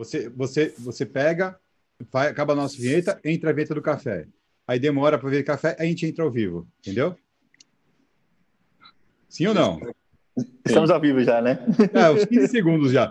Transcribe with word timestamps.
Você, 0.00 0.30
você, 0.30 0.74
você 0.78 1.04
pega, 1.04 1.60
vai, 2.10 2.28
acaba 2.28 2.54
a 2.54 2.56
nossa 2.56 2.74
vinheta, 2.74 3.20
entra 3.22 3.50
a 3.50 3.52
vinheta 3.52 3.74
do 3.74 3.82
café. 3.82 4.26
Aí 4.66 4.78
demora 4.78 5.18
para 5.18 5.28
ver 5.28 5.42
café, 5.44 5.76
a 5.78 5.84
gente 5.84 6.06
entra 6.06 6.24
ao 6.24 6.30
vivo, 6.30 6.66
entendeu? 6.78 7.14
Sim 9.28 9.48
ou 9.48 9.54
não? 9.54 9.78
Estamos 10.64 10.90
ao 10.90 11.00
vivo 11.00 11.22
já, 11.22 11.40
né? 11.40 11.58
É, 11.92 12.10
uns 12.10 12.24
15 12.24 12.48
segundos 12.48 12.92
já. 12.92 13.10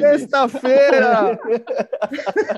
Sexta-feira! 0.00 1.38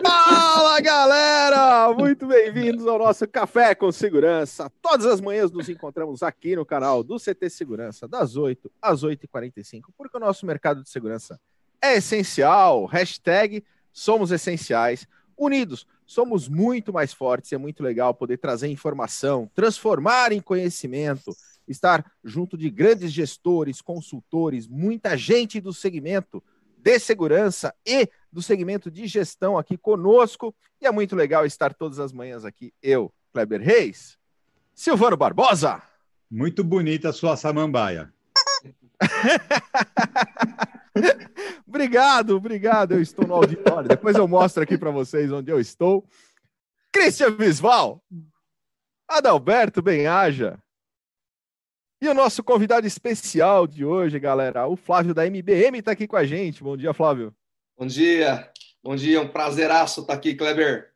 Fala, 0.03 0.81
galera! 0.81 1.93
Muito 1.95 2.27
bem-vindos 2.27 2.87
ao 2.87 2.99
nosso 2.99 3.27
Café 3.27 3.75
com 3.75 3.91
Segurança. 3.93 4.71
Todas 4.83 5.07
as 5.07 5.21
manhãs 5.21 5.51
nos 5.51 5.69
encontramos 5.69 6.23
aqui 6.23 6.57
no 6.57 6.67
canal 6.67 7.03
do 7.03 7.17
CT 7.19 7.49
Segurança, 7.51 8.09
das 8.09 8.37
8 8.37 8.71
às 8.81 9.03
8h45, 9.03 9.83
porque 9.97 10.17
o 10.17 10.21
nosso 10.21 10.45
mercado 10.45 10.83
de 10.83 10.91
segurança 10.91 11.39
é 11.81 11.97
essencial. 11.97 12.87
Hashtag 12.87 13.65
somos 13.93 14.31
essenciais. 14.33 15.07
Unidos, 15.37 15.87
somos 16.07 16.49
muito 16.49 16.93
mais 16.93 17.13
fortes. 17.13 17.53
É 17.53 17.59
muito 17.59 17.83
legal 17.83 18.15
poder 18.15 18.39
trazer 18.39 18.69
informação, 18.69 19.51
transformar 19.55 20.33
em 20.33 20.41
conhecimento, 20.41 21.35
estar 21.67 22.05
junto 22.23 22.57
de 22.57 22.71
grandes 22.71 23.13
gestores, 23.13 23.81
consultores, 23.81 24.67
muita 24.67 25.17
gente 25.17 25.61
do 25.61 25.73
segmento 25.73 26.43
de 26.77 26.99
segurança 26.99 27.75
e 27.87 28.09
do 28.31 28.43
segmento 28.43 28.91
de 28.91 29.07
gestão 29.07 29.57
aqui 29.57 29.77
conosco. 29.77 30.55
E 30.81 30.87
é 30.87 30.91
muito 30.91 31.17
legal 31.17 31.47
estar 31.47 31.73
todas 31.73 31.99
as 31.99 32.13
manhãs 32.13 32.45
aqui, 32.45 32.75
eu, 32.83 33.13
Kleber 33.33 33.63
Reis, 33.63 34.19
Silvano 34.75 35.17
Barbosa. 35.17 35.83
Muito 36.31 36.63
bonita 36.63 37.09
a 37.11 37.13
sua 37.13 37.37
samambaia. 37.37 38.13
obrigado, 41.67 42.37
obrigado. 42.37 42.93
Eu 42.93 43.01
estou 43.01 43.27
no 43.27 43.35
auditório. 43.35 43.89
Depois 43.89 44.17
eu 44.17 44.29
mostro 44.29 44.63
aqui 44.63 44.79
para 44.79 44.91
vocês 44.91 45.31
onde 45.33 45.51
eu 45.51 45.61
estou. 45.61 46.07
Christian 46.93 47.33
Visval, 47.33 48.03
Adalberto 49.09 49.83
Benhaja. 49.83 50.59
E 52.01 52.09
o 52.09 52.15
nosso 52.15 52.45
convidado 52.45 52.87
especial 52.87 53.67
de 53.67 53.85
hoje, 53.85 54.19
galera, 54.21 54.67
o 54.67 54.77
Flávio 54.77 55.15
da 55.15 55.27
MBM 55.27 55.79
está 55.79 55.93
aqui 55.93 56.07
com 56.07 56.17
a 56.17 56.25
gente. 56.25 56.63
Bom 56.63 56.77
dia, 56.77 56.93
Flávio. 56.93 57.35
Bom 57.77 57.87
dia, 57.87 58.51
bom 58.83 58.95
dia, 58.95 59.21
um 59.21 59.29
prazeraço 59.29 60.03
estar 60.03 60.13
aqui, 60.13 60.35
Kleber. 60.35 60.93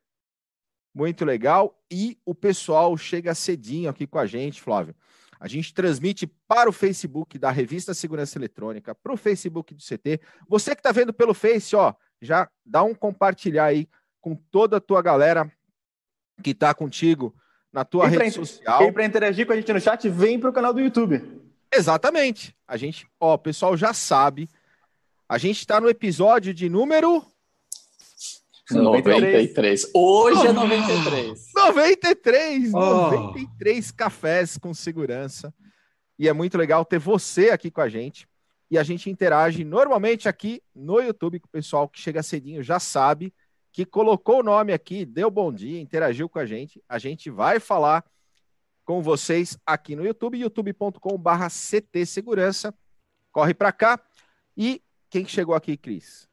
Muito 0.93 1.25
legal. 1.25 1.77
E 1.91 2.17
o 2.25 2.33
pessoal 2.33 2.95
chega 2.95 3.35
cedinho 3.35 3.89
aqui 3.89 4.05
com 4.07 4.19
a 4.19 4.25
gente, 4.25 4.61
Flávio. 4.61 4.95
A 5.39 5.47
gente 5.47 5.73
transmite 5.73 6.27
para 6.47 6.69
o 6.69 6.73
Facebook 6.73 7.39
da 7.39 7.49
Revista 7.49 7.93
Segurança 7.93 8.37
Eletrônica, 8.37 8.93
para 8.93 9.13
o 9.13 9.17
Facebook 9.17 9.73
do 9.73 9.81
CT. 9.81 10.19
Você 10.47 10.75
que 10.75 10.81
está 10.81 10.91
vendo 10.91 11.13
pelo 11.13 11.33
Face, 11.33 11.75
ó, 11.75 11.93
já 12.21 12.49
dá 12.65 12.83
um 12.83 12.93
compartilhar 12.93 13.65
aí 13.65 13.87
com 14.19 14.35
toda 14.35 14.77
a 14.77 14.81
tua 14.81 15.01
galera 15.01 15.49
que 16.43 16.51
está 16.51 16.73
contigo 16.73 17.33
na 17.71 17.85
tua 17.85 18.07
rede 18.07 18.31
social. 18.31 18.79
Quem 18.79 18.91
para 18.91 19.05
interagir 19.05 19.45
com 19.45 19.53
a 19.53 19.55
gente 19.55 19.71
no 19.71 19.79
chat, 19.79 20.09
vem 20.09 20.39
para 20.39 20.49
o 20.49 20.53
canal 20.53 20.73
do 20.73 20.81
YouTube. 20.81 21.21
Exatamente. 21.71 22.55
A 22.67 22.75
gente, 22.75 23.07
ó, 23.19 23.35
o 23.35 23.37
pessoal 23.37 23.77
já 23.77 23.93
sabe. 23.93 24.49
A 25.27 25.37
gente 25.37 25.59
está 25.59 25.79
no 25.79 25.89
episódio 25.89 26.53
de 26.53 26.67
número 26.67 27.25
93. 28.71 29.91
Hoje 29.93 30.47
é 30.47 30.51
93. 30.53 31.51
93, 31.55 32.73
Oh. 32.73 32.79
93 32.79 33.91
cafés 33.91 34.57
com 34.57 34.73
segurança. 34.73 35.53
E 36.17 36.27
é 36.27 36.33
muito 36.33 36.57
legal 36.57 36.83
ter 36.85 36.99
você 36.99 37.49
aqui 37.49 37.71
com 37.71 37.81
a 37.81 37.89
gente. 37.89 38.27
E 38.69 38.77
a 38.77 38.83
gente 38.83 39.09
interage 39.09 39.63
normalmente 39.63 40.29
aqui 40.29 40.61
no 40.75 40.99
YouTube 41.01 41.39
com 41.39 41.47
o 41.47 41.51
pessoal 41.51 41.87
que 41.87 41.99
chega 41.99 42.21
cedinho 42.21 42.61
já 42.61 42.79
sabe 42.79 43.33
que 43.71 43.85
colocou 43.85 44.39
o 44.39 44.43
nome 44.43 44.73
aqui, 44.73 45.05
deu 45.05 45.29
bom 45.29 45.53
dia, 45.53 45.79
interagiu 45.79 46.27
com 46.27 46.39
a 46.39 46.45
gente. 46.45 46.83
A 46.89 46.97
gente 46.99 47.29
vai 47.29 47.59
falar 47.59 48.03
com 48.83 49.01
vocês 49.01 49.57
aqui 49.65 49.95
no 49.95 50.05
YouTube, 50.05 50.39
youtube.com/barra 50.39 51.47
CT 51.49 52.05
Segurança. 52.05 52.73
Corre 53.31 53.53
para 53.53 53.71
cá. 53.71 53.99
E 54.57 54.81
quem 55.09 55.23
que 55.23 55.31
chegou 55.31 55.55
aqui, 55.55 55.77
Cris? 55.77 56.27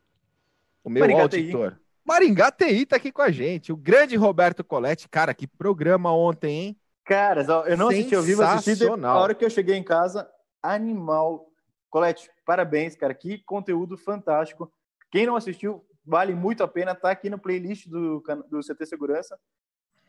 O 0.82 0.90
meu 0.90 1.06
TI. 1.06 1.12
auditor. 1.12 1.80
Maringá 2.06 2.52
TI 2.52 2.86
tá 2.86 2.96
aqui 2.96 3.10
com 3.10 3.22
a 3.22 3.30
gente. 3.30 3.72
O 3.72 3.76
grande 3.76 4.14
Roberto 4.14 4.62
Coletti. 4.62 5.08
Cara, 5.08 5.34
que 5.34 5.46
programa 5.46 6.12
ontem, 6.12 6.50
hein? 6.50 6.80
Caras, 7.04 7.48
eu 7.48 7.76
não 7.76 7.88
assisti 7.88 8.14
ao 8.14 8.22
vivo, 8.22 8.42
assisti 8.42 8.84
a 8.84 9.14
hora 9.14 9.34
que 9.34 9.44
eu 9.44 9.50
cheguei 9.50 9.76
em 9.76 9.82
casa, 9.82 10.28
animal. 10.62 11.46
Colete, 11.88 12.28
parabéns, 12.44 12.96
cara, 12.96 13.14
que 13.14 13.38
conteúdo 13.38 13.96
fantástico. 13.96 14.72
Quem 15.10 15.24
não 15.24 15.36
assistiu, 15.36 15.84
vale 16.04 16.34
muito 16.34 16.64
a 16.64 16.68
pena, 16.68 16.96
tá 16.96 17.10
aqui 17.10 17.30
no 17.30 17.38
playlist 17.38 17.86
do, 17.86 18.20
do 18.50 18.60
CT 18.60 18.86
Segurança. 18.86 19.38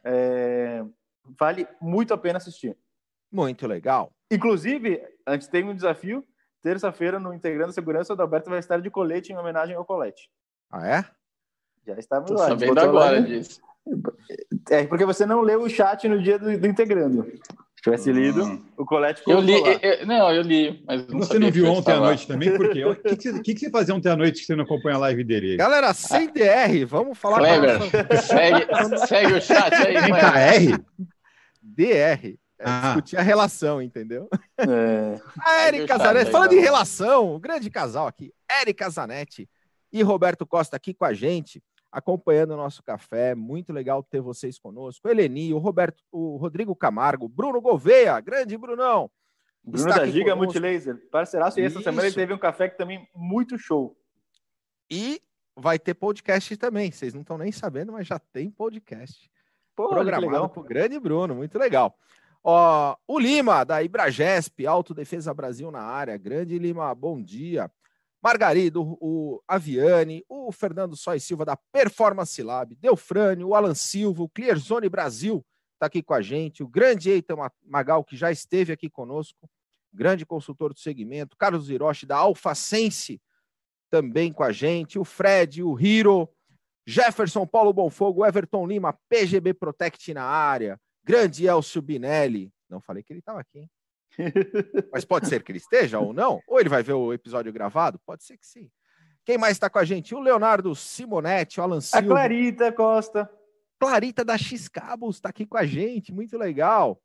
É, 0.03 0.83
vale 1.39 1.67
muito 1.79 2.13
a 2.13 2.17
pena 2.17 2.37
assistir. 2.37 2.75
Muito 3.31 3.67
legal. 3.67 4.11
Inclusive, 4.31 5.01
antes 5.25 5.47
tem 5.47 5.63
um 5.63 5.75
desafio, 5.75 6.23
terça-feira 6.63 7.19
no 7.19 7.33
Integrando 7.33 7.73
Segurança, 7.73 8.13
o 8.13 8.15
Adalberto 8.15 8.49
vai 8.49 8.59
estar 8.59 8.81
de 8.81 8.89
colete 8.89 9.31
em 9.31 9.37
homenagem 9.37 9.75
ao 9.75 9.85
Colete. 9.85 10.31
Ah, 10.71 10.87
é? 10.87 11.05
Já 11.87 11.93
está 11.97 12.21
Tô 12.21 12.33
lá, 12.33 12.47
sabendo 12.49 12.75
botou 12.75 12.91
lá, 12.91 13.05
agora 13.05 13.21
né? 13.21 13.27
disso. 13.27 13.61
É 14.69 14.85
porque 14.85 15.05
você 15.05 15.25
não 15.25 15.39
leu 15.41 15.61
o 15.61 15.69
chat 15.69 16.07
no 16.09 16.21
dia 16.21 16.37
do, 16.37 16.57
do 16.57 16.67
Integrando. 16.67 17.23
Se 17.75 17.83
tivesse 17.83 18.11
lido, 18.11 18.43
Hum. 18.43 18.65
o 18.75 18.85
Colete 18.85 19.21
Eu 19.25 19.39
li, 19.39 19.53
eu- 19.53 19.79
eu- 19.79 20.05
não, 20.05 20.29
eu 20.33 20.41
li, 20.41 20.83
mas 20.85 21.07
não 21.07 21.19
Você 21.19 21.39
não 21.39 21.49
viu 21.49 21.67
ontem 21.71 21.93
à 21.93 21.99
noite 21.99 22.27
também? 22.27 22.57
Por 22.57 22.69
quê? 22.71 22.83
O 22.83 22.95
que, 22.95 23.15
que, 23.15 23.31
você, 23.31 23.41
que 23.41 23.53
que 23.53 23.59
você 23.61 23.69
fazia 23.69 23.95
ontem 23.95 24.09
à 24.09 24.15
noite 24.17 24.41
que 24.41 24.45
você 24.45 24.55
não 24.55 24.65
acompanha 24.65 24.97
a 24.97 24.99
live 24.99 25.23
dele? 25.23 25.55
Galera, 25.55 25.93
sem 25.93 26.27
DR, 26.29 26.83
vamos 26.85 27.17
falar 27.17 27.37
com 27.39 27.45
a 27.45 27.47
Kleber, 27.47 27.79
nossa 27.79 28.21
segue, 28.23 29.07
segue 29.07 29.33
o 29.33 29.41
chat 29.41 29.73
aí, 29.73 29.93
Tem 29.93 30.09
Kleber. 30.09 30.79
KR? 30.79 30.83
DR. 31.61 32.37
É 32.59 32.63
Ah. 32.65 32.81
discutir 32.87 33.17
a 33.17 33.21
relação, 33.21 33.79
entendeu? 33.81 34.27
É, 34.57 35.19
A 35.39 35.95
o 35.95 35.97
Zanetti, 35.99 36.31
falando 36.31 36.49
de 36.49 36.59
relação, 36.59 37.35
o 37.35 37.39
grande 37.39 37.69
casal 37.69 38.07
aqui, 38.07 38.33
Érica 38.49 38.89
Zanetti 38.89 39.47
e 39.93 40.01
Roberto 40.01 40.43
Costa 40.45 40.75
aqui 40.75 40.91
com 40.95 41.05
a 41.05 41.13
gente, 41.13 41.61
acompanhando 41.91 42.51
o 42.51 42.57
nosso 42.57 42.83
café. 42.83 43.33
Muito 43.35 43.73
legal 43.73 44.03
ter 44.03 44.21
vocês 44.21 44.59
conosco. 44.59 45.07
Eleni, 45.07 45.53
o 45.53 45.57
Roberto, 45.57 46.03
o 46.11 46.37
Rodrigo 46.37 46.75
Camargo, 46.75 47.27
Bruno 47.27 47.61
Gouveia, 47.61 48.19
grande 48.19 48.57
Brunão. 48.57 49.09
Bruno 49.63 49.89
da 49.89 50.05
Giga 50.05 50.31
conosco. 50.31 50.59
Multilaser, 50.59 51.09
parceiraço. 51.09 51.59
E 51.59 51.63
essa 51.63 51.75
Isso. 51.75 51.83
semana 51.83 52.07
ele 52.07 52.15
teve 52.15 52.33
um 52.33 52.37
café 52.37 52.69
que 52.69 52.77
também 52.77 53.07
muito 53.13 53.57
show. 53.57 53.97
E 54.89 55.21
vai 55.55 55.77
ter 55.77 55.93
podcast 55.93 56.55
também. 56.55 56.91
Vocês 56.91 57.13
não 57.13 57.21
estão 57.21 57.37
nem 57.37 57.51
sabendo, 57.51 57.91
mas 57.91 58.07
já 58.07 58.17
tem 58.17 58.49
podcast. 58.49 59.29
Pô, 59.75 59.89
programado 59.89 60.49
pro 60.49 60.63
grande 60.63 60.99
Bruno, 60.99 61.35
muito 61.35 61.57
legal. 61.59 61.97
Ó, 62.43 62.95
o 63.05 63.19
Lima, 63.19 63.65
da 63.65 63.83
Ibragesp, 63.83 64.65
Autodefesa 64.65 65.33
Brasil 65.33 65.69
na 65.69 65.81
área. 65.81 66.17
Grande 66.17 66.57
Lima, 66.57 66.95
bom 66.95 67.21
dia. 67.21 67.69
Margarido, 68.21 68.97
o, 68.99 69.41
Aviane, 69.47 70.23
o 70.27 70.51
Fernando 70.51 70.95
Sois 70.95 71.23
Silva, 71.23 71.45
da 71.45 71.57
Performance 71.71 72.41
Lab, 72.41 72.75
Delfrânio, 72.75 73.49
o 73.49 73.55
Alan 73.55 73.75
Silva, 73.75 74.23
o 74.23 74.29
Clearzone 74.29 74.89
Brasil, 74.89 75.45
está 75.75 75.85
aqui 75.85 76.01
com 76.01 76.13
a 76.13 76.21
gente. 76.21 76.63
O 76.63 76.67
grande 76.67 77.09
Eitan 77.09 77.35
Ma- 77.35 77.51
Magal, 77.63 78.03
que 78.03 78.17
já 78.17 78.31
esteve 78.31 78.73
aqui 78.73 78.89
conosco, 78.89 79.49
grande 79.93 80.25
consultor 80.25 80.73
do 80.73 80.79
segmento. 80.79 81.37
Carlos 81.37 81.69
Hiroshi, 81.69 82.05
da 82.05 82.17
Alfacense, 82.17 83.21
também 83.89 84.33
com 84.33 84.43
a 84.43 84.51
gente. 84.51 84.97
O 84.99 85.05
Fred, 85.05 85.63
o 85.63 85.79
Hiro, 85.79 86.27
Jefferson 86.85 87.45
Paulo 87.45 87.71
Bonfogo, 87.71 88.25
Everton 88.25 88.65
Lima, 88.65 88.97
PGB 89.09 89.53
Protect 89.53 90.13
na 90.13 90.23
área, 90.23 90.79
grande 91.03 91.45
Elcio 91.45 91.81
Binelli. 91.81 92.51
Não 92.69 92.81
falei 92.81 93.03
que 93.03 93.13
ele 93.13 93.19
estava 93.19 93.39
aqui, 93.39 93.59
hein? 93.59 93.69
Mas 94.91 95.05
pode 95.05 95.27
ser 95.27 95.43
que 95.43 95.51
ele 95.51 95.59
esteja 95.59 95.99
ou 95.99 96.13
não. 96.13 96.39
Ou 96.47 96.59
ele 96.59 96.69
vai 96.69 96.83
ver 96.83 96.93
o 96.93 97.13
episódio 97.13 97.51
gravado? 97.53 97.99
Pode 98.05 98.23
ser 98.23 98.37
que 98.37 98.45
sim. 98.45 98.69
Quem 99.25 99.37
mais 99.37 99.53
está 99.53 99.69
com 99.69 99.79
a 99.79 99.83
gente? 99.83 100.15
O 100.15 100.19
Leonardo 100.19 100.73
Simonetti, 100.73 101.59
o 101.59 101.63
Alan 101.63 101.77
A 101.77 101.81
Silva. 101.81 102.07
Clarita 102.07 102.71
Costa. 102.71 103.29
Clarita 103.79 104.23
da 104.23 104.37
X 104.37 104.67
Cabos 104.67 105.17
está 105.17 105.29
aqui 105.29 105.45
com 105.45 105.57
a 105.57 105.65
gente. 105.65 106.13
Muito 106.13 106.37
legal. 106.37 107.01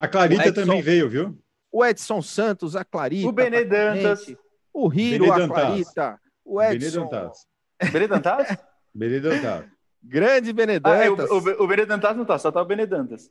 A 0.00 0.08
Clarita 0.08 0.48
Edson. 0.48 0.60
também 0.60 0.80
veio, 0.80 1.08
viu? 1.08 1.38
O 1.70 1.84
Edson 1.84 2.22
Santos, 2.22 2.76
a 2.76 2.84
Clarita. 2.84 3.28
O 3.28 3.32
tá 3.32 3.42
com 3.42 3.56
a 3.56 3.64
Dantas. 3.64 4.24
gente. 4.24 4.38
O 4.72 4.88
Benê 4.88 5.30
a. 5.30 5.48
Clarita. 5.48 6.20
O 6.44 6.62
Edson. 6.62 7.08
Dantas. 7.08 7.46
Benê 7.92 8.08
Dantas? 8.08 8.58
Benê 8.94 9.20
Dantas. 9.20 9.64
Grande 10.02 10.48
ah, 10.48 10.50
é, 10.50 10.52
Benedantas. 10.52 11.30
o, 11.30 11.34
o, 11.34 11.64
o 11.64 11.66
Benê 11.66 11.86
Dantas 11.86 12.16
não 12.16 12.24
tá, 12.24 12.38
só 12.38 12.52
tá 12.52 12.62
o 12.62 12.64
Benê 12.64 12.86
Dantas. 12.86 13.30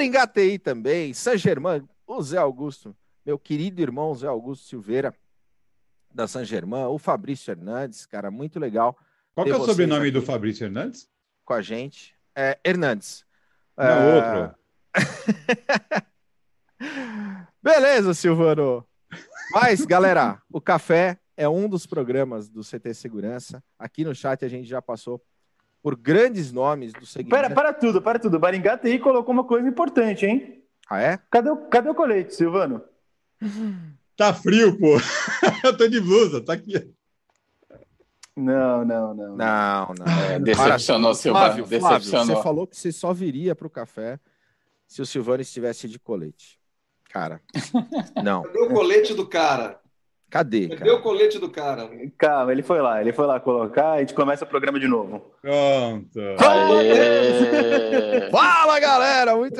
Maringá 0.00 0.26
TI 0.26 0.58
também, 0.58 1.12
San 1.12 1.36
Germán, 1.36 1.86
o 2.06 2.22
Zé 2.22 2.38
Augusto, 2.38 2.96
meu 3.24 3.38
querido 3.38 3.82
irmão 3.82 4.14
Zé 4.14 4.26
Augusto 4.26 4.66
Silveira, 4.66 5.14
da 6.10 6.26
San 6.26 6.42
Germán, 6.42 6.88
o 6.88 6.98
Fabrício 6.98 7.50
Hernandes, 7.50 8.06
cara, 8.06 8.30
muito 8.30 8.58
legal 8.58 8.96
Qual 9.34 9.44
que 9.44 9.52
é 9.52 9.56
o 9.56 9.66
sobrenome 9.66 10.10
do 10.10 10.22
Fabrício 10.22 10.64
Hernandes? 10.64 11.06
com 11.44 11.52
a 11.52 11.60
gente. 11.60 12.16
É, 12.34 12.58
Hernandes. 12.64 13.26
Não, 13.76 13.84
É, 13.84 14.14
outro. 14.14 14.56
Beleza, 17.62 18.14
Silvano. 18.14 18.82
Mas, 19.52 19.84
galera, 19.84 20.40
o 20.50 20.62
café 20.62 21.18
é 21.36 21.46
um 21.46 21.68
dos 21.68 21.84
programas 21.84 22.48
do 22.48 22.62
CT 22.62 22.94
Segurança. 22.94 23.62
Aqui 23.78 24.02
no 24.02 24.14
chat 24.14 24.42
a 24.46 24.48
gente 24.48 24.66
já 24.66 24.80
passou 24.80 25.22
por 25.82 25.96
grandes 25.96 26.52
nomes 26.52 26.92
do 26.92 27.06
segmento. 27.06 27.30
Para, 27.30 27.50
para 27.50 27.72
tudo, 27.72 28.02
para 28.02 28.18
tudo. 28.18 28.38
Baringá 28.38 28.76
TI 28.76 28.98
colocou 28.98 29.32
uma 29.32 29.44
coisa 29.44 29.68
importante, 29.68 30.26
hein? 30.26 30.62
Ah, 30.88 31.00
é? 31.00 31.18
Cadê 31.30 31.50
o, 31.50 31.56
cadê 31.68 31.88
o 31.88 31.94
colete, 31.94 32.34
Silvano? 32.34 32.82
Tá 34.16 34.34
frio, 34.34 34.78
pô. 34.78 34.98
Eu 35.64 35.74
tô 35.74 35.88
de 35.88 35.98
blusa, 35.98 36.42
tá 36.42 36.52
aqui. 36.52 36.92
Não, 38.36 38.84
não, 38.84 39.14
não. 39.14 39.34
Não, 39.34 39.94
não. 39.98 40.06
É, 40.06 40.38
decepcionou, 40.38 41.14
Silvano. 41.14 41.46
Flávio, 41.46 41.66
Flávio, 41.66 41.98
Decepcionou. 41.98 42.36
você 42.36 42.42
falou 42.42 42.66
que 42.66 42.76
você 42.76 42.92
só 42.92 43.14
viria 43.14 43.54
para 43.54 43.66
o 43.66 43.70
café 43.70 44.20
se 44.86 45.00
o 45.00 45.06
Silvano 45.06 45.40
estivesse 45.40 45.88
de 45.88 45.98
colete. 45.98 46.58
Cara, 47.08 47.40
não. 48.22 48.42
Cadê 48.42 48.58
o 48.60 48.68
colete 48.68 49.14
do 49.14 49.26
cara? 49.26 49.79
Cadê, 50.30 50.68
Cadê 50.68 50.76
cara? 50.76 50.94
o 50.94 51.02
colete 51.02 51.38
do 51.40 51.50
cara? 51.50 51.90
Calma, 52.16 52.52
ele 52.52 52.62
foi 52.62 52.80
lá, 52.80 53.00
ele 53.00 53.12
foi 53.12 53.26
lá 53.26 53.40
colocar 53.40 53.94
e 53.94 53.96
a 53.96 54.00
gente 54.00 54.14
começa 54.14 54.44
o 54.44 54.48
programa 54.48 54.78
de 54.78 54.86
novo. 54.86 55.34
Pronto. 55.42 56.18
Aê! 56.38 58.30
Fala, 58.30 58.78
galera! 58.78 59.36
Muito... 59.36 59.58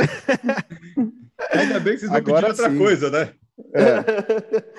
Ainda 1.52 1.80
bem 1.80 1.94
que 1.94 2.00
vocês 2.00 2.10
não 2.10 2.16
Agora 2.16 2.46
pediram 2.48 2.66
outra 2.68 2.78
coisa, 2.84 3.10
né? 3.10 3.32
ainda, 3.74 4.04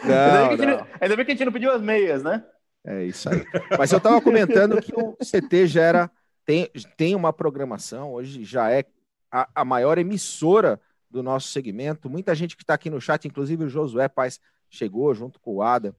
Não, 0.06 0.48
bem 0.48 0.48
a 0.48 0.50
gente, 0.52 0.66
não. 0.66 0.78
não- 0.78 0.88
ainda 1.00 1.16
bem 1.16 1.26
que 1.26 1.32
a 1.32 1.36
gente 1.36 1.46
não 1.46 1.52
pediu 1.54 1.72
as 1.72 1.82
meias, 1.82 2.24
né? 2.24 2.44
É 2.86 3.04
isso 3.04 3.30
aí. 3.30 3.44
Mas 3.78 3.92
eu 3.92 3.98
estava 3.98 4.20
comentando 4.22 4.82
que 4.82 4.92
o 4.96 5.16
CT 5.18 5.68
gera, 5.68 6.10
tem, 6.46 6.70
tem 6.98 7.16
uma 7.16 7.32
programação, 7.34 8.12
hoje 8.14 8.44
já 8.44 8.72
é 8.72 8.84
a, 9.32 9.48
a 9.56 9.66
maior 9.66 9.98
emissora 9.98 10.80
do 11.10 11.22
nosso 11.22 11.50
segmento. 11.50 12.10
Muita 12.10 12.34
gente 12.34 12.56
que 12.58 12.64
está 12.64 12.74
aqui 12.74 12.90
no 12.90 13.00
chat, 13.02 13.28
inclusive 13.28 13.66
o 13.66 13.70
Josué 13.70 14.08
Paz 14.08 14.40
chegou 14.72 15.14
junto 15.14 15.40
com 15.40 15.56
o 15.58 15.62
Ada 15.62 15.96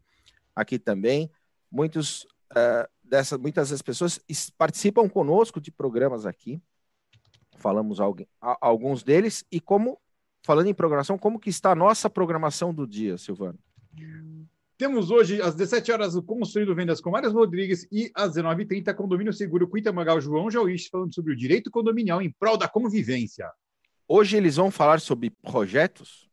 aqui 0.57 0.79
também. 0.79 1.31
Muitos, 1.71 2.27
eh, 2.57 2.89
dessas, 3.05 3.39
muitas 3.39 3.71
das 3.71 3.83
pessoas 3.83 4.19
es- 4.29 4.51
participam 4.51 5.09
conosco 5.09 5.61
de 5.61 5.71
programas 5.71 6.27
aqui. 6.27 6.61
Falamos 7.59 8.01
alguém, 8.01 8.27
a- 8.41 8.57
alguns 8.61 9.03
deles. 9.05 9.45
E 9.53 9.61
como, 9.61 9.99
falando 10.43 10.67
em 10.67 10.75
programação, 10.75 11.17
como 11.17 11.39
que 11.39 11.51
está 11.51 11.71
a 11.71 11.77
nossa 11.77 12.11
programação 12.11 12.75
do 12.75 12.87
dia, 12.87 13.17
Silvano? 13.17 13.59
Temos 14.77 15.11
hoje, 15.13 15.41
às 15.41 15.55
17 15.55 15.93
horas, 15.93 16.17
o 16.17 16.23
Construindo 16.23 16.75
Vendas 16.75 17.01
com 17.01 17.11
Mário 17.11 17.31
Rodrigues 17.31 17.87
e 17.93 18.11
às 18.17 18.33
19h30, 18.35 18.93
Condomínio 18.95 19.33
Seguro 19.33 19.71
Quinta 19.71 19.93
Magal 19.93 20.21
João 20.21 20.51
Jauís, 20.51 20.89
falando 20.89 21.15
sobre 21.15 21.33
o 21.33 21.37
direito 21.37 21.71
condominial 21.71 22.21
em 22.21 22.31
prol 22.33 22.57
da 22.59 22.67
convivência. 22.67 23.49
Hoje 24.09 24.37
eles 24.37 24.57
vão 24.57 24.71
falar 24.73 25.01
sobre 25.01 25.31
projetos. 25.31 26.29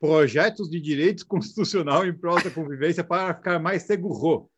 Projetos 0.00 0.68
de 0.68 0.80
direito 0.80 1.26
constitucional 1.28 2.06
em 2.06 2.12
prol 2.12 2.42
da 2.42 2.50
convivência 2.50 3.04
para 3.04 3.34
ficar 3.34 3.58
mais 3.58 3.82
seguro. 3.82 4.50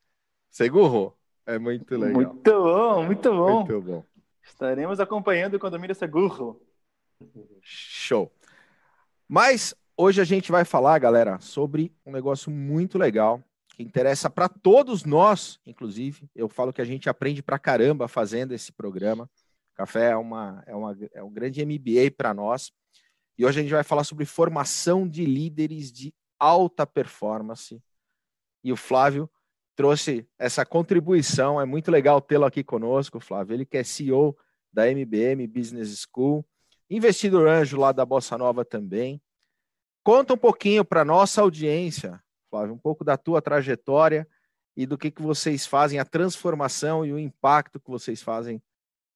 Seguro. 0.50 1.15
É 1.44 1.59
muito 1.59 1.97
legal. 1.97 2.15
Muito 2.15 2.53
bom, 2.53 3.05
muito 3.05 3.31
bom. 3.31 3.65
Muito 3.65 3.81
bom. 3.83 4.05
Estaremos 4.43 5.00
acompanhando 5.00 5.55
o 5.55 5.59
condomínio 5.59 5.94
seguro. 5.94 6.62
Show. 7.61 8.33
Mas 9.29 9.75
hoje 9.97 10.21
a 10.21 10.25
gente 10.25 10.53
vai 10.53 10.65
falar, 10.65 10.99
galera, 10.99 11.39
sobre 11.41 11.93
um 12.05 12.12
negócio 12.12 12.50
muito 12.50 12.99
legal 12.99 13.43
que 13.75 13.83
interessa 13.83 14.29
para 14.29 14.49
todos 14.49 15.05
nós, 15.05 15.59
inclusive. 15.67 16.29
Eu 16.35 16.49
falo 16.49 16.73
que 16.73 16.83
a 16.83 16.85
gente 16.85 17.09
aprende 17.09 17.43
pra 17.43 17.59
caramba 17.59 18.06
fazendo 18.06 18.53
esse 18.53 18.71
programa. 18.71 19.29
Café 19.75 20.11
é, 20.11 20.17
uma, 20.17 20.62
é, 20.67 20.75
uma, 20.75 20.97
é 21.12 21.23
um 21.23 21.33
grande 21.33 21.65
MBA 21.65 22.11
para 22.17 22.35
nós. 22.35 22.71
E 23.38 23.44
hoje 23.44 23.61
a 23.61 23.62
gente 23.62 23.73
vai 23.73 23.84
falar 23.84 24.05
sobre 24.05 24.25
formação 24.25 25.08
de 25.08 25.25
líderes 25.25 25.90
de 25.90 26.14
alta 26.38 26.87
performance. 26.87 27.82
E 28.62 28.73
o 28.73 28.76
Flávio 28.76 29.31
trouxe 29.75 30.29
essa 30.38 30.64
contribuição. 30.64 31.61
É 31.61 31.64
muito 31.64 31.90
legal 31.90 32.20
tê-lo 32.20 32.44
aqui 32.44 32.62
conosco, 32.62 33.20
Flávio. 33.20 33.55
Ele 33.55 33.67
que 33.67 33.79
é 33.79 33.84
CEO 33.84 34.37
da 34.73 34.88
MBM 34.90 35.46
Business 35.46 36.06
School, 36.06 36.44
investidor 36.88 37.46
anjo 37.49 37.79
lá 37.79 37.93
da 37.93 38.05
Bossa 38.05 38.38
Nova 38.38 38.64
também. 38.64 39.20
Conta 40.02 40.35
um 40.35 40.38
pouquinho 40.38 40.85
para 40.85 41.05
nossa 41.05 41.43
audiência, 41.43 42.23
Flávio, 42.50 42.75
um 42.75 42.78
pouco 42.78 43.05
da 43.05 43.17
tua 43.17 43.40
trajetória 43.40 44.26
e 44.76 44.87
do 44.87 44.96
que, 44.96 45.11
que 45.11 45.23
vocês 45.23 45.67
fazem, 45.67 45.99
a 45.99 46.05
transformação 46.05 47.05
e 47.05 47.12
o 47.12 47.19
impacto 47.19 47.78
que 47.78 47.90
vocês 47.90 48.23
fazem 48.23 48.61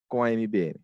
com 0.09 0.23
a 0.23 0.31
MBM. 0.31 0.79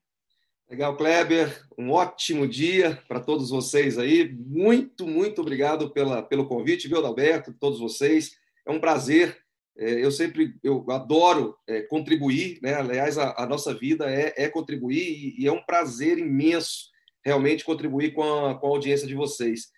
Legal, 0.72 0.96
Kleber. 0.96 1.66
Um 1.76 1.90
ótimo 1.90 2.48
dia 2.48 2.98
para 3.06 3.20
todos 3.20 3.50
vocês 3.50 3.98
aí. 3.98 4.32
Muito, 4.32 5.06
muito 5.06 5.42
obrigado 5.42 5.90
pela, 5.90 6.22
pelo 6.22 6.46
convite, 6.46 6.88
viu, 6.88 6.96
Adalberto, 6.96 7.52
todos 7.52 7.78
vocês. 7.78 8.38
É 8.64 8.72
um 8.72 8.80
prazer. 8.80 9.36
É, 9.76 10.02
eu 10.02 10.10
sempre 10.10 10.54
eu 10.64 10.90
adoro 10.90 11.54
é, 11.66 11.82
contribuir, 11.82 12.58
né? 12.62 12.72
Aliás, 12.72 13.18
a, 13.18 13.34
a 13.36 13.46
nossa 13.46 13.74
vida 13.74 14.10
é, 14.10 14.32
é 14.34 14.48
contribuir 14.48 15.02
e, 15.36 15.42
e 15.42 15.46
é 15.46 15.52
um 15.52 15.62
prazer 15.62 16.16
imenso 16.16 16.88
realmente 17.22 17.66
contribuir 17.66 18.14
com 18.14 18.22
a, 18.22 18.58
com 18.58 18.66
a 18.68 18.70
audiência 18.70 19.06
de 19.06 19.14
vocês. 19.14 19.68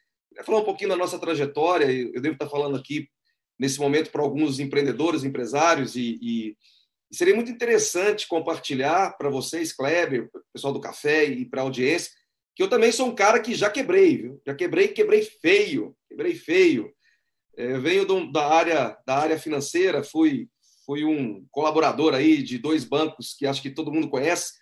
Falar 0.44 0.61
um 0.61 0.64
pouquinho 0.64 0.91
da 0.91 0.96
nossa 0.96 1.19
trajetória. 1.19 1.91
Eu 1.91 2.23
devo 2.23 2.35
estar 2.35 2.49
falando 2.49 2.76
aqui 2.76 3.08
nesse 3.58 3.81
momento 3.81 4.12
para 4.12 4.23
alguns 4.23 4.61
empreendedores, 4.61 5.25
empresários 5.25 5.96
e, 5.96 6.20
e 6.23 6.56
e 7.10 7.16
seria 7.16 7.34
muito 7.34 7.50
interessante 7.50 8.26
compartilhar 8.28 9.16
para 9.16 9.28
vocês, 9.30 9.72
Kleber, 9.72 10.28
pessoal 10.52 10.72
do 10.72 10.80
café 10.80 11.24
e 11.24 11.44
para 11.44 11.60
a 11.60 11.64
audiência, 11.64 12.10
que 12.56 12.62
eu 12.62 12.68
também 12.68 12.92
sou 12.92 13.08
um 13.08 13.14
cara 13.14 13.40
que 13.40 13.54
já 13.54 13.68
quebrei, 13.70 14.16
viu? 14.16 14.40
Já 14.46 14.54
quebrei, 14.54 14.88
quebrei 14.88 15.22
feio, 15.22 15.96
quebrei 16.08 16.34
feio. 16.34 16.92
É, 17.56 17.72
Eu 17.72 17.80
venho 17.80 18.04
do- 18.04 18.30
da 18.32 18.46
área 18.46 18.96
da 19.06 19.16
área 19.18 19.38
financeira, 19.38 20.02
fui 20.02 20.48
fui 20.86 21.02
um 21.02 21.46
colaborador 21.50 22.12
aí 22.14 22.42
de 22.42 22.58
dois 22.58 22.84
bancos 22.84 23.34
que 23.38 23.46
acho 23.46 23.62
que 23.62 23.70
todo 23.70 23.90
mundo 23.90 24.10
conhece, 24.10 24.52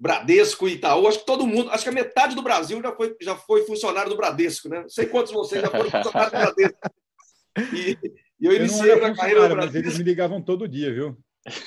Bradesco 0.00 0.66
e 0.66 0.72
Itaú. 0.74 1.06
Acho 1.06 1.18
que 1.20 1.26
todo 1.26 1.46
mundo, 1.46 1.68
acho 1.70 1.82
que 1.82 1.90
a 1.90 1.92
metade 1.92 2.34
do 2.34 2.40
Brasil 2.42 2.80
já 2.80 2.94
foi 2.96 3.14
já 3.20 3.36
foi 3.36 3.66
funcionário 3.66 4.08
do 4.10 4.16
Bradesco, 4.16 4.68
né? 4.68 4.80
Não 4.82 4.88
sei 4.88 5.06
quantos 5.06 5.30
de 5.30 5.36
vocês 5.36 5.60
já 5.60 5.68
foram 5.70 5.90
funcionários 5.90 6.32
do 6.32 6.38
Bradesco. 6.38 6.78
E, 7.74 7.98
e 8.40 8.46
eu 8.46 8.52
Eu 8.52 8.56
iniciei 8.60 8.94
minha 8.94 9.14
carreira 9.14 9.40
no 9.40 9.46
funcionário, 9.48 9.56
mas 9.56 9.64
Bradesco. 9.72 9.78
eles 9.78 9.98
me 9.98 10.04
ligavam 10.04 10.40
todo 10.40 10.68
dia, 10.68 10.94
viu? 10.94 11.18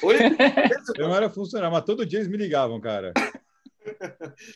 Oi? 0.04 0.16
Eu 0.98 1.08
não 1.08 1.16
era 1.16 1.30
funcionário, 1.30 1.74
mas 1.74 1.86
todo 1.86 2.06
dia 2.06 2.20
eles 2.20 2.30
me 2.30 2.38
ligavam, 2.38 2.80
cara. 2.80 3.14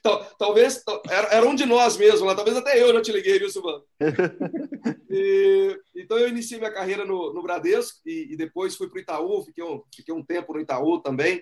Tal- 0.04 0.24
talvez 0.38 0.84
tal- 0.84 1.02
era, 1.10 1.28
era 1.30 1.46
um 1.46 1.56
de 1.56 1.66
nós 1.66 1.98
mesmo, 1.98 2.26
lá. 2.26 2.36
talvez 2.36 2.56
até 2.58 2.80
eu 2.82 2.94
já 2.94 3.02
te 3.02 3.12
liguei, 3.12 3.40
viu, 3.40 3.50
Silvano? 3.50 3.84
E- 5.10 5.80
então 5.96 6.18
eu 6.18 6.28
iniciei 6.28 6.60
minha 6.60 6.72
carreira 6.74 7.06
no, 7.06 7.34
no 7.34 7.42
Bradesco 7.42 8.00
e, 8.06 8.34
e 8.34 8.36
depois 8.38 8.76
fui 8.76 8.88
para 8.90 8.98
o 8.98 9.02
Itaú, 9.02 9.44
fiquei 9.46 9.64
um, 9.64 9.82
fiquei 9.96 10.14
um 10.14 10.24
tempo 10.24 10.54
no 10.54 10.60
Itaú 10.60 11.00
também. 11.00 11.42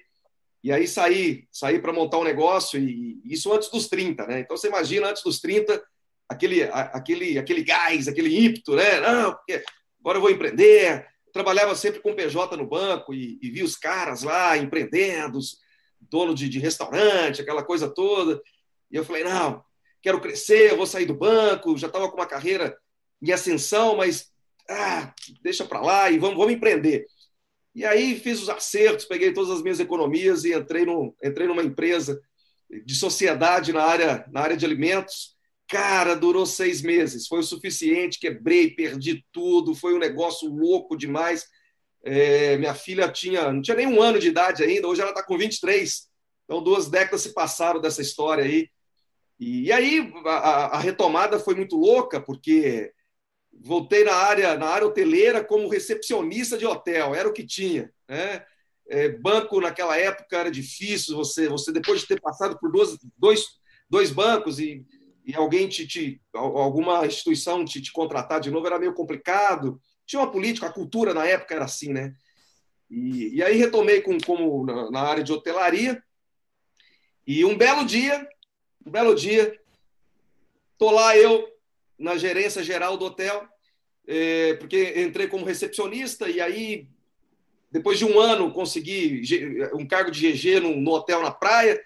E 0.64 0.72
aí 0.72 0.88
saí, 0.88 1.46
saí 1.52 1.80
para 1.80 1.92
montar 1.92 2.20
um 2.20 2.24
negócio, 2.24 2.80
e, 2.80 3.20
e 3.26 3.34
isso 3.34 3.52
antes 3.52 3.70
dos 3.70 3.88
30, 3.90 4.26
né? 4.28 4.40
Então 4.40 4.56
você 4.56 4.68
imagina, 4.68 5.10
antes 5.10 5.24
dos 5.24 5.40
30, 5.42 5.84
aquele, 6.30 6.64
a- 6.64 6.92
aquele, 6.94 7.38
aquele 7.38 7.64
gás, 7.64 8.08
aquele 8.08 8.46
ímpeto, 8.46 8.76
né? 8.76 9.00
Não, 9.02 9.34
porque 9.34 9.64
agora 10.00 10.18
eu 10.18 10.22
vou 10.22 10.30
empreender. 10.32 11.06
Trabalhava 11.34 11.76
sempre 11.76 12.00
com 12.00 12.16
PJ 12.16 12.56
no 12.56 12.66
banco 12.66 13.14
e, 13.14 13.38
e 13.42 13.50
vi 13.50 13.64
os 13.64 13.76
caras 13.76 14.24
lá 14.24 14.56
empreendendo, 14.58 15.40
dono 16.00 16.34
de, 16.34 16.48
de 16.48 16.60
restaurante, 16.60 17.42
aquela 17.42 17.64
coisa 17.64 17.90
toda. 17.90 18.42
E 18.92 18.96
eu 18.96 19.04
falei, 19.04 19.24
não, 19.24 19.64
quero 20.02 20.22
crescer, 20.22 20.76
vou 20.76 20.86
sair 20.86 21.06
do 21.06 21.16
banco, 21.16 21.78
já 21.78 21.88
estava 21.88 22.10
com 22.10 22.16
uma 22.16 22.28
carreira 22.28 22.78
em 23.22 23.32
ascensão, 23.32 23.98
mas 23.98 24.32
ah, 24.70 25.14
deixa 25.42 25.66
para 25.66 25.82
lá 25.82 26.12
e 26.12 26.20
vamos, 26.20 26.38
vamos 26.38 26.54
empreender. 26.54 27.08
E 27.76 27.84
aí 27.86 28.20
fiz 28.20 28.42
os 28.42 28.50
acertos, 28.50 29.06
peguei 29.06 29.34
todas 29.34 29.50
as 29.50 29.64
minhas 29.64 29.80
economias 29.80 30.44
e 30.44 30.54
entrei, 30.54 30.86
no, 30.86 31.16
entrei 31.24 31.48
numa 31.48 31.64
empresa 31.64 32.22
de 32.86 32.96
sociedade 32.96 33.74
na 33.74 33.84
área, 33.84 34.26
na 34.32 34.42
área 34.42 34.58
de 34.58 34.66
alimentos. 34.66 35.33
Cara, 35.74 36.16
durou 36.16 36.46
seis 36.46 36.84
meses, 36.84 37.26
foi 37.28 37.40
o 37.40 37.44
suficiente, 37.44 38.20
quebrei, 38.20 38.70
perdi 38.70 39.26
tudo, 39.32 39.74
foi 39.74 39.96
um 39.96 39.98
negócio 39.98 40.48
louco 40.48 40.96
demais. 40.96 41.48
É, 42.04 42.58
minha 42.58 42.76
filha 42.76 43.12
tinha, 43.12 43.52
não 43.52 43.60
tinha 43.60 43.76
nem 43.78 43.88
um 43.88 44.00
ano 44.00 44.20
de 44.20 44.28
idade 44.28 44.64
ainda, 44.64 44.88
hoje 44.88 45.02
ela 45.02 45.10
está 45.10 45.24
com 45.24 45.36
23. 45.36 46.08
Então, 46.46 46.62
duas 46.64 46.90
décadas 46.90 47.22
se 47.22 47.34
passaram 47.34 47.82
dessa 47.82 48.04
história 48.04 48.44
aí. 48.44 48.70
E, 49.40 49.64
e 49.68 49.72
aí 49.72 50.14
a, 50.26 50.78
a- 50.78 50.80
retomada 50.80 51.40
foi 51.40 51.56
muito 51.56 51.76
louca, 51.78 52.22
porque 52.22 52.92
voltei 53.52 54.04
na 54.04 54.14
área, 54.16 54.58
na 54.58 54.68
área 54.68 54.88
hoteleira 54.88 55.44
como 55.44 55.70
recepcionista 55.70 56.58
de 56.58 56.66
hotel, 56.66 57.16
era 57.16 57.30
o 57.30 57.34
que 57.34 57.46
tinha. 57.46 57.92
Né? 58.10 58.46
É, 58.90 59.10
banco 59.10 59.62
naquela 59.62 59.98
época 59.98 60.38
era 60.38 60.52
difícil, 60.52 61.16
você, 61.16 61.50
você 61.50 61.72
depois 61.72 62.02
de 62.02 62.08
ter 62.08 62.22
passado 62.22 62.60
por 62.60 62.72
dois, 62.72 62.98
dois, 63.18 63.46
dois 63.90 64.12
bancos 64.12 64.60
e, 64.60 64.86
e 65.26 65.36
alguém 65.36 65.68
te, 65.68 65.88
te 65.88 66.22
alguma 66.34 67.06
instituição 67.06 67.64
te, 67.64 67.82
te 67.82 67.92
contratar 67.92 68.40
de 68.40 68.52
novo 68.52 68.68
era 68.68 68.80
meio 68.80 68.94
complicado. 68.94 69.80
Tinha 70.06 70.22
uma 70.22 70.32
política, 70.32 70.68
a 70.68 70.74
cultura 70.74 71.14
na 71.14 71.26
época 71.26 71.56
era 71.56 71.66
assim, 71.66 71.94
né? 71.94 72.14
E, 72.90 73.36
e 73.36 73.44
aí 73.44 73.56
retomei 73.58 74.02
com, 74.02 74.18
como 74.20 74.66
na, 74.66 74.92
na 74.92 75.02
área 75.02 75.24
de 75.24 75.32
hotelaria. 75.32 76.04
E 77.26 77.46
um 77.46 77.58
belo 77.58 77.86
dia, 77.86 78.28
um 78.86 78.92
belo 78.92 79.16
dia, 79.16 79.58
tô 80.78 80.92
lá 80.92 81.16
eu 81.18 81.48
na 81.98 82.18
gerência 82.18 82.62
geral 82.62 82.98
do 82.98 83.06
hotel 83.06 83.48
é, 84.08 84.56
porque 84.56 85.02
entrei 85.02 85.28
como 85.28 85.46
recepcionista 85.46 86.30
e 86.30 86.42
aí, 86.42 86.88
depois 87.72 87.98
de 87.98 88.06
um 88.06 88.20
ano, 88.20 88.52
consegui 88.52 89.22
um 89.74 89.88
cargo 89.88 90.12
de 90.12 90.32
GG 90.32 90.60
no, 90.60 90.76
no 90.76 90.92
hotel 90.92 91.22
na 91.22 91.32
praia. 91.32 91.82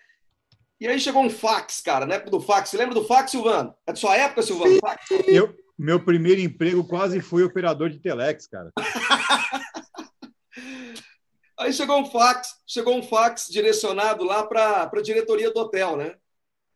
E 0.79 0.87
aí 0.87 0.99
chegou 0.99 1.23
um 1.23 1.29
fax, 1.29 1.81
cara, 1.81 2.05
na 2.05 2.15
época 2.15 2.29
do 2.29 2.39
fax. 2.39 2.69
Você 2.69 2.77
lembra 2.77 2.93
do 2.93 3.03
fax, 3.03 3.31
Silvano? 3.31 3.73
É 3.85 3.91
de 3.91 3.99
sua 3.99 4.15
época, 4.15 4.43
Silvano? 4.43 4.79
Eu, 5.25 5.57
meu 5.77 6.03
primeiro 6.03 6.39
emprego 6.39 6.87
quase 6.87 7.19
foi 7.19 7.43
operador 7.43 7.89
de 7.89 7.99
telex, 7.99 8.45
cara. 8.47 8.71
aí 11.57 11.73
chegou 11.73 11.99
um 11.99 12.05
fax, 12.05 12.61
chegou 12.67 12.95
um 12.95 13.01
fax 13.01 13.47
direcionado 13.49 14.23
lá 14.23 14.45
para 14.45 14.83
a 14.83 15.01
diretoria 15.01 15.51
do 15.51 15.59
hotel, 15.59 15.97
né? 15.97 16.15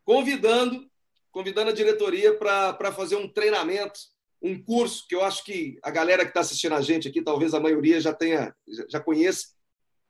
Convidando, 0.04 0.84
convidando 1.32 1.70
a 1.70 1.74
diretoria 1.74 2.36
para 2.36 2.92
fazer 2.92 3.18
um 3.18 3.28
treinamento, 3.28 4.00
um 4.42 4.60
curso 4.60 5.06
que 5.08 5.14
eu 5.14 5.24
acho 5.24 5.44
que 5.44 5.78
a 5.84 5.92
galera 5.92 6.24
que 6.24 6.32
está 6.32 6.40
assistindo 6.40 6.74
a 6.74 6.82
gente 6.82 7.08
aqui, 7.08 7.22
talvez 7.22 7.54
a 7.54 7.60
maioria 7.60 8.02
já 8.02 8.12
tenha, 8.12 8.56
já, 8.68 8.86
já 8.90 9.00
conheça, 9.00 9.50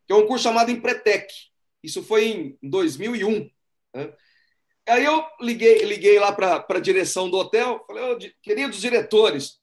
que 0.07 0.13
é 0.13 0.15
um 0.15 0.25
curso 0.25 0.45
chamado 0.45 0.71
Empretec. 0.71 1.27
Isso 1.83 2.01
foi 2.01 2.27
em 2.29 2.57
2001. 2.63 3.49
Né? 3.93 4.13
Aí 4.87 5.05
eu 5.05 5.23
liguei, 5.39 5.79
liguei 5.79 6.19
lá 6.19 6.31
para 6.31 6.65
a 6.67 6.79
direção 6.79 7.29
do 7.29 7.37
hotel, 7.37 7.83
falei, 7.87 8.03
oh, 8.03 8.17
queridos 8.41 8.81
diretores, 8.81 9.59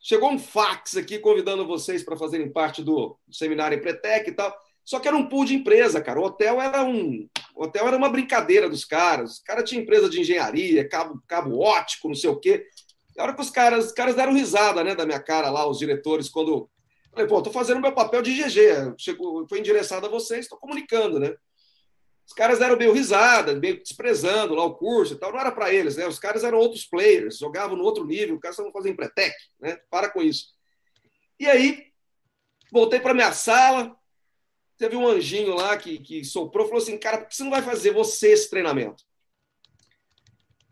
chegou 0.00 0.30
um 0.30 0.38
fax 0.38 0.96
aqui 0.96 1.18
convidando 1.18 1.66
vocês 1.66 2.02
para 2.02 2.16
fazerem 2.16 2.50
parte 2.50 2.82
do, 2.82 3.18
do 3.26 3.34
seminário 3.34 3.76
Empretec 3.76 4.30
e 4.30 4.34
tal. 4.34 4.56
Só 4.84 5.00
que 5.00 5.08
era 5.08 5.16
um 5.16 5.28
pool 5.28 5.44
de 5.44 5.54
empresa, 5.54 6.00
cara. 6.00 6.20
O 6.20 6.24
hotel 6.24 6.60
era 6.60 6.84
um, 6.84 7.28
hotel 7.56 7.88
era 7.88 7.96
uma 7.96 8.08
brincadeira 8.08 8.68
dos 8.68 8.84
caras. 8.84 9.38
O 9.38 9.44
cara 9.44 9.62
tinha 9.62 9.80
empresa 9.80 10.08
de 10.08 10.20
engenharia, 10.20 10.88
cabo, 10.88 11.20
cabo 11.26 11.58
ótico, 11.58 12.08
não 12.08 12.14
sei 12.14 12.30
o 12.30 12.38
quê. 12.38 12.64
A 13.18 13.24
hora 13.24 13.34
que 13.34 13.40
os 13.40 13.50
caras, 13.50 13.86
os 13.86 13.92
caras 13.92 14.14
deram 14.14 14.32
risada, 14.32 14.84
né, 14.84 14.94
da 14.94 15.06
minha 15.06 15.20
cara 15.20 15.50
lá, 15.50 15.66
os 15.68 15.78
diretores, 15.78 16.28
quando 16.28 16.70
falei, 17.10 17.26
pô, 17.26 17.42
tô 17.42 17.50
fazendo 17.50 17.80
meu 17.80 17.92
papel 17.92 18.20
de 18.20 18.32
GG, 18.34 18.94
chegou, 18.98 19.46
foi 19.48 19.58
endereçado 19.58 20.06
a 20.06 20.10
vocês, 20.10 20.40
estou 20.40 20.58
comunicando, 20.58 21.18
né? 21.18 21.34
Os 22.26 22.32
caras 22.32 22.58
deram 22.58 22.76
meio 22.76 22.92
risada, 22.92 23.54
meio 23.54 23.80
desprezando 23.80 24.54
lá 24.54 24.64
o 24.64 24.74
curso 24.74 25.14
e 25.14 25.16
tal. 25.16 25.32
Não 25.32 25.38
era 25.38 25.52
para 25.52 25.72
eles, 25.72 25.96
né? 25.96 26.06
Os 26.06 26.18
caras 26.18 26.42
eram 26.42 26.58
outros 26.58 26.84
players, 26.84 27.38
jogavam 27.38 27.76
no 27.76 27.84
outro 27.84 28.04
nível, 28.04 28.34
os 28.34 28.40
caras 28.40 28.54
estavam 28.54 28.72
fazendo 28.72 28.96
pretec, 28.96 29.34
né? 29.60 29.78
Para 29.88 30.10
com 30.10 30.20
isso. 30.20 30.48
E 31.38 31.46
aí, 31.46 31.92
voltei 32.72 32.98
para 32.98 33.14
minha 33.14 33.32
sala, 33.32 33.96
teve 34.76 34.96
um 34.96 35.06
anjinho 35.06 35.54
lá 35.54 35.76
que, 35.76 35.98
que 35.98 36.24
soprou, 36.24 36.66
falou 36.66 36.82
assim, 36.82 36.98
cara, 36.98 37.18
por 37.18 37.28
que 37.28 37.36
você 37.36 37.44
não 37.44 37.50
vai 37.50 37.62
fazer 37.62 37.92
você 37.92 38.32
esse 38.32 38.50
treinamento? 38.50 39.04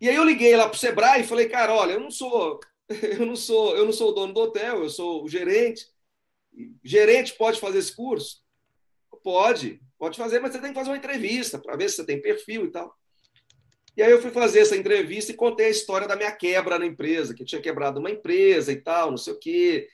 E 0.01 0.09
aí 0.09 0.17
eu 0.17 0.25
liguei 0.25 0.57
lá 0.57 0.69
para 0.69 0.77
o 0.77 0.79
Sebrae 0.79 1.21
e 1.23 1.27
falei, 1.27 1.49
cara, 1.49 1.73
olha, 1.73 1.93
eu 1.93 2.01
não 2.01 2.11
sou, 2.11 2.59
eu 2.91 3.25
não 3.25 3.37
sou, 3.37 3.77
eu 3.77 3.85
não 3.85 3.93
sou 3.93 4.11
o 4.11 4.13
dono 4.13 4.35
do 4.35 4.41
hotel, 4.41 4.83
eu 4.83 4.91
sou 4.91 5.25
o 5.25 5.29
gerente. 5.29 5.87
Gerente 6.83 7.35
pode 7.35 7.61
fazer 7.61 7.79
esse 7.79 7.95
curso? 7.95 8.43
Pode. 9.23 9.81
Pode 10.05 10.19
fazer, 10.19 10.39
mas 10.39 10.53
você 10.53 10.59
tem 10.59 10.69
que 10.69 10.79
fazer 10.79 10.91
uma 10.91 10.99
entrevista 10.99 11.59
para 11.59 11.77
ver 11.77 11.89
se 11.89 11.97
você 11.97 12.05
tem 12.05 12.21
perfil 12.21 12.67
e 12.67 12.71
tal. 12.71 12.95
E 13.97 14.03
aí 14.03 14.13
eu 14.13 14.21
fui 14.21 14.31
fazer 14.31 14.59
essa 14.59 14.77
entrevista 14.77 15.33
e 15.33 15.35
contei 15.35 15.69
a 15.69 15.71
história 15.71 16.07
da 16.07 16.15
minha 16.15 16.31
quebra 16.31 16.79
na 16.79 16.85
empresa, 16.85 17.33
que 17.33 17.43
tinha 17.43 17.63
quebrado 17.63 18.01
uma 18.01 18.11
empresa 18.11 18.71
e 18.71 18.77
tal, 18.83 19.13
não 19.13 19.17
sei 19.17 19.33
o 19.33 19.39
quê. 19.39 19.89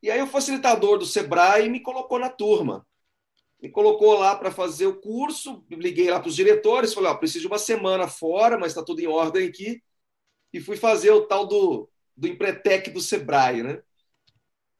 E 0.00 0.12
aí 0.12 0.22
o 0.22 0.28
facilitador 0.28 0.96
do 0.96 1.04
Sebrae 1.04 1.68
me 1.68 1.80
colocou 1.80 2.20
na 2.20 2.30
turma. 2.30 2.86
Me 3.60 3.68
colocou 3.68 4.16
lá 4.16 4.36
para 4.36 4.52
fazer 4.52 4.86
o 4.86 5.00
curso, 5.00 5.64
liguei 5.68 6.08
lá 6.08 6.20
para 6.20 6.28
os 6.28 6.36
diretores, 6.36 6.94
falei, 6.94 7.10
ó, 7.10 7.16
preciso 7.16 7.40
de 7.40 7.46
uma 7.48 7.58
semana 7.58 8.06
fora, 8.06 8.56
mas 8.56 8.70
está 8.70 8.84
tudo 8.84 9.00
em 9.00 9.08
ordem 9.08 9.48
aqui. 9.48 9.82
E 10.52 10.60
fui 10.60 10.76
fazer 10.76 11.10
o 11.10 11.26
tal 11.26 11.48
do, 11.48 11.90
do 12.16 12.28
Empretec 12.28 12.88
do 12.90 13.00
Sebrae, 13.00 13.64
né? 13.64 13.82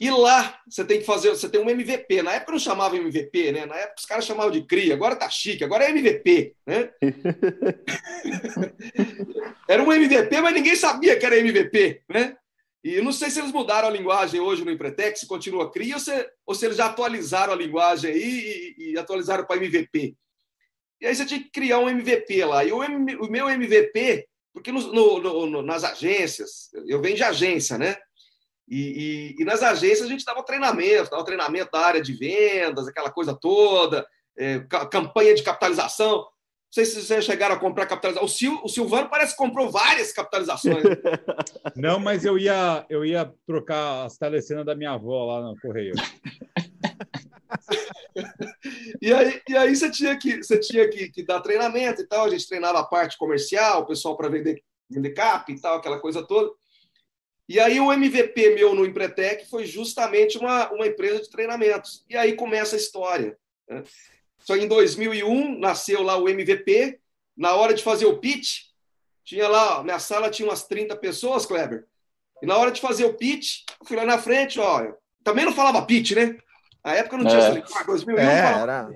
E 0.00 0.10
lá 0.10 0.58
você 0.66 0.82
tem 0.82 0.98
que 0.98 1.04
fazer, 1.04 1.28
você 1.28 1.46
tem 1.46 1.60
um 1.60 1.68
MVP. 1.68 2.22
Na 2.22 2.32
época 2.32 2.52
não 2.52 2.58
chamava 2.58 2.96
MVP, 2.96 3.52
né? 3.52 3.66
Na 3.66 3.76
época 3.76 3.96
os 3.98 4.06
caras 4.06 4.24
chamavam 4.24 4.50
de 4.50 4.62
CRI, 4.62 4.94
agora 4.94 5.14
tá 5.14 5.28
chique, 5.28 5.62
agora 5.62 5.84
é 5.84 5.90
MVP, 5.90 6.56
né? 6.66 6.90
era 9.68 9.82
um 9.82 9.92
MVP, 9.92 10.40
mas 10.40 10.54
ninguém 10.54 10.74
sabia 10.74 11.18
que 11.18 11.26
era 11.26 11.38
MVP, 11.38 12.00
né? 12.08 12.34
E 12.82 12.98
não 13.02 13.12
sei 13.12 13.28
se 13.28 13.40
eles 13.40 13.52
mudaram 13.52 13.88
a 13.88 13.90
linguagem 13.90 14.40
hoje 14.40 14.64
no 14.64 14.70
Empretec, 14.70 15.18
se 15.18 15.26
continua 15.26 15.70
CRI 15.70 15.92
ou 15.92 16.00
se, 16.00 16.30
ou 16.46 16.54
se 16.54 16.64
eles 16.64 16.78
já 16.78 16.86
atualizaram 16.86 17.52
a 17.52 17.56
linguagem 17.56 18.10
aí 18.10 18.74
e, 18.78 18.92
e 18.92 18.98
atualizaram 18.98 19.44
para 19.44 19.58
MVP. 19.58 20.16
E 20.98 21.06
aí 21.06 21.14
você 21.14 21.26
tinha 21.26 21.40
que 21.40 21.50
criar 21.50 21.78
um 21.78 21.90
MVP 21.90 22.42
lá. 22.46 22.64
E 22.64 22.72
o, 22.72 22.82
M, 22.82 23.16
o 23.16 23.30
meu 23.30 23.50
MVP, 23.50 24.26
porque 24.50 24.72
no, 24.72 24.80
no, 24.80 25.46
no, 25.46 25.62
nas 25.62 25.84
agências, 25.84 26.70
eu 26.86 27.02
venho 27.02 27.16
de 27.16 27.22
agência, 27.22 27.76
né? 27.76 27.98
E, 28.70 29.34
e, 29.36 29.42
e 29.42 29.44
nas 29.44 29.64
agências 29.64 30.06
a 30.06 30.08
gente 30.08 30.24
dava 30.24 30.44
treinamento, 30.44 31.10
dava 31.10 31.24
treinamento 31.24 31.72
da 31.72 31.80
área 31.80 32.00
de 32.00 32.12
vendas, 32.12 32.86
aquela 32.86 33.10
coisa 33.10 33.34
toda, 33.34 34.06
é, 34.38 34.60
campanha 34.90 35.34
de 35.34 35.42
capitalização. 35.42 36.18
Não 36.18 36.74
sei 36.74 36.84
se 36.84 37.02
vocês 37.02 37.24
chegaram 37.24 37.56
a 37.56 37.58
comprar 37.58 37.86
capitalização. 37.86 38.24
O, 38.24 38.30
Sil, 38.30 38.54
o 38.62 38.68
Silvano 38.68 39.10
parece 39.10 39.32
que 39.32 39.38
comprou 39.38 39.72
várias 39.72 40.12
capitalizações. 40.12 40.84
Não, 41.74 41.98
mas 41.98 42.24
eu 42.24 42.38
ia, 42.38 42.86
eu 42.88 43.04
ia 43.04 43.34
trocar 43.44 44.04
as 44.04 44.16
telecenas 44.16 44.64
da 44.64 44.76
minha 44.76 44.92
avó 44.92 45.24
lá 45.24 45.48
no 45.48 45.60
correio. 45.60 45.94
e, 49.02 49.12
aí, 49.12 49.42
e 49.48 49.56
aí 49.56 49.74
você 49.74 49.90
tinha, 49.90 50.16
que, 50.16 50.36
você 50.36 50.60
tinha 50.60 50.88
que, 50.88 51.08
que 51.08 51.24
dar 51.24 51.40
treinamento 51.40 52.02
e 52.02 52.06
tal. 52.06 52.26
A 52.26 52.30
gente 52.30 52.46
treinava 52.46 52.78
a 52.78 52.84
parte 52.84 53.18
comercial, 53.18 53.80
o 53.80 53.86
pessoal 53.86 54.16
para 54.16 54.28
vender, 54.28 54.62
vender 54.88 55.10
cap 55.10 55.52
e 55.52 55.60
tal, 55.60 55.78
aquela 55.78 55.98
coisa 55.98 56.22
toda. 56.22 56.52
E 57.50 57.58
aí 57.58 57.80
o 57.80 57.92
MVP 57.92 58.54
meu 58.54 58.76
no 58.76 58.86
Empretec 58.86 59.44
foi 59.50 59.66
justamente 59.66 60.38
uma, 60.38 60.70
uma 60.70 60.86
empresa 60.86 61.20
de 61.20 61.28
treinamentos. 61.28 62.04
E 62.08 62.16
aí 62.16 62.34
começa 62.34 62.76
a 62.76 62.78
história. 62.78 63.36
Né? 63.68 63.82
Só 64.38 64.54
em 64.54 64.68
2001 64.68 65.58
nasceu 65.58 66.00
lá 66.00 66.16
o 66.16 66.28
MVP. 66.28 67.00
Na 67.36 67.56
hora 67.56 67.74
de 67.74 67.82
fazer 67.82 68.06
o 68.06 68.18
pitch, 68.18 68.66
tinha 69.24 69.48
lá, 69.48 69.82
minha 69.82 69.98
sala 69.98 70.30
tinha 70.30 70.48
umas 70.48 70.62
30 70.62 70.94
pessoas, 70.94 71.44
Kleber. 71.44 71.86
E 72.40 72.46
na 72.46 72.56
hora 72.56 72.70
de 72.70 72.80
fazer 72.80 73.04
o 73.04 73.14
pitch, 73.14 73.64
eu 73.80 73.84
fui 73.84 73.96
lá 73.96 74.04
na 74.04 74.16
frente, 74.16 74.60
ó. 74.60 74.92
Também 75.24 75.44
não 75.44 75.52
falava 75.52 75.84
pitch, 75.84 76.12
né? 76.12 76.36
Na 76.84 76.94
época 76.94 77.18
não 77.18 77.26
tinha 77.26 77.40
é. 77.40 77.58
essa 77.58 77.84
2001 77.84 78.20
é, 78.20 78.62
era... 78.62 78.90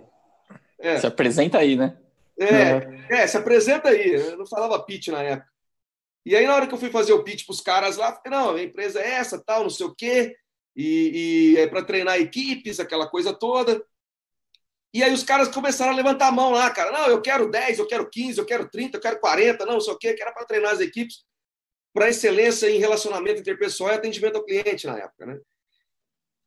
É. 0.78 1.00
Se 1.00 1.06
apresenta 1.08 1.58
aí, 1.58 1.75
né? 1.75 1.96
É, 2.38 2.75
uhum. 2.75 3.04
é, 3.11 3.26
se 3.26 3.37
apresenta 3.37 3.88
aí. 3.88 4.12
Eu 4.12 4.38
não 4.38 4.46
falava 4.46 4.80
pitch 4.84 5.08
na 5.08 5.25
época. 5.25 5.53
E 6.25 6.35
aí, 6.35 6.47
na 6.47 6.54
hora 6.54 6.66
que 6.66 6.75
eu 6.75 6.78
fui 6.78 6.90
fazer 6.90 7.12
o 7.12 7.23
pitch 7.23 7.45
para 7.45 7.52
os 7.52 7.61
caras 7.61 7.97
lá, 7.97 8.12
falei, 8.12 8.38
não, 8.38 8.54
a 8.54 8.62
empresa 8.62 9.00
é 9.00 9.11
essa, 9.12 9.43
tal, 9.43 9.62
não 9.62 9.71
sei 9.71 9.87
o 9.87 9.95
quê, 9.95 10.37
e, 10.75 11.54
e 11.54 11.57
é 11.59 11.66
para 11.66 11.85
treinar 11.85 12.19
equipes, 12.19 12.81
aquela 12.81 13.09
coisa 13.09 13.33
toda. 13.33 13.85
E 14.93 15.02
aí 15.02 15.12
os 15.12 15.25
caras 15.25 15.49
começaram 15.49 15.93
a 15.93 15.97
levantar 15.97 16.28
a 16.28 16.33
mão 16.33 16.52
lá, 16.52 16.71
cara. 16.71 16.93
Não, 16.93 17.09
eu 17.09 17.21
quero 17.21 17.50
10, 17.50 17.78
eu 17.78 17.87
quero 17.87 18.09
15, 18.09 18.38
eu 18.38 18.47
quero 18.47 18.69
30, 18.69 18.97
eu 18.97 19.00
quero 19.00 19.21
40, 19.21 19.66
não, 19.66 19.75
não 19.75 19.81
sei 19.81 19.93
o 19.93 19.99
quê, 19.99 20.14
que 20.14 20.23
era 20.23 20.33
para 20.33 20.47
treinar 20.47 20.73
as 20.73 20.81
equipes 20.81 21.25
para 21.93 22.09
excelência 22.09 22.69
em 22.69 22.78
relacionamento 22.78 23.40
interpessoal 23.40 23.90
e 23.90 23.95
atendimento 23.95 24.37
ao 24.37 24.45
cliente 24.45 24.87
na 24.87 24.99
época, 24.99 25.26
né? 25.26 25.40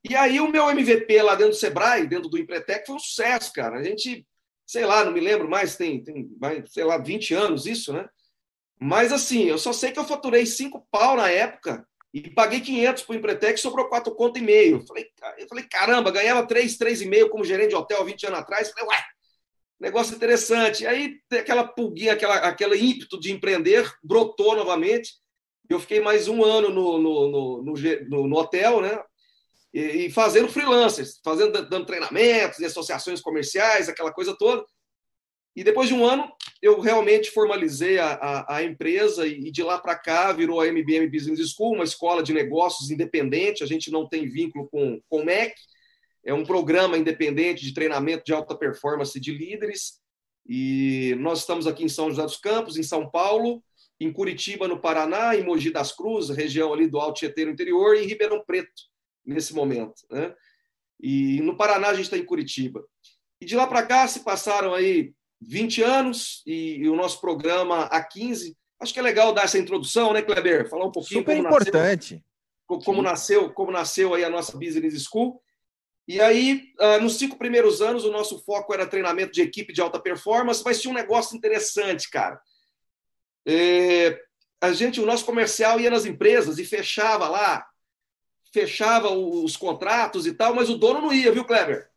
E 0.10 0.16
aí 0.16 0.40
o 0.40 0.50
meu 0.50 0.70
MVP 0.70 1.22
lá 1.22 1.36
dentro 1.36 1.54
do 1.54 1.58
Sebrae, 1.58 2.08
dentro 2.08 2.30
do 2.30 2.38
Empretec, 2.38 2.86
foi 2.86 2.96
um 2.96 3.00
sucesso, 3.00 3.52
cara. 3.54 3.78
A 3.78 3.84
gente, 3.84 4.26
sei 4.66 4.86
lá, 4.86 5.04
não 5.04 5.12
me 5.12 5.20
lembro 5.20 5.50
mais, 5.50 5.76
tem, 5.76 6.04
tem 6.04 6.30
sei 6.68 6.84
lá, 6.84 6.98
20 6.98 7.34
anos 7.34 7.66
isso, 7.66 7.92
né? 7.94 8.08
Mas 8.80 9.12
assim, 9.12 9.44
eu 9.46 9.58
só 9.58 9.74
sei 9.74 9.92
que 9.92 10.00
eu 10.00 10.06
faturei 10.06 10.46
cinco 10.46 10.88
pau 10.92 11.16
na 11.16 11.30
época 11.30 11.88
e 12.14 12.30
paguei 12.30 12.62
500 12.62 13.04
para 13.04 13.14
o 13.14 13.16
Empretec, 13.16 13.60
sobrou 13.60 13.90
quatro 13.90 14.14
conto 14.16 14.40
e 14.40 14.42
meio. 14.42 14.84
Eu 15.38 15.48
falei, 15.48 15.64
caramba, 15.70 16.12
ganhava 16.12 16.48
três, 16.48 16.78
três 16.78 17.02
e 17.02 17.06
meio 17.06 17.30
como 17.30 17.44
gerente 17.44 17.70
de 17.70 17.76
hotel 17.76 18.06
20 18.06 18.28
anos 18.28 18.40
atrás. 18.40 18.72
Falei, 18.72 18.90
ué, 18.90 19.04
negócio 19.80 20.16
interessante. 20.16 20.86
Aí 20.86 21.20
aquela 21.32 21.68
pulguinha, 21.68 22.14
aquela, 22.14 22.36
aquele 22.38 22.78
ímpeto 22.78 23.20
de 23.20 23.32
empreender 23.32 23.92
brotou 24.04 24.56
novamente. 24.56 25.14
Eu 25.70 25.80
fiquei 25.80 26.00
mais 26.00 26.28
um 26.28 26.44
ano 26.44 26.70
no, 26.70 26.98
no, 26.98 27.62
no, 27.62 27.64
no, 28.10 28.28
no 28.28 28.38
hotel, 28.38 28.82
né? 28.82 29.00
E, 29.74 30.06
e, 30.06 30.12
fazendo 30.12 30.48
freelancers, 30.48 31.20
fazendo, 31.24 31.70
dando 31.70 31.86
treinamentos 31.86 32.60
em 32.60 32.66
associações 32.66 33.22
comerciais, 33.22 33.90
aquela 33.90 34.14
coisa 34.14 34.36
toda. 34.38 34.66
E 35.56 35.64
depois 35.64 35.90
de 35.90 35.94
um 35.94 36.06
ano, 36.06 36.32
eu 36.62 36.80
realmente 36.80 37.32
formalizei 37.32 38.00
a, 38.00 38.14
a, 38.14 38.58
a 38.58 38.64
empresa 38.64 39.28
e 39.28 39.52
de 39.52 39.62
lá 39.62 39.78
para 39.78 39.96
cá 39.96 40.32
virou 40.32 40.60
a 40.60 40.68
MBM 40.68 41.08
Business 41.08 41.52
School, 41.52 41.76
uma 41.76 41.84
escola 41.84 42.24
de 42.24 42.34
negócios 42.34 42.90
independente. 42.90 43.64
A 43.64 43.68
gente 43.68 43.92
não 43.92 44.08
tem 44.08 44.28
vínculo 44.28 44.68
com, 44.70 45.00
com 45.08 45.22
o 45.22 45.26
MEC, 45.26 45.54
é 46.26 46.34
um 46.34 46.46
programa 46.46 46.98
independente 46.98 47.64
de 47.64 47.74
treinamento 47.74 48.24
de 48.26 48.34
alta 48.34 48.56
performance 48.56 49.20
de 49.20 49.32
líderes. 49.32 50.02
E 50.48 51.16
nós 51.20 51.40
estamos 51.40 51.68
aqui 51.68 51.84
em 51.84 51.90
São 51.90 52.10
José 52.10 52.24
dos 52.24 52.38
Campos, 52.38 52.78
em 52.78 52.84
São 52.84 53.10
Paulo, 53.10 53.64
em 54.00 54.12
Curitiba, 54.12 54.68
no 54.68 54.80
Paraná, 54.80 55.36
em 55.36 55.44
Mogi 55.44 55.72
das 55.72 55.92
Cruzes, 55.92 56.36
região 56.36 56.74
ali 56.74 56.88
do 56.88 57.00
Alto 57.00 57.20
Tietê 57.20 57.46
no 57.46 57.52
interior, 57.52 57.96
e 57.96 58.04
em 58.04 58.08
Ribeirão 58.08 58.44
Preto, 58.46 58.84
nesse 59.26 59.54
momento. 59.54 60.02
Né? 60.10 60.34
E 61.00 61.42
no 61.42 61.58
Paraná 61.58 61.90
a 61.90 61.94
gente 61.94 62.06
está 62.06 62.18
em 62.18 62.26
Curitiba. 62.26 62.84
E 63.40 63.46
de 63.46 63.56
lá 63.56 63.68
para 63.68 63.86
cá 63.86 64.08
se 64.08 64.22
passaram 64.24 64.74
aí 64.74 65.14
20 65.42 65.84
anos 65.84 66.44
e, 66.46 66.78
e, 66.78 66.90
o 66.90 66.96
nosso 66.96 67.22
programa 67.22 67.86
há 67.86 68.04
15. 68.04 68.58
Acho 68.80 68.94
que 68.94 69.00
é 69.00 69.04
legal 69.04 69.34
dar 69.34 69.44
essa 69.44 69.58
introdução, 69.58 70.14
né, 70.14 70.22
Kleber? 70.22 70.70
Falar 70.70 70.86
um 70.86 70.92
pouquinho. 70.92 71.22
Super 71.22 71.38
importante. 71.38 72.24
como 72.68 73.02
nasceu, 73.02 73.52
como 73.52 73.72
nasceu 73.72 74.14
aí 74.14 74.24
a 74.24 74.30
nossa 74.30 74.58
Business 74.58 75.04
School. 75.04 75.42
E 76.08 76.22
aí, 76.22 76.72
uh, 76.80 77.02
nos 77.02 77.18
cinco 77.18 77.38
primeiros 77.38 77.82
anos, 77.82 78.06
o 78.06 78.12
nosso 78.12 78.40
foco 78.40 78.74
era 78.74 78.88
treinamento 78.88 79.34
de 79.34 79.42
equipe 79.42 79.74
de 79.74 79.82
alta 79.82 80.00
performance, 80.00 80.64
mas 80.64 80.82
tinha 80.82 80.92
um 80.92 80.96
negócio 80.96 81.36
interessante, 81.36 82.10
cara. 82.10 82.40
É, 83.46 84.18
a 84.62 84.72
gente, 84.72 85.02
o 85.02 85.06
nosso 85.06 85.26
comercial 85.26 85.80
ia 85.80 85.90
nas 85.90 86.06
empresas 86.06 86.60
e 86.60 86.66
fechava 86.66 87.28
lá, 87.28 87.68
fechava 88.54 89.10
os 89.10 89.58
contratos 89.58 90.26
e 90.26 90.34
tal, 90.34 90.56
mas 90.56 90.70
o 90.70 90.78
dono 90.78 91.02
não 91.02 91.14
ia, 91.14 91.32
viu, 91.32 91.44
Kleber? 91.44 91.90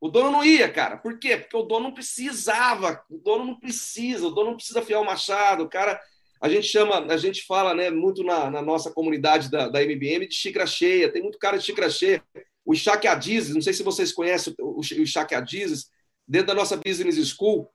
O 0.00 0.08
dono 0.08 0.30
não 0.30 0.44
ia, 0.44 0.70
cara. 0.70 0.96
Por 0.96 1.18
quê? 1.18 1.36
Porque 1.36 1.56
o 1.56 1.62
dono 1.62 1.88
não 1.88 1.94
precisava. 1.94 3.02
O 3.10 3.18
dono 3.18 3.44
não 3.44 3.58
precisa. 3.58 4.26
O 4.26 4.30
dono 4.30 4.50
não 4.50 4.56
precisa 4.56 4.82
fiar 4.82 5.00
o 5.00 5.04
machado. 5.04 5.64
O 5.64 5.68
cara, 5.68 6.00
a 6.40 6.48
gente 6.48 6.66
chama, 6.66 6.98
a 7.12 7.16
gente 7.16 7.44
fala, 7.44 7.74
né, 7.74 7.90
muito 7.90 8.22
na, 8.22 8.50
na 8.50 8.62
nossa 8.62 8.90
comunidade 8.92 9.50
da, 9.50 9.68
da 9.68 9.82
MBM 9.82 10.28
de 10.28 10.34
xícara 10.34 10.66
cheia. 10.66 11.10
Tem 11.10 11.22
muito 11.22 11.38
cara 11.38 11.58
de 11.58 11.64
xícara 11.64 11.90
cheia 11.90 12.22
o 12.68 12.74
Ishaq 12.74 13.08
Adizes, 13.08 13.54
não 13.54 13.62
sei 13.62 13.72
se 13.72 13.82
vocês 13.82 14.12
conhecem 14.12 14.54
o 14.60 14.82
Ishaq 14.82 15.34
Adizes, 15.34 15.86
dentro 16.26 16.48
da 16.48 16.54
nossa 16.54 16.76
Business 16.76 17.16
School, 17.28 17.66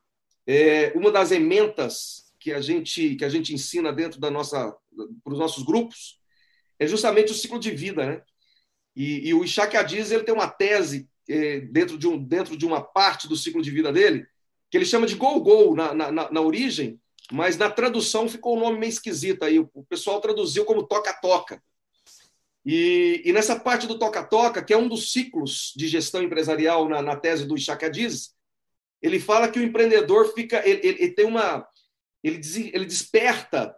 é, 0.45 0.93
uma 0.95 1.11
das 1.11 1.31
ementas 1.31 2.31
que 2.39 2.53
a 2.53 2.61
gente 2.61 3.15
que 3.15 3.25
a 3.25 3.29
gente 3.29 3.55
ensina 3.55 3.91
dentro 3.91 4.19
da 4.19 4.29
nossa 4.29 4.71
para 5.23 5.33
os 5.33 5.39
nossos 5.39 5.63
grupos 5.63 6.19
é 6.77 6.85
justamente 6.85 7.31
o 7.31 7.35
ciclo 7.35 7.57
de 7.57 7.71
vida, 7.71 8.05
né? 8.05 8.21
E, 8.95 9.29
e 9.29 9.33
o 9.33 9.43
Ishaq 9.43 9.75
Adizes 9.75 10.11
ele 10.11 10.25
tem 10.25 10.35
uma 10.35 10.47
tese 10.47 11.09
dentro 11.71 11.97
de 11.97 12.07
um 12.07 12.17
dentro 12.17 12.57
de 12.57 12.65
uma 12.65 12.81
parte 12.81 13.27
do 13.27 13.35
ciclo 13.35 13.61
de 13.61 13.71
vida 13.71 13.91
dele 13.91 14.25
que 14.69 14.77
ele 14.77 14.85
chama 14.85 15.05
de 15.05 15.15
go 15.15 15.39
go 15.39 15.75
na, 15.75 15.93
na, 15.93 16.11
na 16.31 16.41
origem, 16.41 16.99
mas 17.31 17.57
na 17.57 17.69
tradução 17.69 18.27
ficou 18.27 18.57
um 18.57 18.59
nome 18.59 18.79
meio 18.79 18.89
esquisito 18.89 19.43
aí. 19.43 19.59
O 19.59 19.83
pessoal 19.87 20.19
traduziu 20.19 20.65
como 20.65 20.87
toca 20.87 21.13
toca. 21.13 21.61
E, 22.65 23.21
e, 23.25 23.33
nessa 23.33 23.59
parte 23.59 23.85
do 23.85 23.99
toca-toca, 23.99 24.63
que 24.63 24.73
é 24.73 24.77
um 24.77 24.87
dos 24.87 25.11
ciclos 25.11 25.73
de 25.75 25.87
gestão 25.87 26.23
empresarial 26.23 26.87
na, 26.87 27.01
na 27.01 27.15
tese 27.15 27.45
do 27.45 27.55
Ishaq 27.55 27.85
Adiz, 27.85 28.33
ele 29.01 29.19
fala 29.19 29.49
que 29.49 29.59
o 29.59 29.63
empreendedor 29.63 30.33
fica, 30.33 30.65
ele, 30.67 30.79
ele, 30.87 31.03
ele 31.03 31.11
tem 31.11 31.25
uma, 31.25 31.67
ele, 32.23 32.39
ele 32.73 32.85
desperta 32.85 33.75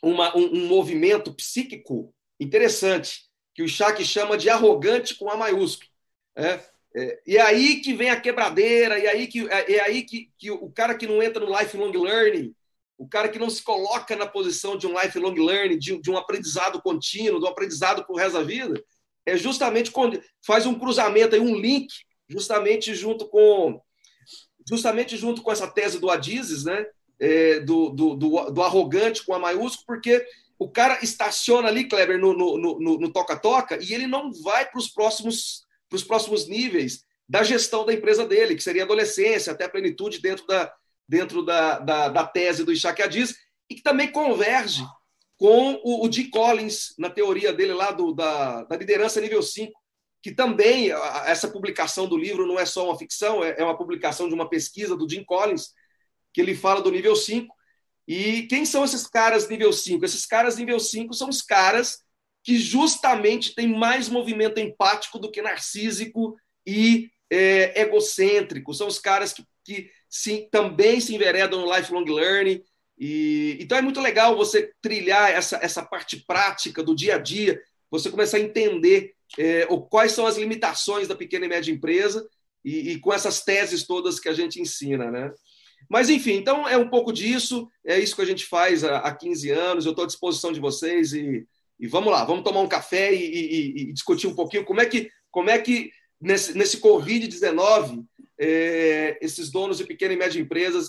uma, 0.00 0.36
um, 0.36 0.44
um, 0.54 0.66
movimento 0.66 1.34
psíquico 1.34 2.14
interessante 2.38 3.24
que 3.54 3.62
o 3.62 3.66
Ishaq 3.66 4.04
chama 4.04 4.38
de 4.38 4.48
arrogante 4.48 5.16
com 5.16 5.28
a 5.28 5.36
maiúsculo. 5.36 5.90
É, 6.36 6.60
é, 6.94 7.20
e 7.26 7.38
aí 7.38 7.80
que 7.80 7.94
vem 7.94 8.10
a 8.10 8.20
quebradeira, 8.20 8.98
e 8.98 9.06
aí 9.06 9.26
que 9.26 9.48
é, 9.48 9.80
aí 9.80 10.02
que, 10.02 10.30
que 10.38 10.50
o 10.50 10.70
cara 10.70 10.94
que 10.94 11.06
não 11.06 11.22
entra 11.22 11.44
no 11.44 11.58
lifelong 11.58 11.92
learning 11.92 12.54
o 13.02 13.08
cara 13.08 13.28
que 13.28 13.38
não 13.38 13.50
se 13.50 13.60
coloca 13.60 14.14
na 14.14 14.28
posição 14.28 14.76
de 14.76 14.86
um 14.86 14.96
lifelong 15.00 15.34
learning, 15.34 15.76
de, 15.76 16.00
de 16.00 16.08
um 16.08 16.16
aprendizado 16.16 16.80
contínuo, 16.80 17.40
de 17.40 17.44
um 17.44 17.48
aprendizado 17.48 18.04
para 18.04 18.12
o 18.14 18.16
resto 18.16 18.34
da 18.34 18.44
vida, 18.44 18.80
é 19.26 19.36
justamente 19.36 19.90
quando 19.90 20.22
faz 20.46 20.66
um 20.66 20.78
cruzamento 20.78 21.34
aí, 21.34 21.40
um 21.40 21.56
link, 21.56 21.88
justamente 22.28 22.94
junto 22.94 23.26
com 23.28 23.80
justamente 24.68 25.16
junto 25.16 25.42
com 25.42 25.50
essa 25.50 25.66
tese 25.66 25.98
do 25.98 26.08
Adizes, 26.10 26.64
né? 26.64 26.86
É, 27.18 27.58
do, 27.60 27.90
do, 27.90 28.14
do, 28.14 28.50
do, 28.50 28.62
arrogante 28.62 29.24
com 29.24 29.34
a 29.34 29.38
maiúsculo, 29.38 29.86
porque 29.86 30.24
o 30.58 30.68
cara 30.68 30.98
estaciona 31.02 31.68
ali, 31.68 31.84
Kleber, 31.84 32.18
no 32.18 33.12
toca-toca, 33.12 33.78
e 33.80 33.92
ele 33.94 34.08
não 34.08 34.32
vai 34.32 34.68
para 34.68 34.78
os 34.78 34.88
próximos, 34.88 35.64
próximos 36.00 36.46
níveis 36.48 37.04
da 37.28 37.42
gestão 37.42 37.84
da 37.84 37.92
empresa 37.92 38.24
dele, 38.24 38.54
que 38.54 38.62
seria 38.62 38.84
adolescência, 38.84 39.52
até 39.52 39.64
a 39.64 39.68
plenitude 39.68 40.20
dentro 40.20 40.46
da, 40.46 40.72
dentro 41.08 41.42
da, 41.42 41.78
da, 41.78 42.08
da 42.08 42.26
tese 42.26 42.64
do 42.64 42.72
Ishaq 42.72 43.02
Adiz, 43.02 43.34
e 43.68 43.74
que 43.74 43.82
também 43.82 44.12
converge 44.12 44.84
com 45.36 45.80
o, 45.82 46.06
o 46.06 46.30
Collins, 46.30 46.94
na 46.98 47.10
teoria 47.10 47.52
dele 47.52 47.72
lá 47.72 47.90
do, 47.90 48.12
da, 48.12 48.62
da 48.62 48.76
liderança 48.76 49.20
nível 49.20 49.42
5, 49.42 49.72
que 50.22 50.30
também, 50.30 50.90
essa 51.26 51.48
publicação 51.48 52.06
do 52.06 52.16
livro 52.16 52.46
não 52.46 52.58
é 52.58 52.64
só 52.64 52.86
uma 52.86 52.96
ficção, 52.96 53.42
é, 53.42 53.56
é 53.58 53.64
uma 53.64 53.76
publicação 53.76 54.28
de 54.28 54.34
uma 54.34 54.48
pesquisa 54.48 54.96
do 54.96 55.08
Jim 55.08 55.24
Collins, 55.24 55.70
que 56.32 56.40
ele 56.40 56.54
fala 56.54 56.80
do 56.80 56.92
nível 56.92 57.16
5. 57.16 57.52
E 58.06 58.42
quem 58.42 58.64
são 58.64 58.84
esses 58.84 59.06
caras 59.06 59.48
nível 59.48 59.72
5? 59.72 60.04
Esses 60.04 60.24
caras 60.24 60.56
nível 60.56 60.78
5 60.78 61.12
são 61.12 61.28
os 61.28 61.42
caras 61.42 62.04
que 62.42 62.58
justamente 62.58 63.54
têm 63.54 63.68
mais 63.68 64.08
movimento 64.08 64.58
empático 64.58 65.18
do 65.18 65.30
que 65.30 65.40
narcísico 65.40 66.36
e 66.66 67.10
é, 67.30 67.80
egocêntrico. 67.80 68.74
São 68.74 68.86
os 68.86 68.98
caras 68.98 69.32
que, 69.32 69.44
que 69.64 69.90
também 70.50 71.00
se 71.00 71.14
enveredam 71.14 71.60
no 71.60 71.74
lifelong 71.74 72.04
learning. 72.04 72.62
E, 72.98 73.56
então 73.60 73.78
é 73.78 73.82
muito 73.82 74.00
legal 74.00 74.36
você 74.36 74.72
trilhar 74.82 75.30
essa, 75.30 75.58
essa 75.62 75.82
parte 75.82 76.24
prática 76.26 76.82
do 76.82 76.94
dia 76.94 77.16
a 77.16 77.18
dia, 77.18 77.60
você 77.90 78.10
começar 78.10 78.36
a 78.36 78.40
entender 78.40 79.14
é, 79.38 79.66
o, 79.70 79.80
quais 79.80 80.12
são 80.12 80.26
as 80.26 80.36
limitações 80.36 81.08
da 81.08 81.14
pequena 81.14 81.46
e 81.46 81.48
média 81.48 81.72
empresa 81.72 82.26
e, 82.64 82.92
e, 82.92 82.98
com 83.00 83.12
essas 83.12 83.42
teses 83.42 83.86
todas 83.86 84.20
que 84.20 84.28
a 84.28 84.34
gente 84.34 84.60
ensina, 84.60 85.10
né? 85.10 85.32
Mas, 85.88 86.08
enfim, 86.08 86.34
então 86.34 86.68
é 86.68 86.76
um 86.76 86.88
pouco 86.88 87.12
disso, 87.12 87.68
é 87.84 87.98
isso 87.98 88.14
que 88.14 88.22
a 88.22 88.26
gente 88.26 88.46
faz 88.46 88.84
há, 88.84 88.98
há 88.98 89.14
15 89.14 89.50
anos, 89.50 89.84
eu 89.84 89.90
estou 89.90 90.04
à 90.04 90.06
disposição 90.06 90.52
de 90.52 90.60
vocês 90.60 91.12
e, 91.12 91.44
e, 91.82 91.88
vamos 91.88 92.12
lá, 92.12 92.24
vamos 92.24 92.44
tomar 92.44 92.60
um 92.60 92.68
café 92.68 93.12
e, 93.12 93.88
e, 93.88 93.92
discutir 93.92 94.28
um 94.28 94.34
pouquinho 94.36 94.64
como 94.64 94.80
é 94.80 94.86
que, 94.86 95.10
como 95.32 95.50
é 95.50 95.58
que 95.58 95.90
nesse, 96.20 96.56
nesse 96.56 96.80
Covid-19 96.80 98.04
é, 98.38 99.18
esses 99.20 99.50
donos 99.50 99.78
de 99.78 99.84
pequena 99.84 100.14
e 100.14 100.16
média 100.16 100.40
empresas, 100.40 100.88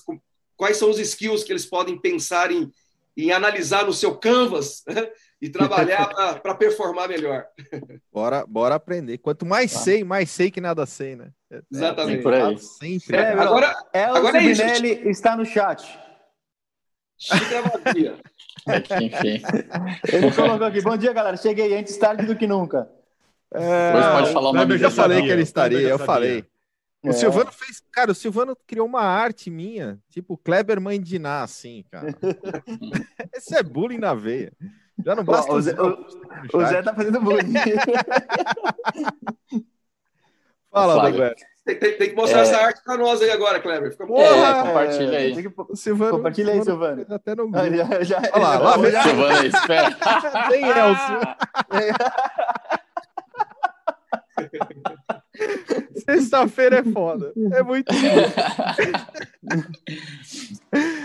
quais 0.56 0.78
são 0.78 0.92
os 0.92 1.00
skills 1.00 1.44
que 1.44 1.52
eles 1.52 1.66
podem 1.66 2.00
pensar 2.00 2.52
em, 2.52 2.72
em 3.18 3.32
analisar 3.32 3.88
no 3.88 3.92
seu 3.92 4.16
canvas 4.16 4.84
né? 4.88 5.10
e 5.42 5.50
trabalhar 5.50 6.40
para 6.40 6.54
performar 6.56 7.10
melhor. 7.10 7.44
Bora, 8.12 8.46
bora 8.46 8.76
aprender. 8.76 9.18
Quanto 9.18 9.48
mais 9.48 9.74
tá. 9.74 9.80
sei, 9.80 10.04
mais 10.04 10.30
sei 10.30 10.52
que 10.52 10.62
nada 10.62 10.86
sei, 10.86 11.16
né? 11.16 11.32
É, 11.52 11.60
Exatamente. 11.72 12.20
É, 12.20 12.22
por 12.22 12.34
aí. 12.36 12.58
Sempre. 12.60 13.16
É, 13.18 13.32
agora, 13.32 13.76
agora 13.94 14.38
é 14.38 14.44
isso. 14.44 14.64
está 15.10 15.36
no 15.36 15.44
chat. 15.44 15.84
Xícara 17.24 17.72
vazia. 17.84 18.18
Enfim. 19.02 19.42
Ele 20.12 20.32
colocou 20.32 20.68
aqui, 20.68 20.82
bom 20.82 20.98
dia, 20.98 21.14
galera. 21.14 21.38
Cheguei 21.38 21.78
antes 21.78 21.96
tarde 21.98 22.26
do 22.26 22.36
que 22.36 22.46
nunca. 22.46 22.90
É, 23.54 24.12
pode 24.12 24.34
falar 24.34 24.50
o 24.50 24.54
nome 24.54 24.74
Eu 24.74 24.80
já 24.80 24.90
falei 24.90 25.22
que 25.22 25.30
ele 25.30 25.44
estaria, 25.44 25.88
eu 25.88 26.00
falei. 26.00 26.44
O 27.04 27.10
é. 27.10 27.14
Silvano 27.14 27.52
fez. 27.52 27.84
Cara, 27.92 28.12
o 28.12 28.16
Silvano 28.16 28.58
criou 28.68 28.88
uma 28.88 29.02
arte 29.02 29.50
minha, 29.50 30.00
tipo 30.10 30.38
Kleber 30.38 30.82
Mãe 30.82 31.00
de 31.00 31.20
Ná, 31.20 31.44
assim, 31.44 31.86
cara. 31.92 32.14
Esse 33.34 33.56
é 33.56 33.64
bullying 33.64 34.00
na 34.00 34.14
veia. 34.14 34.52
Já 35.04 35.16
não 35.16 35.24
basta. 35.24 35.52
o, 35.52 35.62
Zé, 35.62 35.76
o, 35.80 36.06
o 36.54 36.66
Zé 36.66 36.82
tá 36.82 36.94
fazendo 36.94 37.22
bullying. 37.22 37.54
Fala, 40.72 41.10
Roberto. 41.10 41.44
Tem, 41.66 41.80
tem, 41.80 41.98
tem, 41.98 42.10
que 42.10 42.16
mostrar 42.16 42.40
é... 42.40 42.42
essa 42.42 42.58
arte 42.58 42.84
para 42.84 42.98
nós 42.98 43.22
aí 43.22 43.32
agora, 43.32 43.58
Kleber. 43.62 43.92
Fica 43.92 44.06
muito 44.06 44.22
é, 44.22 44.64
compartilha 44.64 45.18
aí. 45.18 45.34
Que... 45.34 45.50
Silvano, 45.78 46.18
compartilha 46.18 46.52
aí, 46.52 46.62
Silvano. 46.62 47.06
Até 47.10 47.36
no 47.36 47.50
ah, 47.54 47.70
já, 47.70 48.04
já, 48.04 48.18
Olha 48.34 48.44
lá, 48.44 48.58
lá 48.60 48.78
vem. 48.78 48.92
Silvano 48.92 49.38
aí, 49.38 49.48
espera. 49.48 49.96
Tem 50.52 50.66
Elcio. 50.66 51.20
Sexta-feira 56.06 56.80
é 56.80 56.84
foda. 56.84 57.32
É 57.54 57.64
muito 57.64 57.94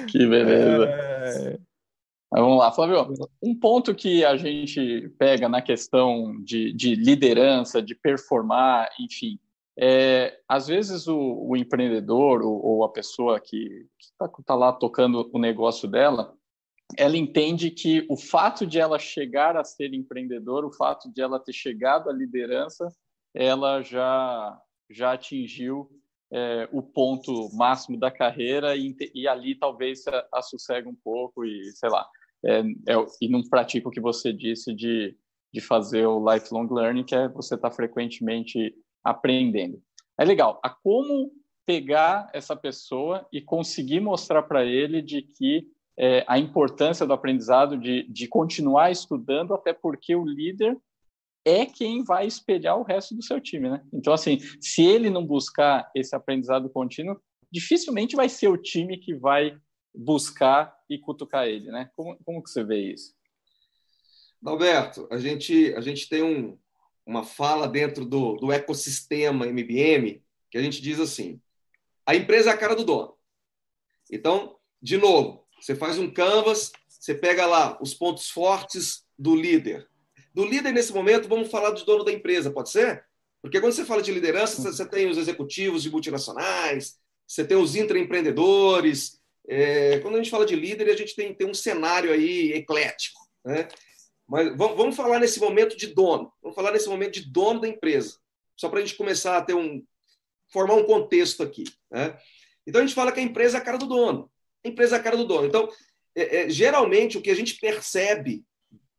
Que 0.08 0.26
beleza. 0.26 0.86
É... 0.86 1.56
vamos 2.32 2.58
lá, 2.58 2.72
Flávio. 2.72 3.14
Um 3.40 3.54
ponto 3.54 3.94
que 3.94 4.24
a 4.24 4.36
gente 4.36 5.08
pega 5.18 5.48
na 5.48 5.62
questão 5.62 6.36
de, 6.42 6.72
de 6.72 6.96
liderança, 6.96 7.80
de 7.80 7.94
performar, 7.94 8.88
enfim, 8.98 9.38
é, 9.80 10.40
às 10.48 10.66
vezes 10.66 11.06
o, 11.06 11.16
o 11.16 11.56
empreendedor 11.56 12.42
ou, 12.42 12.64
ou, 12.64 12.84
a 12.84 12.88
pessoa 12.88 13.38
que 13.38 13.86
está 14.00 14.28
tá 14.44 14.54
lá 14.56 14.72
tocando 14.72 15.30
o 15.32 15.38
negócio 15.38 15.88
dela, 15.88 16.34
ela 16.96 17.16
entende 17.16 17.70
que 17.70 18.04
o 18.10 18.16
fato 18.16 18.66
de 18.66 18.80
ela 18.80 18.98
chegar 18.98 19.56
a 19.56 19.62
ser 19.62 19.94
empreendedor, 19.94 20.64
o 20.64 20.72
fato 20.72 21.12
de 21.12 21.20
ela 21.20 21.38
ter 21.38 21.52
chegado 21.52 22.10
à 22.10 22.12
liderança, 22.12 22.88
ela 23.32 23.80
já 23.82 24.60
já 24.90 25.12
atingiu 25.12 25.88
é, 26.32 26.68
o 26.72 26.82
ponto 26.82 27.48
máximo 27.54 27.98
da 27.98 28.10
carreira 28.10 28.74
e, 28.74 28.96
e 29.14 29.28
ali 29.28 29.54
talvez 29.54 30.06
a, 30.08 30.26
a 30.32 30.42
sossegue 30.42 30.88
um 30.88 30.96
pouco 31.04 31.44
e 31.44 31.70
sei 31.72 31.90
lá 31.90 32.08
é, 32.44 32.60
é, 32.60 33.06
e 33.20 33.28
não 33.28 33.42
pratica 33.42 33.88
o 33.88 33.92
que 33.92 34.00
você 34.00 34.32
disse 34.32 34.74
de, 34.74 35.14
de 35.52 35.60
fazer 35.60 36.06
o 36.06 36.18
lifelong 36.32 36.68
learning 36.72 37.04
que 37.04 37.14
é 37.14 37.28
você 37.28 37.54
estar 37.54 37.68
tá 37.70 37.76
frequentemente 37.76 38.74
aprendendo 39.10 39.82
é 40.18 40.24
legal 40.24 40.60
a 40.62 40.68
como 40.68 41.30
pegar 41.64 42.28
essa 42.32 42.56
pessoa 42.56 43.26
e 43.32 43.40
conseguir 43.40 44.00
mostrar 44.00 44.42
para 44.42 44.64
ele 44.64 45.00
de 45.00 45.22
que 45.22 45.68
é, 45.96 46.24
a 46.26 46.38
importância 46.38 47.06
do 47.06 47.12
aprendizado 47.12 47.78
de, 47.78 48.02
de 48.04 48.26
continuar 48.26 48.90
estudando 48.90 49.54
até 49.54 49.72
porque 49.72 50.14
o 50.14 50.24
líder 50.24 50.76
é 51.44 51.64
quem 51.66 52.02
vai 52.02 52.26
espelhar 52.26 52.78
o 52.78 52.82
resto 52.82 53.14
do 53.14 53.22
seu 53.22 53.40
time, 53.40 53.70
né? 53.70 53.82
Então, 53.92 54.12
assim, 54.12 54.38
se 54.60 54.84
ele 54.84 55.08
não 55.08 55.24
buscar 55.24 55.90
esse 55.94 56.14
aprendizado 56.14 56.68
contínuo, 56.68 57.20
dificilmente 57.50 58.16
vai 58.16 58.28
ser 58.28 58.48
o 58.48 58.56
time 58.56 58.98
que 58.98 59.14
vai 59.14 59.56
buscar 59.94 60.76
e 60.90 60.98
cutucar 60.98 61.46
ele, 61.46 61.70
né? 61.70 61.90
Como, 61.96 62.16
como 62.24 62.42
que 62.42 62.50
você 62.50 62.62
vê 62.64 62.92
isso? 62.92 63.14
Alberto, 64.44 65.08
a 65.10 65.18
gente, 65.18 65.74
a 65.74 65.80
gente 65.80 66.08
tem 66.08 66.22
um, 66.22 66.58
uma 67.08 67.24
fala 67.24 67.66
dentro 67.66 68.04
do, 68.04 68.36
do 68.36 68.52
ecossistema 68.52 69.46
MBM 69.46 70.22
que 70.50 70.58
a 70.58 70.62
gente 70.62 70.82
diz 70.82 71.00
assim: 71.00 71.40
a 72.04 72.14
empresa 72.14 72.50
é 72.50 72.52
a 72.52 72.56
cara 72.56 72.76
do 72.76 72.84
dono. 72.84 73.14
Então, 74.10 74.56
de 74.80 74.98
novo, 74.98 75.46
você 75.58 75.74
faz 75.74 75.98
um 75.98 76.10
canvas, 76.10 76.70
você 76.86 77.14
pega 77.14 77.46
lá 77.46 77.78
os 77.80 77.94
pontos 77.94 78.28
fortes 78.28 79.04
do 79.18 79.34
líder. 79.34 79.88
Do 80.34 80.44
líder, 80.44 80.72
nesse 80.72 80.92
momento, 80.92 81.28
vamos 81.28 81.50
falar 81.50 81.70
do 81.70 81.84
dono 81.84 82.04
da 82.04 82.12
empresa, 82.12 82.50
pode 82.50 82.70
ser? 82.70 83.04
Porque 83.40 83.60
quando 83.60 83.72
você 83.72 83.84
fala 83.84 84.02
de 84.02 84.12
liderança, 84.12 84.60
você 84.60 84.86
tem 84.86 85.08
os 85.08 85.16
executivos 85.16 85.82
de 85.82 85.90
multinacionais, 85.90 86.98
você 87.26 87.44
tem 87.44 87.56
os 87.56 87.74
intraempreendedores. 87.74 89.18
É, 89.48 89.98
quando 90.00 90.14
a 90.14 90.18
gente 90.18 90.30
fala 90.30 90.44
de 90.44 90.54
líder, 90.54 90.90
a 90.90 90.96
gente 90.96 91.16
tem, 91.16 91.34
tem 91.34 91.46
um 91.46 91.54
cenário 91.54 92.12
aí 92.12 92.52
eclético. 92.52 93.20
Né? 93.44 93.66
Mas 94.28 94.54
vamos 94.56 94.94
falar 94.94 95.18
nesse 95.18 95.40
momento 95.40 95.74
de 95.76 95.86
dono. 95.86 96.30
Vamos 96.42 96.54
falar 96.54 96.72
nesse 96.72 96.88
momento 96.88 97.14
de 97.14 97.30
dono 97.30 97.60
da 97.60 97.68
empresa. 97.68 98.18
Só 98.54 98.68
para 98.68 98.80
a 98.80 98.82
gente 98.82 98.96
começar 98.96 99.38
a 99.38 99.42
ter 99.42 99.54
um. 99.54 99.82
formar 100.52 100.74
um 100.74 100.84
contexto 100.84 101.42
aqui. 101.42 101.64
Né? 101.90 102.16
Então 102.66 102.82
a 102.82 102.84
gente 102.84 102.94
fala 102.94 103.10
que 103.10 103.20
a 103.20 103.22
empresa 103.22 103.56
é 103.56 103.60
a 103.60 103.64
cara 103.64 103.78
do 103.78 103.86
dono. 103.86 104.30
A 104.62 104.68
empresa 104.68 104.96
é 104.96 104.98
a 104.98 105.02
cara 105.02 105.16
do 105.16 105.24
dono. 105.24 105.46
Então, 105.46 105.68
é, 106.14 106.42
é, 106.42 106.50
geralmente, 106.50 107.16
o 107.16 107.22
que 107.22 107.30
a 107.30 107.34
gente 107.34 107.58
percebe 107.58 108.44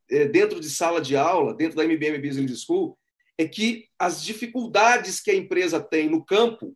é, 0.09 0.25
dentro 0.25 0.59
de 0.59 0.69
sala 0.69 0.99
de 0.99 1.15
aula, 1.15 1.53
dentro 1.53 1.77
da 1.77 1.83
MBM 1.83 2.17
Business 2.17 2.63
School, 2.63 2.97
é 3.37 3.47
que 3.47 3.87
as 3.99 4.23
dificuldades 4.23 5.19
que 5.19 5.29
a 5.29 5.35
empresa 5.35 5.79
tem 5.79 6.09
no 6.09 6.25
campo 6.25 6.75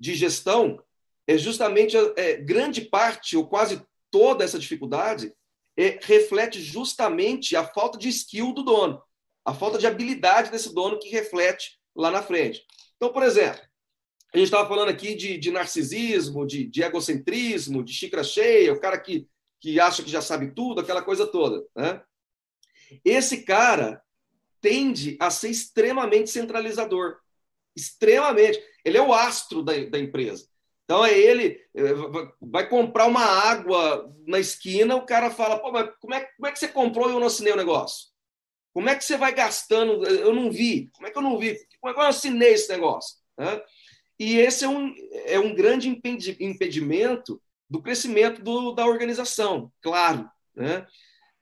de 0.00 0.14
gestão 0.14 0.82
é 1.26 1.36
justamente 1.36 1.96
é, 2.16 2.36
grande 2.36 2.82
parte 2.82 3.36
ou 3.36 3.46
quase 3.46 3.82
toda 4.10 4.42
essa 4.42 4.58
dificuldade 4.58 5.32
é, 5.76 5.98
reflete 6.02 6.60
justamente 6.60 7.56
a 7.56 7.64
falta 7.64 7.98
de 7.98 8.08
skill 8.08 8.52
do 8.52 8.62
dono, 8.62 9.02
a 9.44 9.52
falta 9.54 9.78
de 9.78 9.86
habilidade 9.86 10.50
desse 10.50 10.72
dono 10.72 10.98
que 10.98 11.08
reflete 11.08 11.78
lá 11.94 12.10
na 12.10 12.22
frente. 12.22 12.64
Então, 12.96 13.12
por 13.12 13.22
exemplo, 13.22 13.60
a 14.32 14.38
gente 14.38 14.46
estava 14.46 14.68
falando 14.68 14.88
aqui 14.88 15.14
de, 15.14 15.38
de 15.38 15.50
narcisismo, 15.50 16.46
de, 16.46 16.66
de, 16.66 16.82
egocentrismo, 16.82 17.84
de 17.84 17.92
xícara 17.92 18.24
cheia, 18.24 18.72
o 18.72 18.80
cara 18.80 18.98
que, 18.98 19.28
que 19.60 19.78
acha 19.78 20.02
que 20.02 20.10
já 20.10 20.20
sabe 20.20 20.52
tudo, 20.52 20.80
aquela 20.80 21.02
coisa 21.02 21.26
toda. 21.26 21.64
Né? 21.76 22.02
Esse 23.04 23.42
cara, 23.42 24.02
tende 24.64 25.16
a 25.20 25.30
ser 25.30 25.50
extremamente 25.50 26.30
centralizador. 26.30 27.18
Extremamente. 27.76 28.58
Ele 28.82 28.96
é 28.96 29.02
o 29.02 29.12
astro 29.12 29.62
da, 29.62 29.72
da 29.84 29.98
empresa. 29.98 30.48
Então 30.84 31.04
é 31.04 31.18
ele, 31.18 31.60
é, 31.74 31.82
vai 32.40 32.68
comprar 32.68 33.06
uma 33.06 33.24
água 33.24 34.14
na 34.26 34.38
esquina, 34.38 34.94
o 34.94 35.06
cara 35.06 35.30
fala, 35.30 35.58
pô, 35.58 35.72
mas 35.72 35.90
como 35.98 36.14
é, 36.14 36.20
como 36.36 36.46
é 36.46 36.52
que 36.52 36.58
você 36.58 36.68
comprou 36.68 37.08
e 37.08 37.12
eu 37.12 37.20
não 37.20 37.26
assinei 37.26 37.52
o 37.52 37.56
negócio? 37.56 38.08
Como 38.74 38.88
é 38.88 38.94
que 38.94 39.04
você 39.04 39.16
vai 39.16 39.32
gastando? 39.32 40.04
Eu 40.04 40.34
não 40.34 40.50
vi. 40.50 40.90
Como 40.92 41.06
é 41.06 41.10
que 41.10 41.16
eu 41.16 41.22
não 41.22 41.38
vi? 41.38 41.56
Como 41.80 41.90
é 41.90 41.94
que 41.94 42.00
eu 42.00 42.04
assinei 42.04 42.54
esse 42.54 42.68
negócio? 42.68 43.16
E 44.18 44.36
esse 44.36 44.64
é 44.64 44.68
um, 44.68 44.94
é 45.26 45.38
um 45.38 45.54
grande 45.54 45.88
impedimento 46.40 47.40
do 47.70 47.80
crescimento 47.80 48.42
do, 48.42 48.72
da 48.72 48.84
organização, 48.84 49.72
claro. 49.80 50.28
Né? 50.54 50.86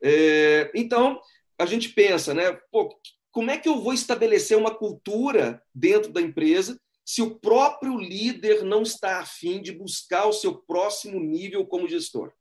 É, 0.02 0.70
então, 0.74 1.20
a 1.58 1.66
gente 1.66 1.88
pensa, 1.90 2.34
né? 2.34 2.52
Pô, 2.70 2.94
como 3.30 3.50
é 3.50 3.58
que 3.58 3.68
eu 3.68 3.80
vou 3.80 3.92
estabelecer 3.92 4.56
uma 4.56 4.74
cultura 4.74 5.62
dentro 5.74 6.12
da 6.12 6.20
empresa 6.20 6.78
se 7.04 7.22
o 7.22 7.34
próprio 7.36 7.98
líder 7.98 8.64
não 8.64 8.82
está 8.82 9.20
afim 9.20 9.60
de 9.60 9.72
buscar 9.72 10.26
o 10.26 10.32
seu 10.32 10.54
próximo 10.54 11.18
nível 11.18 11.66
como 11.66 11.88
gestor? 11.88 12.32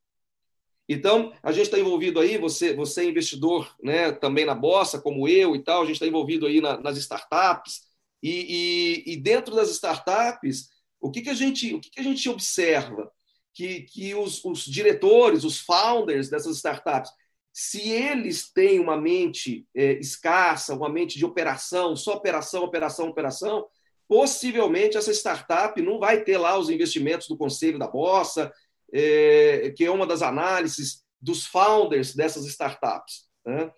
Então, 0.88 1.32
a 1.42 1.52
gente 1.52 1.66
está 1.66 1.80
envolvido 1.80 2.20
aí, 2.20 2.38
você, 2.38 2.74
você 2.74 3.02
é 3.02 3.06
investidor 3.06 3.74
né, 3.82 4.12
também 4.12 4.46
na 4.46 4.54
Bossa, 4.54 5.00
como 5.00 5.28
eu 5.28 5.56
e 5.56 5.64
tal, 5.64 5.82
a 5.82 5.86
gente 5.86 5.96
está 5.96 6.06
envolvido 6.06 6.46
aí 6.46 6.60
na, 6.60 6.80
nas 6.80 6.98
startups, 6.98 7.82
e, 8.22 9.04
e, 9.08 9.14
e, 9.14 9.18
dentro 9.18 9.56
das 9.56 9.70
startups, 9.72 10.70
o 11.00 11.10
que, 11.10 11.22
que, 11.22 11.30
a, 11.30 11.34
gente, 11.34 11.74
o 11.74 11.80
que, 11.80 11.90
que 11.90 12.00
a 12.00 12.04
gente 12.04 12.30
observa? 12.30 13.12
Que, 13.54 13.82
que 13.82 14.14
os, 14.14 14.44
os 14.46 14.64
diretores, 14.64 15.44
os 15.44 15.60
founders 15.60 16.30
dessas 16.30 16.58
startups, 16.58 17.12
se 17.52 17.90
eles 17.90 18.52
têm 18.52 18.80
uma 18.80 18.96
mente 18.96 19.68
é, 19.76 19.94
escassa, 19.94 20.76
uma 20.76 20.88
mente 20.88 21.18
de 21.18 21.26
operação, 21.26 21.96
só 21.96 22.14
operação, 22.14 22.64
operação, 22.64 23.10
operação, 23.10 23.68
possivelmente 24.12 24.98
essa 24.98 25.14
startup 25.14 25.82
não 25.82 25.98
vai 25.98 26.22
ter 26.22 26.38
lá 26.38 26.60
os 26.60 26.70
investimentos 26.70 27.30
do 27.30 27.38
conselho 27.38 27.80
da 27.80 27.88
Bossa, 27.88 28.52
é, 28.94 29.74
que 29.74 29.86
é 29.86 29.90
uma 29.90 30.06
das 30.06 30.22
análises 30.22 31.06
dos 31.22 31.46
founders 31.46 32.14
dessas 32.14 32.46
startups. 32.46 33.30
Né? 33.46 33.72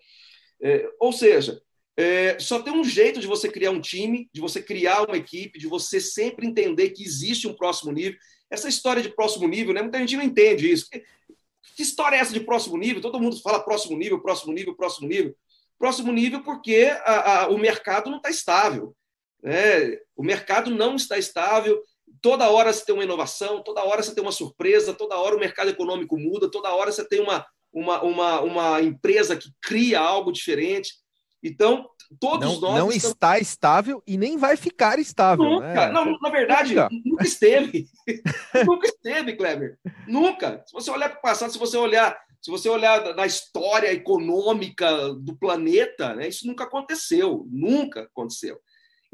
É, 0.60 0.90
ou 0.98 1.12
seja, 1.12 1.62
é, 1.96 2.36
só 2.40 2.60
tem 2.60 2.72
um 2.72 2.82
jeito 2.82 3.20
de 3.20 3.28
você 3.28 3.48
criar 3.48 3.70
um 3.70 3.80
time, 3.80 4.28
de 4.34 4.40
você 4.40 4.60
criar 4.60 5.04
uma 5.04 5.16
equipe, 5.16 5.56
de 5.56 5.68
você 5.68 6.00
sempre 6.00 6.48
entender 6.48 6.90
que 6.90 7.04
existe 7.04 7.46
um 7.46 7.54
próximo 7.54 7.92
nível. 7.92 8.18
Essa 8.50 8.68
história 8.68 9.00
de 9.00 9.14
próximo 9.14 9.46
nível, 9.46 9.72
né? 9.72 9.82
muita 9.82 10.00
gente 10.00 10.16
não 10.16 10.24
entende 10.24 10.68
isso. 10.68 10.88
Que 10.90 11.82
história 11.82 12.16
é 12.16 12.18
essa 12.18 12.32
de 12.32 12.40
próximo 12.40 12.76
nível? 12.76 13.00
Todo 13.00 13.20
mundo 13.20 13.40
fala 13.40 13.62
próximo 13.62 13.96
nível, 13.96 14.20
próximo 14.20 14.52
nível, 14.52 14.74
próximo 14.74 15.06
nível. 15.06 15.36
Próximo 15.78 16.10
nível 16.10 16.42
porque 16.42 16.90
a, 17.04 17.42
a, 17.42 17.48
o 17.50 17.56
mercado 17.56 18.10
não 18.10 18.16
está 18.16 18.30
estável. 18.30 18.96
Né? 19.44 19.98
O 20.16 20.24
mercado 20.24 20.70
não 20.70 20.96
está 20.96 21.18
estável. 21.18 21.80
Toda 22.22 22.48
hora 22.48 22.72
você 22.72 22.84
tem 22.84 22.94
uma 22.94 23.04
inovação, 23.04 23.62
toda 23.62 23.84
hora 23.84 24.02
você 24.02 24.14
tem 24.14 24.22
uma 24.22 24.32
surpresa, 24.32 24.94
toda 24.94 25.18
hora 25.18 25.36
o 25.36 25.40
mercado 25.40 25.68
econômico 25.68 26.18
muda, 26.18 26.50
toda 26.50 26.74
hora 26.74 26.90
você 26.90 27.06
tem 27.06 27.20
uma, 27.20 27.44
uma, 27.70 28.02
uma, 28.02 28.40
uma 28.40 28.80
empresa 28.80 29.36
que 29.36 29.50
cria 29.60 30.00
algo 30.00 30.32
diferente. 30.32 30.94
Então, 31.42 31.86
todos 32.18 32.54
não, 32.54 32.60
nós. 32.60 32.78
Não 32.78 32.88
estamos... 32.88 33.14
está 33.14 33.38
estável 33.38 34.02
e 34.06 34.16
nem 34.16 34.38
vai 34.38 34.56
ficar 34.56 34.98
estável. 34.98 35.44
Nunca. 35.44 35.66
Né? 35.66 35.92
Não, 35.92 36.18
na 36.18 36.30
verdade, 36.30 36.74
nunca, 36.74 36.88
nunca 37.04 37.24
esteve. 37.24 37.86
nunca 38.66 38.86
esteve, 38.86 39.36
Kleber. 39.36 39.78
Nunca. 40.08 40.64
Se 40.66 40.72
você 40.72 40.90
olhar 40.90 41.10
para 41.10 41.18
o 41.18 41.22
passado, 41.22 41.52
se 41.52 41.58
você 41.58 41.76
olhar, 41.76 42.18
se 42.40 42.50
você 42.50 42.70
olhar 42.70 43.14
na 43.14 43.26
história 43.26 43.92
econômica 43.92 45.12
do 45.12 45.36
planeta, 45.36 46.14
né, 46.14 46.28
isso 46.28 46.46
nunca 46.46 46.64
aconteceu. 46.64 47.46
Nunca 47.50 48.04
aconteceu. 48.04 48.58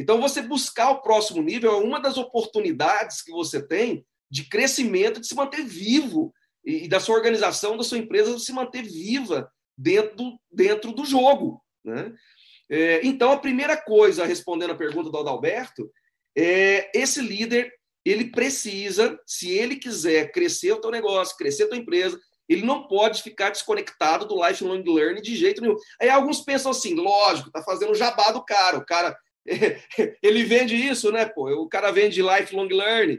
Então, 0.01 0.19
você 0.19 0.41
buscar 0.41 0.89
o 0.93 1.03
próximo 1.03 1.43
nível 1.43 1.73
é 1.73 1.77
uma 1.77 2.01
das 2.01 2.17
oportunidades 2.17 3.21
que 3.21 3.31
você 3.31 3.61
tem 3.61 4.03
de 4.31 4.49
crescimento, 4.49 5.21
de 5.21 5.27
se 5.27 5.35
manter 5.35 5.63
vivo 5.63 6.33
e, 6.65 6.89
da 6.89 6.99
sua 6.99 7.17
organização, 7.17 7.77
da 7.77 7.85
sua 7.85 7.99
empresa 7.99 8.39
se 8.39 8.51
manter 8.51 8.83
viva 8.83 9.53
dentro 9.77 10.17
do, 10.17 10.41
dentro 10.51 10.93
do 10.93 11.05
jogo. 11.05 11.63
Né? 11.85 12.15
É, 12.71 13.01
então, 13.07 13.31
a 13.31 13.37
primeira 13.37 13.77
coisa, 13.77 14.25
respondendo 14.25 14.71
a 14.71 14.77
pergunta 14.77 15.11
do 15.11 15.19
Adalberto, 15.19 15.91
é 16.35 16.91
esse 16.99 17.21
líder, 17.21 17.71
ele 18.03 18.31
precisa, 18.31 19.21
se 19.27 19.51
ele 19.51 19.77
quiser 19.77 20.33
crescer 20.33 20.73
o 20.73 20.81
teu 20.81 20.91
negócio, 20.91 21.37
crescer 21.37 21.65
a 21.65 21.69
tua 21.69 21.77
empresa, 21.77 22.19
ele 22.49 22.65
não 22.65 22.89
pode 22.89 23.23
ficar 23.23 23.51
desconectado 23.51 24.27
do 24.27 24.49
lifelong 24.49 24.83
learning 24.83 25.21
de 25.21 25.37
jeito 25.37 25.61
nenhum. 25.61 25.77
Aí 26.01 26.09
alguns 26.09 26.41
pensam 26.41 26.71
assim, 26.71 26.95
lógico, 26.95 27.51
tá 27.51 27.63
fazendo 27.63 27.95
jabá 27.95 28.31
do 28.33 28.43
cara, 28.43 28.79
o 28.79 28.87
cara 28.87 29.15
ele 30.23 30.45
vende 30.45 30.77
isso, 30.77 31.11
né, 31.11 31.27
pô? 31.27 31.51
O 31.51 31.69
cara 31.69 31.91
vende 31.91 32.23
lifelong 32.23 32.69
learning. 32.69 33.19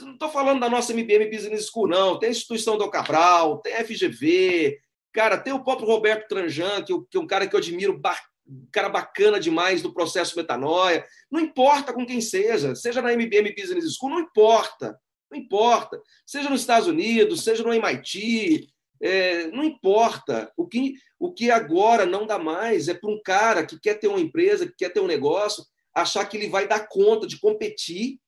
Não 0.00 0.12
estou 0.12 0.28
falando 0.28 0.60
da 0.60 0.68
nossa 0.68 0.92
MBM 0.92 1.30
Business 1.30 1.66
School, 1.66 1.88
não. 1.88 2.18
Tem 2.18 2.28
a 2.28 2.32
instituição 2.32 2.76
do 2.76 2.90
Cabral, 2.90 3.58
tem 3.58 3.74
a 3.74 3.84
FGV, 3.84 4.78
cara, 5.12 5.38
tem 5.38 5.52
o 5.52 5.64
próprio 5.64 5.86
Roberto 5.86 6.28
Tranjan, 6.28 6.82
que, 6.82 6.92
é 6.92 7.18
um 7.18 7.26
cara 7.26 7.46
que 7.46 7.54
eu 7.54 7.58
admiro 7.58 8.00
um 8.46 8.66
cara 8.70 8.88
bacana 8.88 9.40
demais 9.40 9.82
do 9.82 9.92
processo 9.92 10.36
metanoia. 10.36 11.04
Não 11.30 11.40
importa 11.40 11.92
com 11.92 12.06
quem 12.06 12.20
seja, 12.20 12.74
seja 12.74 13.00
na 13.00 13.12
MBM 13.12 13.54
Business 13.54 13.94
School, 13.94 14.10
não 14.10 14.20
importa. 14.20 14.98
Não 15.30 15.38
importa. 15.38 16.00
Seja 16.26 16.50
nos 16.50 16.60
Estados 16.60 16.88
Unidos, 16.88 17.44
seja 17.44 17.62
no 17.62 17.72
MIT, 17.72 18.68
é, 19.00 19.46
não 19.48 19.64
importa. 19.64 20.52
O 20.56 20.66
que, 20.66 20.94
o 21.18 21.32
que 21.32 21.50
agora 21.50 22.04
não 22.04 22.26
dá 22.26 22.38
mais 22.38 22.88
é 22.88 22.94
para 22.94 23.10
um 23.10 23.20
cara 23.22 23.64
que 23.64 23.78
quer 23.80 23.94
ter 23.94 24.08
uma 24.08 24.20
empresa, 24.20 24.66
que 24.66 24.74
quer 24.76 24.90
ter 24.90 25.00
um 25.00 25.06
negócio, 25.06 25.64
achar 25.94 26.24
que 26.26 26.36
ele 26.36 26.48
vai 26.48 26.68
dar 26.68 26.88
conta 26.88 27.26
de 27.26 27.38
competir 27.38 28.18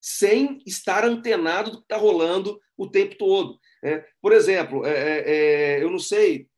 sem 0.00 0.58
estar 0.66 1.04
antenado 1.04 1.70
do 1.70 1.76
que 1.78 1.84
está 1.84 1.96
rolando 1.96 2.58
o 2.76 2.88
tempo 2.88 3.16
todo. 3.16 3.58
É, 3.84 4.04
por 4.20 4.32
exemplo, 4.32 4.84
é, 4.86 4.90
é, 4.90 5.22
é 5.78 5.82
eu 5.82 5.90
não 5.90 5.98
sei 5.98 6.48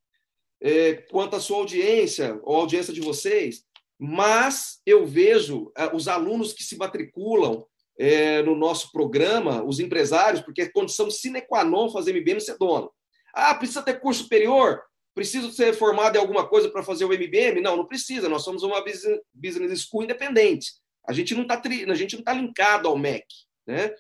é, 0.61 0.95
quanto 1.11 1.35
à 1.35 1.41
sua 1.41 1.59
audiência, 1.59 2.39
ou 2.43 2.57
audiência 2.57 2.93
de 2.93 3.01
vocês, 3.01 3.65
mas 3.99 4.81
eu 4.87 5.07
vejo 5.07 5.73
é, 5.77 5.95
os 5.95 6.07
alunos 6.09 6.53
que 6.53 6.63
se 6.63 6.77
matriculam 6.77 7.67
no 8.45 8.57
nosso 8.57 8.91
programa, 8.91 9.63
os 9.63 9.79
empresários, 9.79 10.41
porque 10.41 10.63
é 10.63 10.69
condição 10.69 11.09
sine 11.09 11.41
qua 11.41 11.63
non 11.63 11.89
fazer 11.89 12.11
MBM 12.11 12.41
ser 12.41 12.59
dono. 12.59 12.91
Ah, 13.33 13.55
precisa 13.55 13.83
ter 13.83 14.01
curso 14.01 14.25
superior? 14.25 14.83
Preciso 15.15 15.53
ser 15.53 15.75
formado 15.75 16.17
em 16.17 16.19
alguma 16.19 16.47
coisa 16.47 16.71
para 16.71 16.83
fazer 16.83 17.05
o 17.05 17.13
MBM? 17.13 17.61
Não, 17.61 17.77
não 17.77 17.87
precisa. 17.87 18.29
Nós 18.29 18.43
somos 18.43 18.63
uma 18.63 18.83
business 19.33 19.83
school 19.83 20.05
independente. 20.05 20.73
A 21.07 21.13
gente 21.13 21.35
não 21.35 21.43
está 21.43 21.61
a 21.89 21.95
gente 21.95 22.17
não 22.17 22.23
tá 22.23 22.33
linkado 22.33 22.89
ao 22.89 22.97
MEC, 22.97 23.27
né? 23.67 23.93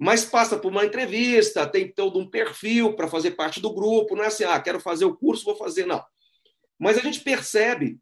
mas 0.00 0.24
passa 0.24 0.58
por 0.58 0.72
uma 0.72 0.86
entrevista, 0.86 1.66
tem 1.66 1.92
todo 1.92 2.18
um 2.18 2.26
perfil 2.26 2.94
para 2.94 3.06
fazer 3.06 3.32
parte 3.32 3.60
do 3.60 3.70
grupo, 3.70 4.16
não 4.16 4.24
é 4.24 4.28
assim, 4.28 4.44
ah, 4.44 4.58
quero 4.58 4.80
fazer 4.80 5.04
o 5.04 5.14
curso, 5.14 5.44
vou 5.44 5.54
fazer, 5.54 5.84
não. 5.84 6.02
Mas 6.78 6.96
a 6.96 7.02
gente 7.02 7.20
percebe 7.20 8.00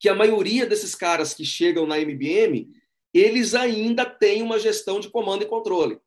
que 0.00 0.08
a 0.08 0.14
maioria 0.14 0.66
desses 0.66 0.92
caras 0.92 1.32
que 1.32 1.44
chegam 1.44 1.86
na 1.86 2.00
MBM, 2.00 2.68
eles 3.14 3.54
ainda 3.54 4.04
têm 4.04 4.42
uma 4.42 4.58
gestão 4.58 4.98
de 4.98 5.08
comando 5.08 5.44
e 5.44 5.46
controle. 5.46 6.00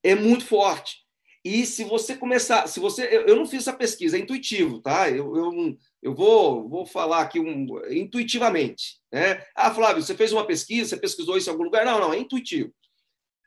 É 0.00 0.14
muito 0.14 0.46
forte. 0.46 1.03
E 1.44 1.66
se 1.66 1.84
você 1.84 2.16
começar, 2.16 2.66
se 2.66 2.80
você, 2.80 3.22
eu 3.26 3.36
não 3.36 3.44
fiz 3.44 3.60
essa 3.60 3.76
pesquisa, 3.76 4.16
é 4.16 4.20
intuitivo, 4.20 4.80
tá? 4.80 5.10
Eu, 5.10 5.36
eu, 5.36 5.78
eu 6.02 6.14
vou, 6.14 6.66
vou 6.66 6.86
falar 6.86 7.20
aqui 7.20 7.38
um, 7.38 7.66
intuitivamente. 7.90 8.98
Né? 9.12 9.44
Ah, 9.54 9.72
Flávio, 9.72 10.02
você 10.02 10.14
fez 10.14 10.32
uma 10.32 10.46
pesquisa, 10.46 10.88
você 10.88 10.96
pesquisou 10.96 11.36
isso 11.36 11.50
em 11.50 11.52
algum 11.52 11.64
lugar? 11.64 11.84
Não, 11.84 12.00
não, 12.00 12.14
é 12.14 12.18
intuitivo. 12.18 12.74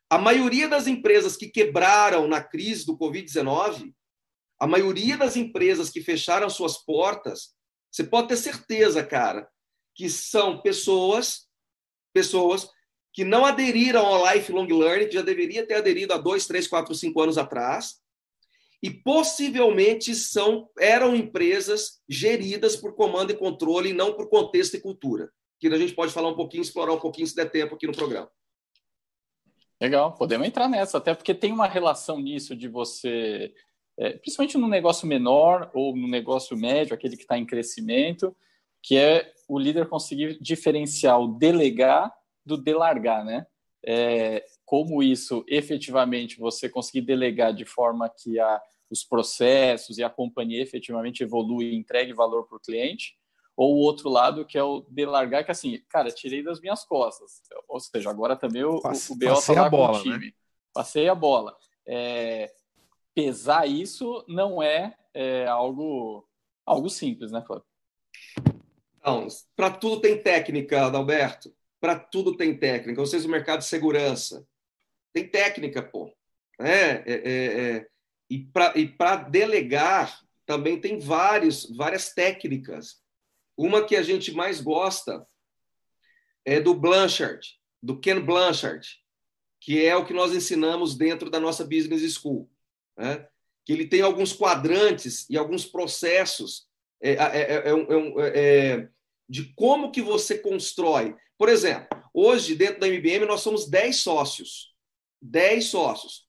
A 0.08 0.20
maioria 0.20 0.68
das 0.68 0.86
empresas 0.86 1.36
que 1.36 1.50
quebraram 1.50 2.28
na 2.28 2.42
crise 2.42 2.86
do 2.86 2.96
Covid-19, 2.96 3.92
a 4.60 4.68
maioria 4.68 5.18
das 5.18 5.36
empresas 5.36 5.90
que 5.90 6.00
fecharam 6.00 6.50
suas 6.52 6.78
portas, 6.78 7.56
você 7.92 8.04
pode 8.04 8.28
ter 8.28 8.38
certeza, 8.38 9.04
cara, 9.04 9.50
que 9.96 10.08
são 10.08 10.62
pessoas, 10.62 11.48
pessoas 12.14 12.70
que 13.18 13.26
não 13.26 13.48
aderiram 13.48 14.06
ao 14.06 14.32
lifelong 14.32 14.68
learning, 14.68 15.08
que 15.08 15.16
já 15.16 15.24
deveria 15.24 15.66
ter 15.66 15.74
aderido 15.74 16.14
há 16.14 16.20
dois, 16.20 16.46
três, 16.46 16.68
quatro, 16.68 16.94
cinco 16.94 17.20
anos 17.20 17.40
atrás, 17.40 17.96
e 18.80 18.92
possivelmente 18.92 20.14
são 20.14 20.70
eram 20.78 21.16
empresas 21.16 22.00
geridas 22.08 22.76
por 22.76 22.94
comando 22.94 23.32
e 23.32 23.36
controle 23.36 23.90
e 23.90 23.94
não 23.94 24.14
por 24.14 24.30
contexto 24.30 24.76
e 24.76 24.80
cultura. 24.80 25.32
Que 25.60 25.66
a 25.68 25.80
gente 25.80 25.96
pode 25.96 26.14
falar 26.14 26.30
um 26.30 26.36
pouquinho, 26.36 26.62
explorar 26.62 26.94
um 26.94 27.00
pouquinho 27.00 27.26
se 27.26 27.36
der 27.36 27.50
tempo 27.50 27.74
aqui 27.74 27.88
no 27.88 27.96
programa. 27.96 28.30
Legal, 29.82 30.14
podemos 30.14 30.46
entrar 30.46 30.70
nessa, 30.70 31.00
até 31.00 31.16
porque 31.16 31.34
tem 31.34 31.52
uma 31.52 31.66
relação 31.66 32.20
nisso 32.20 32.56
de 32.56 32.68
você, 32.68 33.52
é, 33.98 34.12
principalmente 34.12 34.60
no 34.60 34.68
negócio 34.68 35.08
menor 35.08 35.72
ou 35.74 35.98
no 35.98 36.08
negócio 36.08 36.56
médio, 36.56 36.94
aquele 36.94 37.18
que 37.18 37.24
está 37.24 37.36
em 37.36 37.48
crescimento, 37.48 38.38
que 38.84 38.96
é 38.96 39.34
o 39.48 39.58
líder 39.58 39.90
conseguir 39.90 40.38
diferenciar 40.40 41.20
o 41.20 41.30
delegar 41.30 42.16
do 42.48 42.58
delargar, 42.58 43.24
né? 43.24 43.46
É, 43.86 44.44
como 44.66 45.04
isso 45.04 45.46
efetivamente 45.48 46.40
você 46.40 46.68
conseguir 46.68 47.02
delegar 47.02 47.54
de 47.54 47.64
forma 47.64 48.10
que 48.10 48.40
a, 48.40 48.62
os 48.90 49.04
processos 49.04 49.98
e 49.98 50.04
a 50.04 50.10
companhia 50.10 50.62
efetivamente 50.62 51.24
evolui 51.24 51.66
e 51.66 51.76
entregue 51.76 52.14
valor 52.14 52.48
para 52.48 52.58
o 52.58 52.62
cliente, 52.62 53.16
ou 53.56 53.76
o 53.76 53.80
outro 53.80 54.10
lado 54.10 54.46
que 54.46 54.58
é 54.58 54.64
o 54.64 54.82
delargar, 54.90 55.46
que 55.46 55.52
assim, 55.52 55.82
cara, 55.90 56.12
tirei 56.12 56.44
das 56.44 56.60
minhas 56.60 56.84
costas. 56.86 57.42
Ou 57.68 57.80
seja, 57.80 58.10
agora 58.10 58.36
também 58.36 58.64
o, 58.64 58.82
Passe, 58.82 59.12
o 59.12 59.16
BO 59.16 59.34
está 59.34 59.54
lá 59.54 59.70
bola, 59.70 59.94
com 59.94 60.00
o 60.00 60.04
time. 60.04 60.26
Né? 60.28 60.32
Passei 60.74 61.10
a 61.10 61.16
bola. 61.16 61.56
É, 61.86 62.54
pesar 63.16 63.68
isso 63.68 64.24
não 64.28 64.62
é, 64.62 64.96
é, 65.14 65.48
algo, 65.48 66.28
algo 66.66 66.90
simples, 66.90 67.32
né, 67.32 67.42
Flávio? 67.42 67.66
Não, 69.04 69.28
para 69.56 69.72
tudo 69.72 70.02
tem 70.02 70.22
técnica, 70.22 70.86
Adalberto 70.86 71.52
para 71.80 71.98
tudo 71.98 72.36
tem 72.36 72.58
técnica. 72.58 73.02
Vocês, 73.02 73.26
o 73.26 73.30
mercado 73.30 73.60
de 73.60 73.66
segurança, 73.66 74.46
tem 75.14 75.28
técnica, 75.28 75.82
pô. 75.82 76.14
É, 76.60 77.04
é, 77.06 77.22
é, 77.24 77.78
é. 77.78 77.88
e 78.30 78.88
para 78.88 79.16
delegar, 79.16 80.20
também 80.46 80.80
tem 80.80 80.98
vários, 80.98 81.70
várias 81.76 82.14
técnicas. 82.14 83.02
Uma 83.56 83.86
que 83.86 83.96
a 83.96 84.02
gente 84.02 84.32
mais 84.32 84.62
gosta 84.62 85.28
é 86.46 86.62
do 86.62 86.74
Blanchard, 86.74 87.60
do 87.84 88.00
Ken 88.00 88.22
Blanchard, 88.22 88.88
que 89.60 89.86
é 89.86 89.96
o 89.96 90.06
que 90.06 90.14
nós 90.14 90.34
ensinamos 90.34 90.96
dentro 90.96 91.30
da 91.30 91.40
nossa 91.40 91.66
Business 91.66 92.14
School. 92.14 92.50
Né? 92.96 93.28
Que 93.66 93.74
ele 93.74 93.86
tem 93.86 94.02
alguns 94.02 94.32
quadrantes 94.32 95.30
e 95.30 95.38
alguns 95.38 95.66
processos 95.66 96.68
é, 97.02 97.12
é, 97.14 97.64
é, 98.34 98.90
de 99.28 99.54
como 99.54 99.92
que 99.92 100.02
você 100.02 100.38
constrói. 100.38 101.16
Por 101.38 101.50
exemplo, 101.50 101.88
hoje, 102.14 102.56
dentro 102.56 102.80
da 102.80 102.88
MBM, 102.88 103.26
nós 103.26 103.42
somos 103.42 103.70
10 103.70 103.98
sócios. 103.98 104.74
10 105.22 105.66
sócios. 105.66 106.26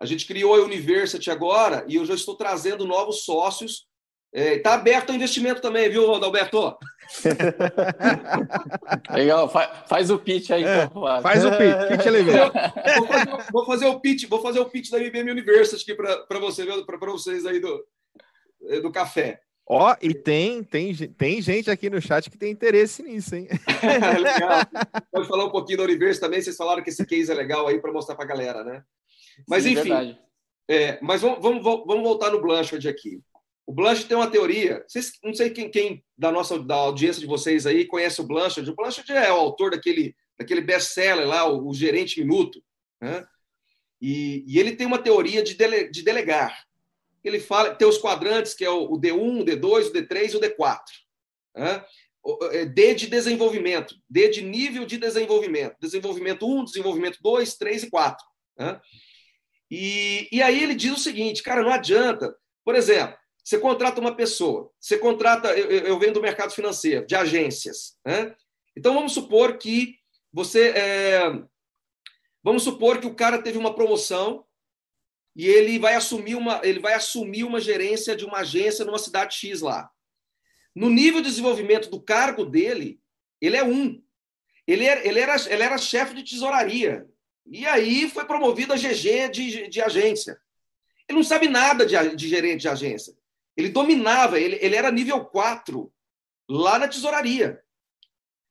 A 0.00 0.06
gente 0.06 0.26
criou 0.26 0.54
a 0.54 0.64
University 0.64 1.30
agora 1.30 1.84
e 1.88 1.96
eu 1.96 2.04
já 2.04 2.14
estou 2.14 2.36
trazendo 2.36 2.86
novos 2.86 3.24
sócios. 3.24 3.86
Está 4.32 4.50
é, 4.50 4.58
tá 4.58 4.74
aberto 4.74 5.10
ao 5.10 5.16
investimento 5.16 5.60
também, 5.60 5.88
viu, 5.88 6.14
Adalberto? 6.14 6.76
Legal, 9.10 9.48
faz, 9.48 9.88
faz, 9.88 10.10
o 10.10 10.18
pitch 10.18 10.50
aí. 10.50 10.64
É, 10.64 10.84
então, 10.84 11.22
faz 11.22 11.44
o 11.44 11.50
pitch, 11.50 11.88
pitch 11.88 12.04
vou, 12.96 13.06
fazer, 13.06 13.46
vou 13.50 13.66
fazer 13.66 13.86
o 13.86 14.00
pitch, 14.00 14.28
vou 14.28 14.42
fazer 14.42 14.60
o 14.60 14.68
pitch 14.68 14.90
da 14.90 14.98
MBM 14.98 15.30
University 15.30 15.82
aqui 15.82 15.94
para 15.94 16.38
você, 16.38 16.66
para 16.84 17.10
vocês 17.10 17.46
aí 17.46 17.58
do, 17.58 17.84
do 18.82 18.92
café. 18.92 19.40
Ó, 19.70 19.94
e 20.00 20.14
tem, 20.14 20.64
tem, 20.64 20.94
tem 20.94 21.42
gente 21.42 21.70
aqui 21.70 21.90
no 21.90 22.00
chat 22.00 22.30
que 22.30 22.38
tem 22.38 22.50
interesse 22.50 23.02
nisso, 23.02 23.36
hein? 23.36 23.46
legal. 24.18 24.62
Pode 25.12 25.28
falar 25.28 25.44
um 25.44 25.50
pouquinho 25.50 25.78
da 25.78 25.84
Universo 25.84 26.20
também. 26.20 26.40
Vocês 26.40 26.56
falaram 26.56 26.82
que 26.82 26.88
esse 26.88 27.04
case 27.04 27.30
é 27.30 27.34
legal 27.34 27.68
aí 27.68 27.78
para 27.78 27.92
mostrar 27.92 28.14
para 28.14 28.24
a 28.24 28.28
galera, 28.28 28.64
né? 28.64 28.82
Mas, 29.46 29.64
Sim, 29.64 29.72
enfim. 29.72 30.18
É, 30.70 30.98
mas 31.02 31.20
vamos, 31.20 31.42
vamos, 31.42 31.62
vamos 31.62 32.02
voltar 32.02 32.30
no 32.30 32.40
Blanchard 32.40 32.88
aqui. 32.88 33.20
O 33.66 33.72
Blanchard 33.74 34.06
tem 34.06 34.16
uma 34.16 34.30
teoria. 34.30 34.82
Vocês, 34.88 35.12
não 35.22 35.34
sei 35.34 35.50
quem, 35.50 35.70
quem 35.70 36.02
da 36.16 36.32
nossa 36.32 36.58
da 36.58 36.74
audiência 36.74 37.20
de 37.20 37.26
vocês 37.26 37.66
aí 37.66 37.84
conhece 37.84 38.22
o 38.22 38.26
Blanchard. 38.26 38.70
O 38.70 38.74
Blanchard 38.74 39.12
é 39.12 39.30
o 39.30 39.36
autor 39.36 39.72
daquele, 39.72 40.16
daquele 40.38 40.62
best-seller 40.62 41.28
lá, 41.28 41.46
o, 41.46 41.68
o 41.68 41.74
Gerente 41.74 42.20
Minuto. 42.20 42.62
Né? 43.02 43.22
E, 44.00 44.44
e, 44.46 44.58
ele 44.58 44.74
tem 44.74 44.86
uma 44.86 44.98
teoria 44.98 45.42
de, 45.42 45.54
dele, 45.54 45.90
de 45.90 46.02
delegar 46.02 46.58
ele 47.28 47.40
fala, 47.40 47.74
tem 47.74 47.86
os 47.86 47.98
quadrantes, 47.98 48.54
que 48.54 48.64
é 48.64 48.70
o 48.70 48.90
D1, 48.92 49.40
o 49.40 49.44
D2, 49.44 49.86
o 49.86 49.92
D3 49.92 50.32
e 50.32 50.36
o 50.36 50.40
D4. 50.40 50.80
Né? 51.56 51.84
É, 52.52 52.64
D 52.64 52.94
de 52.94 53.06
desenvolvimento, 53.06 53.94
D 54.08 54.28
de 54.28 54.42
nível 54.42 54.84
de 54.84 54.98
desenvolvimento. 54.98 55.76
Desenvolvimento 55.80 56.46
1, 56.46 56.64
desenvolvimento 56.64 57.18
2, 57.22 57.54
3 57.56 57.84
e 57.84 57.90
4. 57.90 58.26
Né? 58.58 58.80
E, 59.70 60.28
e 60.32 60.42
aí 60.42 60.62
ele 60.62 60.74
diz 60.74 60.92
o 60.92 61.00
seguinte, 61.00 61.42
cara, 61.42 61.62
não 61.62 61.70
adianta. 61.70 62.34
Por 62.64 62.74
exemplo, 62.74 63.16
você 63.42 63.58
contrata 63.58 64.00
uma 64.00 64.14
pessoa, 64.14 64.70
você 64.78 64.98
contrata, 64.98 65.48
eu, 65.56 65.70
eu 65.70 65.98
venho 65.98 66.12
do 66.12 66.20
mercado 66.20 66.52
financeiro, 66.52 67.06
de 67.06 67.14
agências. 67.14 67.96
Né? 68.04 68.34
Então 68.76 68.94
vamos 68.94 69.12
supor 69.12 69.56
que 69.56 69.96
você. 70.32 70.68
É, 70.70 71.42
vamos 72.42 72.62
supor 72.62 73.00
que 73.00 73.06
o 73.06 73.14
cara 73.14 73.40
teve 73.40 73.58
uma 73.58 73.74
promoção 73.74 74.44
e 75.38 75.46
ele 75.46 75.78
vai 75.78 75.94
assumir 75.94 76.34
uma, 76.34 76.60
ele 76.64 76.80
vai 76.80 76.94
assumir 76.94 77.44
uma 77.44 77.60
gerência 77.60 78.16
de 78.16 78.24
uma 78.24 78.38
agência 78.38 78.84
numa 78.84 78.98
cidade 78.98 79.36
X 79.36 79.60
lá. 79.60 79.88
No 80.74 80.90
nível 80.90 81.22
de 81.22 81.28
desenvolvimento 81.28 81.88
do 81.88 82.02
cargo 82.02 82.44
dele, 82.44 83.00
ele 83.40 83.56
é 83.56 83.62
um. 83.62 84.02
Ele 84.66 84.84
era, 84.84 85.06
ele 85.06 85.20
era, 85.20 85.36
ele 85.48 85.62
era 85.62 85.78
chefe 85.78 86.12
de 86.12 86.24
tesouraria. 86.24 87.06
E 87.46 87.64
aí 87.66 88.10
foi 88.10 88.24
promovido 88.24 88.72
a 88.72 88.76
GG 88.76 89.30
de, 89.30 89.68
de 89.68 89.80
agência. 89.80 90.40
Ele 91.08 91.18
não 91.18 91.24
sabe 91.24 91.48
nada 91.48 91.86
de, 91.86 91.94
de 92.16 92.28
gerente 92.28 92.62
de 92.62 92.68
agência. 92.68 93.14
Ele 93.56 93.68
dominava, 93.68 94.40
ele, 94.40 94.58
ele 94.60 94.74
era 94.74 94.90
nível 94.90 95.24
4 95.24 95.92
lá 96.48 96.80
na 96.80 96.88
tesouraria. 96.88 97.62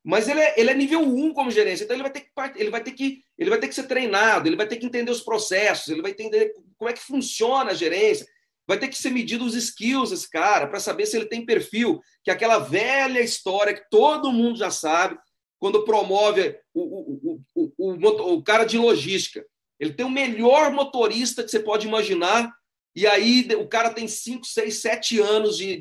Mas 0.02 0.30
ele 0.30 0.40
é, 0.40 0.58
ele 0.58 0.72
é 0.72 0.74
nível 0.74 1.02
1 1.02 1.34
como 1.34 1.52
gerência, 1.52 1.84
então 1.84 1.98
ele 1.98 2.04
vai, 2.04 2.12
ter 2.14 2.22
que, 2.22 2.32
ele, 2.56 2.70
vai 2.70 2.82
ter 2.82 2.94
que, 2.94 3.26
ele 3.38 3.50
vai 3.50 3.60
ter 3.60 3.68
que 3.68 3.76
ser 3.76 3.84
treinado, 3.84 4.48
ele 4.48 4.56
vai 4.56 4.68
ter 4.68 4.78
que 4.78 4.86
entender 4.86 5.12
os 5.12 5.22
processos, 5.22 5.90
ele 5.90 6.02
vai 6.02 6.12
entender 6.12 6.54
como 6.78 6.90
é 6.90 6.94
que 6.94 7.00
funciona 7.00 7.72
a 7.72 7.76
gerência, 7.76 8.26
vai 8.68 8.78
ter 8.78 8.88
que 8.88 8.98
ser 8.98 9.12
medido 9.12 9.46
os 9.46 9.56
skills 9.56 10.12
esse 10.12 10.30
cara, 10.30 10.68
para 10.68 10.80
saber 10.80 11.06
se 11.06 11.16
ele 11.16 11.28
tem 11.28 11.46
perfil, 11.46 12.02
que 12.24 12.30
é 12.30 12.34
aquela 12.34 12.60
velha 12.60 13.22
história 13.22 13.74
que 13.74 13.90
todo 13.90 14.32
mundo 14.32 14.58
já 14.58 14.72
sabe, 14.72 15.18
quando 15.60 15.86
promove 15.86 16.56
o, 16.74 17.42
o, 17.56 17.72
o, 17.78 18.34
o, 18.34 18.44
cara 18.44 18.64
de 18.64 18.78
logística. 18.78 19.44
Ele 19.80 19.94
tem 19.94 20.06
o 20.06 20.10
melhor 20.10 20.72
motorista 20.72 21.44
que 21.44 21.50
você 21.50 21.60
pode 21.60 21.88
imaginar, 21.88 22.52
e 22.96 23.08
aí 23.08 23.48
o 23.58 23.68
cara 23.68 23.92
tem 23.92 24.08
5, 24.08 24.46
6, 24.46 24.76
7 24.76 25.20
anos 25.20 25.58
de 25.58 25.78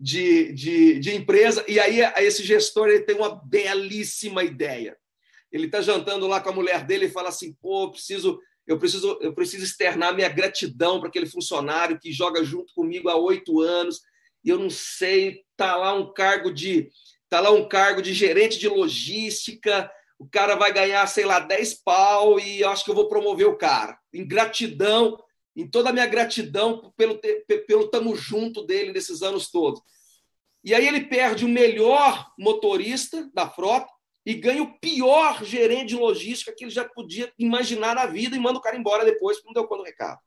de, 0.00 0.52
de, 0.52 0.98
de 0.98 1.14
empresa, 1.14 1.64
e 1.68 1.78
aí 1.78 2.00
esse 2.18 2.42
gestor 2.42 2.88
ele 2.88 3.04
tem 3.04 3.16
uma 3.16 3.40
belíssima 3.44 4.42
ideia. 4.42 4.96
Ele 5.54 5.66
está 5.66 5.80
jantando 5.80 6.26
lá 6.26 6.40
com 6.40 6.48
a 6.48 6.52
mulher 6.52 6.84
dele 6.84 7.06
e 7.06 7.10
fala 7.10 7.28
assim: 7.28 7.52
pô, 7.62 7.88
preciso, 7.88 8.40
eu 8.66 8.76
preciso, 8.76 9.16
eu 9.20 9.32
preciso 9.32 9.62
externar 9.62 10.12
minha 10.12 10.28
gratidão 10.28 10.98
para 10.98 11.08
aquele 11.08 11.26
funcionário 11.26 11.96
que 11.96 12.12
joga 12.12 12.42
junto 12.42 12.74
comigo 12.74 13.08
há 13.08 13.14
oito 13.14 13.60
anos, 13.60 14.00
e 14.44 14.48
eu 14.48 14.58
não 14.58 14.68
sei, 14.68 15.44
tá 15.56 15.76
lá 15.76 15.94
um 15.94 16.12
cargo 16.12 16.52
de 16.52 16.90
tá 17.28 17.38
lá 17.38 17.52
um 17.52 17.68
cargo 17.68 18.02
de 18.02 18.12
gerente 18.12 18.58
de 18.58 18.68
logística, 18.68 19.88
o 20.18 20.26
cara 20.28 20.56
vai 20.56 20.72
ganhar, 20.72 21.06
sei 21.06 21.24
lá, 21.24 21.38
10 21.38 21.82
pau 21.84 22.38
e 22.40 22.60
eu 22.60 22.70
acho 22.70 22.84
que 22.84 22.90
eu 22.90 22.94
vou 22.94 23.08
promover 23.08 23.46
o 23.46 23.56
cara. 23.56 23.98
Em 24.12 24.26
gratidão, 24.26 25.18
em 25.56 25.68
toda 25.68 25.90
a 25.90 25.92
minha 25.92 26.06
gratidão 26.06 26.92
pelo, 26.96 27.20
pelo 27.66 27.88
tamo 27.88 28.14
junto 28.16 28.64
dele 28.64 28.92
nesses 28.92 29.22
anos 29.22 29.50
todos. 29.50 29.80
E 30.62 30.74
aí 30.74 30.86
ele 30.86 31.06
perde 31.06 31.44
o 31.44 31.48
melhor 31.48 32.32
motorista 32.38 33.28
da 33.34 33.48
frota 33.48 33.93
e 34.26 34.34
ganha 34.34 34.62
o 34.62 34.78
pior 34.78 35.44
gerente 35.44 35.88
de 35.88 35.96
logística 35.96 36.54
que 36.56 36.64
ele 36.64 36.70
já 36.70 36.84
podia 36.84 37.32
imaginar 37.38 37.94
na 37.94 38.06
vida 38.06 38.34
e 38.34 38.38
manda 38.38 38.58
o 38.58 38.62
cara 38.62 38.76
embora 38.76 39.04
depois, 39.04 39.36
porque 39.36 39.48
não 39.48 39.54
deu 39.54 39.68
conta 39.68 39.82
do 39.82 39.86
recado. 39.86 40.20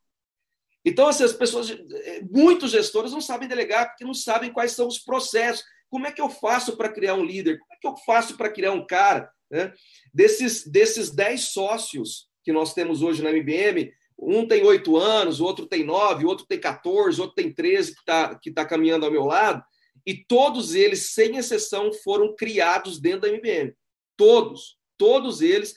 Então, 0.84 1.08
assim, 1.08 1.24
as 1.24 1.32
pessoas, 1.32 1.70
eh, 1.70 2.22
muitos 2.30 2.70
gestores 2.70 3.12
não 3.12 3.20
sabem 3.20 3.48
delegar 3.48 3.88
porque 3.88 4.04
não 4.04 4.14
sabem 4.14 4.52
quais 4.52 4.72
são 4.72 4.86
os 4.86 4.98
processos. 4.98 5.64
Como 5.90 6.06
é 6.06 6.12
que 6.12 6.20
eu 6.20 6.30
faço 6.30 6.76
para 6.76 6.88
criar 6.88 7.14
um 7.14 7.24
líder? 7.24 7.58
Como 7.58 7.72
é 7.72 7.76
que 7.80 7.86
eu 7.88 7.96
faço 8.06 8.36
para 8.36 8.50
criar 8.50 8.72
um 8.72 8.86
cara? 8.86 9.30
Né? 9.50 9.72
Desses, 10.14 10.66
desses 10.66 11.10
10 11.10 11.40
sócios 11.48 12.28
que 12.44 12.52
nós 12.52 12.72
temos 12.74 13.02
hoje 13.02 13.22
na 13.22 13.30
MBM, 13.30 13.92
um 14.18 14.46
tem 14.46 14.64
oito 14.64 14.96
anos, 14.96 15.40
o 15.40 15.44
outro 15.44 15.66
tem 15.66 15.84
nove, 15.84 16.24
o 16.24 16.28
outro 16.28 16.46
tem 16.46 16.58
14, 16.58 17.18
o 17.18 17.22
outro 17.22 17.36
tem 17.36 17.52
13 17.52 17.94
que 17.94 18.00
está 18.00 18.34
que 18.34 18.50
tá 18.50 18.64
caminhando 18.64 19.04
ao 19.04 19.12
meu 19.12 19.24
lado, 19.24 19.62
e 20.06 20.14
todos 20.14 20.74
eles, 20.74 21.10
sem 21.10 21.36
exceção, 21.36 21.92
foram 21.92 22.34
criados 22.34 22.98
dentro 22.98 23.22
da 23.22 23.28
MBM. 23.28 23.74
Todos, 24.18 24.76
todos 24.98 25.40
eles 25.40 25.74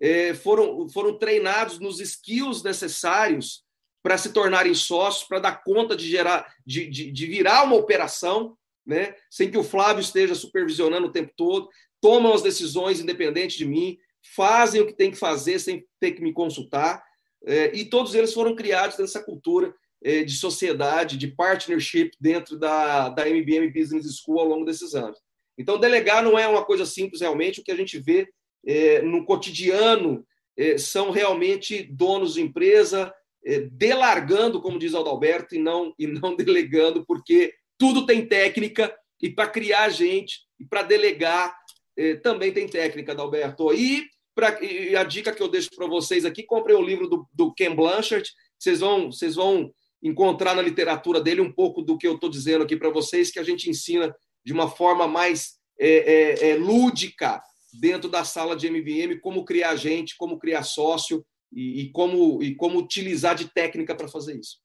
eh, 0.00 0.34
foram, 0.34 0.88
foram 0.88 1.16
treinados 1.16 1.78
nos 1.78 2.00
skills 2.00 2.64
necessários 2.64 3.62
para 4.02 4.18
se 4.18 4.32
tornarem 4.32 4.74
sócios, 4.74 5.28
para 5.28 5.38
dar 5.38 5.62
conta 5.62 5.94
de 5.94 6.08
gerar, 6.08 6.52
de, 6.66 6.90
de, 6.90 7.12
de, 7.12 7.26
virar 7.26 7.62
uma 7.62 7.76
operação, 7.76 8.56
né? 8.84 9.14
sem 9.30 9.48
que 9.48 9.56
o 9.56 9.62
Flávio 9.62 10.00
esteja 10.00 10.34
supervisionando 10.34 11.06
o 11.06 11.12
tempo 11.12 11.32
todo, 11.36 11.68
tomam 12.00 12.34
as 12.34 12.42
decisões 12.42 12.98
independente 12.98 13.56
de 13.56 13.64
mim, 13.64 13.96
fazem 14.34 14.80
o 14.80 14.86
que 14.86 14.92
tem 14.92 15.10
que 15.12 15.16
fazer 15.16 15.60
sem 15.60 15.86
ter 16.00 16.12
que 16.12 16.22
me 16.22 16.32
consultar. 16.32 17.04
É, 17.44 17.72
e 17.76 17.84
todos 17.84 18.14
eles 18.14 18.34
foram 18.34 18.56
criados 18.56 18.98
nessa 18.98 19.22
cultura 19.22 19.72
é, 20.02 20.24
de 20.24 20.34
sociedade, 20.34 21.16
de 21.16 21.28
partnership 21.28 22.10
dentro 22.20 22.58
da, 22.58 23.08
da 23.08 23.28
MBM 23.28 23.70
Business 23.70 24.06
School 24.16 24.40
ao 24.40 24.46
longo 24.46 24.64
desses 24.64 24.94
anos. 24.94 25.18
Então, 25.58 25.78
delegar 25.78 26.22
não 26.22 26.38
é 26.38 26.46
uma 26.46 26.64
coisa 26.64 26.86
simples, 26.86 27.20
realmente. 27.20 27.60
O 27.60 27.64
que 27.64 27.72
a 27.72 27.76
gente 27.76 27.98
vê 27.98 28.28
é, 28.66 29.02
no 29.02 29.24
cotidiano 29.24 30.24
é, 30.56 30.78
são 30.78 31.10
realmente 31.10 31.82
donos 31.82 32.34
de 32.34 32.42
empresa 32.42 33.12
é, 33.44 33.60
delargando, 33.60 34.60
como 34.60 34.78
diz 34.78 34.94
Adalberto, 34.94 35.54
e 35.54 35.58
não, 35.58 35.94
e 35.98 36.06
não 36.06 36.34
delegando, 36.36 37.04
porque 37.06 37.52
tudo 37.78 38.06
tem 38.06 38.26
técnica 38.26 38.94
e 39.20 39.30
para 39.30 39.46
criar 39.46 39.88
gente 39.88 40.40
e 40.58 40.64
para 40.64 40.82
delegar 40.82 41.54
é, 41.96 42.16
também 42.16 42.52
tem 42.52 42.66
técnica, 42.66 43.12
Adalberto. 43.12 43.72
E 43.72 44.06
Pra, 44.34 44.62
e 44.62 44.96
a 44.96 45.04
dica 45.04 45.32
que 45.32 45.42
eu 45.42 45.48
deixo 45.48 45.68
para 45.76 45.86
vocês 45.86 46.24
aqui, 46.24 46.42
comprei 46.42 46.74
o 46.74 46.82
livro 46.82 47.06
do, 47.06 47.28
do 47.32 47.52
Ken 47.52 47.74
Blanchard, 47.74 48.30
vocês 48.58 48.80
vão, 48.80 49.12
vocês 49.12 49.34
vão 49.34 49.70
encontrar 50.02 50.54
na 50.54 50.62
literatura 50.62 51.20
dele 51.20 51.42
um 51.42 51.52
pouco 51.52 51.82
do 51.82 51.98
que 51.98 52.06
eu 52.06 52.14
estou 52.14 52.30
dizendo 52.30 52.64
aqui 52.64 52.74
para 52.74 52.88
vocês, 52.88 53.30
que 53.30 53.38
a 53.38 53.42
gente 53.42 53.68
ensina 53.68 54.14
de 54.44 54.52
uma 54.52 54.68
forma 54.68 55.06
mais 55.06 55.58
é, 55.78 55.88
é, 55.88 56.50
é, 56.50 56.56
lúdica 56.56 57.42
dentro 57.72 58.08
da 58.08 58.24
sala 58.24 58.54
de 58.54 58.66
MBM, 58.66 59.18
como 59.20 59.44
criar 59.44 59.76
gente, 59.76 60.16
como 60.16 60.38
criar 60.38 60.62
sócio 60.62 61.24
e, 61.52 61.82
e 61.82 61.90
como, 61.90 62.42
e 62.42 62.54
como 62.54 62.78
utilizar 62.78 63.34
de 63.34 63.48
técnica 63.48 63.94
para 63.94 64.08
fazer 64.08 64.38
isso. 64.38 64.58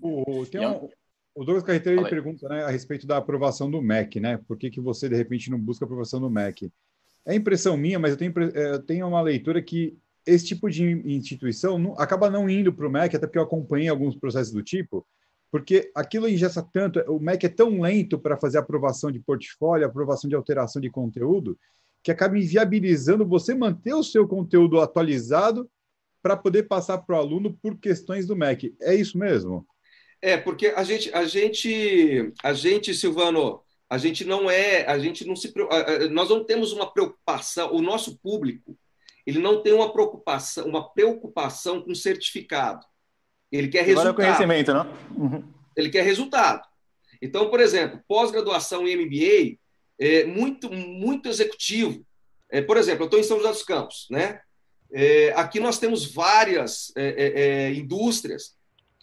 O, 0.00 0.44
tem 0.46 0.66
um, 0.66 0.88
o 1.34 1.44
Douglas 1.44 1.64
Carreteiro 1.64 2.08
pergunta 2.08 2.48
né, 2.48 2.62
a 2.62 2.70
respeito 2.70 3.06
da 3.06 3.16
aprovação 3.16 3.70
do 3.70 3.82
MEC, 3.82 4.20
né? 4.20 4.38
Por 4.46 4.56
que, 4.56 4.70
que 4.70 4.80
você, 4.80 5.08
de 5.08 5.16
repente, 5.16 5.50
não 5.50 5.58
busca 5.58 5.84
aprovação 5.84 6.20
do 6.20 6.30
MEC? 6.30 6.70
É 7.26 7.34
impressão 7.34 7.76
minha, 7.76 7.98
mas 7.98 8.12
eu 8.12 8.16
tenho, 8.16 8.32
é, 8.54 8.70
eu 8.72 8.82
tenho 8.82 9.08
uma 9.08 9.22
leitura 9.22 9.62
que 9.62 9.96
esse 10.26 10.46
tipo 10.46 10.70
de 10.70 10.84
instituição 11.04 11.78
não, 11.78 11.98
acaba 11.98 12.30
não 12.30 12.48
indo 12.48 12.72
para 12.72 12.86
o 12.86 12.90
MEC, 12.90 13.16
até 13.16 13.26
porque 13.26 13.38
eu 13.38 13.42
acompanhei 13.42 13.88
alguns 13.88 14.16
processos 14.16 14.52
do 14.52 14.62
tipo, 14.62 15.06
porque 15.50 15.90
aquilo 15.94 16.28
ingessa 16.28 16.62
tanto, 16.62 17.00
o 17.08 17.20
MEC 17.20 17.46
é 17.46 17.48
tão 17.48 17.80
lento 17.80 18.18
para 18.18 18.36
fazer 18.36 18.58
aprovação 18.58 19.10
de 19.10 19.20
portfólio, 19.20 19.86
aprovação 19.86 20.28
de 20.28 20.34
alteração 20.34 20.80
de 20.82 20.90
conteúdo, 20.90 21.58
que 22.02 22.10
acaba 22.10 22.38
inviabilizando 22.38 23.26
você 23.26 23.54
manter 23.54 23.94
o 23.94 24.02
seu 24.02 24.26
conteúdo 24.26 24.80
atualizado 24.80 25.68
para 26.22 26.36
poder 26.36 26.64
passar 26.64 26.98
para 26.98 27.16
o 27.16 27.18
aluno 27.18 27.56
por 27.62 27.78
questões 27.78 28.26
do 28.26 28.36
MEC. 28.36 28.74
É 28.80 28.94
isso 28.94 29.16
mesmo? 29.16 29.66
É, 30.20 30.36
porque 30.36 30.68
a 30.68 30.82
gente, 30.82 31.12
a 31.12 31.24
gente, 31.26 32.32
a 32.42 32.52
gente, 32.54 32.94
Silvano, 32.94 33.60
a 33.88 33.98
gente 33.98 34.24
não 34.24 34.50
é, 34.50 34.86
a 34.86 34.98
gente 34.98 35.26
não 35.26 35.36
se, 35.36 35.52
nós 36.10 36.30
não 36.30 36.42
temos 36.42 36.72
uma 36.72 36.90
preocupação, 36.90 37.72
o 37.74 37.82
nosso 37.82 38.18
público, 38.18 38.76
ele 39.26 39.38
não 39.38 39.62
tem 39.62 39.72
uma 39.72 39.92
preocupação, 39.92 40.66
uma 40.66 40.92
preocupação 40.92 41.82
com 41.82 41.94
certificado. 41.94 42.84
Ele 43.50 43.68
quer 43.68 43.84
resultado. 43.84 44.08
Agora 44.08 44.28
é 44.28 44.34
conhecimento, 44.34 44.74
não? 44.74 44.92
Uhum. 45.16 45.44
Ele 45.76 45.90
quer 45.90 46.02
resultado. 46.02 46.62
Então, 47.20 47.48
por 47.48 47.60
exemplo, 47.60 48.00
pós-graduação 48.06 48.86
em 48.86 48.96
MBA 48.96 49.58
é 49.98 50.24
muito, 50.24 50.70
muito 50.72 51.28
executivo. 51.28 52.04
É, 52.50 52.60
por 52.60 52.76
exemplo, 52.76 53.02
eu 53.02 53.06
estou 53.06 53.20
em 53.20 53.24
São 53.24 53.38
José 53.38 53.50
dos 53.50 53.62
Campos, 53.62 54.06
né? 54.10 54.40
É, 54.92 55.32
aqui 55.34 55.58
nós 55.58 55.78
temos 55.78 56.12
várias 56.12 56.92
é, 56.96 57.08
é, 57.08 57.42
é 57.42 57.74
indústrias 57.74 58.54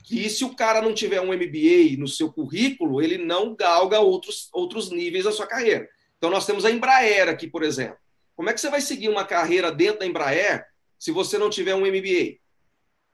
que 0.03 0.29
se 0.29 0.43
o 0.43 0.55
cara 0.55 0.81
não 0.81 0.93
tiver 0.93 1.21
um 1.21 1.33
MBA 1.33 1.97
no 1.97 2.07
seu 2.07 2.31
currículo, 2.31 3.01
ele 3.01 3.17
não 3.17 3.55
galga 3.55 3.99
outros, 3.99 4.49
outros 4.51 4.89
níveis 4.89 5.23
da 5.23 5.31
sua 5.31 5.47
carreira. 5.47 5.87
Então, 6.17 6.29
nós 6.29 6.45
temos 6.45 6.65
a 6.65 6.71
Embraer 6.71 7.29
aqui, 7.29 7.47
por 7.47 7.63
exemplo. 7.63 7.97
Como 8.35 8.49
é 8.49 8.53
que 8.53 8.61
você 8.61 8.69
vai 8.69 8.81
seguir 8.81 9.09
uma 9.09 9.25
carreira 9.25 9.71
dentro 9.71 9.99
da 9.99 10.05
Embraer 10.05 10.65
se 10.97 11.11
você 11.11 11.37
não 11.37 11.49
tiver 11.49 11.75
um 11.75 11.85
MBA? 11.85 12.40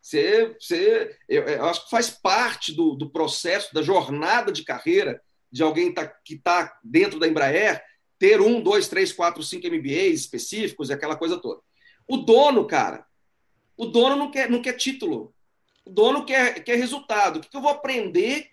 Você, 0.08 0.56
você, 0.58 1.17
eu, 1.28 1.43
eu 1.43 1.65
acho 1.65 1.84
que 1.84 1.89
faz 1.89 2.10
parte 2.10 2.72
do, 2.72 2.96
do, 2.96 3.10
processo, 3.10 3.74
da 3.74 3.82
jornada 3.82 4.54
de 4.54 4.63
carreira 4.63 5.22
de 5.52 5.62
alguém 5.62 5.93
tá, 5.93 6.08
que 6.08 6.36
está 6.36 6.80
dentro 6.82 7.20
da 7.20 7.28
Embraer, 7.28 7.84
ter 8.17 8.39
um, 8.39 8.62
dois, 8.62 8.88
três, 8.88 9.12
quatro, 9.12 9.43
cinco 9.43 9.67
MBAs 9.67 10.22
específicos 10.22 10.89
e 10.89 10.93
aquela 10.93 11.17
coisa 11.17 11.38
toda. 11.38 11.60
O 12.08 12.15
dono, 12.15 12.65
cara, 12.65 13.06
o 13.76 13.86
dono 13.86 14.15
não 14.15 14.32
quer, 14.32 14.50
não 14.50 14.62
quer 14.62 14.78
título. 14.78 15.36
O 15.86 15.89
dono 15.89 16.24
quer, 16.24 16.63
quer 16.63 16.78
resultado. 16.78 17.39
O 17.39 17.41
que 17.41 17.58
eu 17.58 17.62
vou 17.62 17.72
aprender 17.72 18.50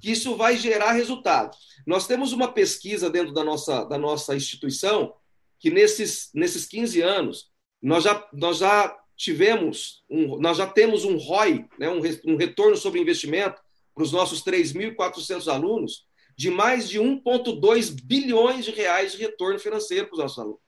que 0.00 0.12
isso 0.12 0.36
vai 0.36 0.56
gerar 0.56 0.92
resultado? 0.92 1.56
Nós 1.84 2.06
temos 2.06 2.32
uma 2.32 2.52
pesquisa 2.52 3.10
dentro 3.10 3.34
da 3.34 3.42
nossa, 3.42 3.84
da 3.86 3.98
nossa 3.98 4.36
instituição 4.36 5.16
que 5.58 5.68
nesses, 5.68 6.30
nesses 6.32 6.64
15 6.64 7.00
anos 7.00 7.50
nós 7.82 8.04
já, 8.04 8.28
nós 8.32 8.58
já 8.58 8.96
tivemos, 9.16 10.04
um, 10.10 10.38
nós 10.38 10.58
já 10.58 10.66
temos 10.66 11.04
um 11.04 11.16
ROI, 11.16 11.66
né, 11.78 11.88
um, 11.88 12.00
um 12.24 12.36
retorno 12.36 12.76
sobre 12.76 13.00
investimento 13.00 13.60
para 13.94 14.04
os 14.04 14.12
nossos 14.12 14.42
3.400 14.44 15.52
alunos 15.52 16.06
de 16.36 16.50
mais 16.50 16.88
de 16.88 17.00
1,2 17.00 17.96
bilhões 18.04 18.66
de 18.66 18.70
reais 18.70 19.12
de 19.12 19.18
retorno 19.18 19.58
financeiro 19.58 20.06
para 20.06 20.14
os 20.14 20.18
nossos 20.18 20.38
alunos. 20.38 20.60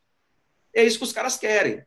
É 0.74 0.82
isso 0.82 0.98
que 0.98 1.04
os 1.04 1.12
caras 1.12 1.37
querem. 1.37 1.82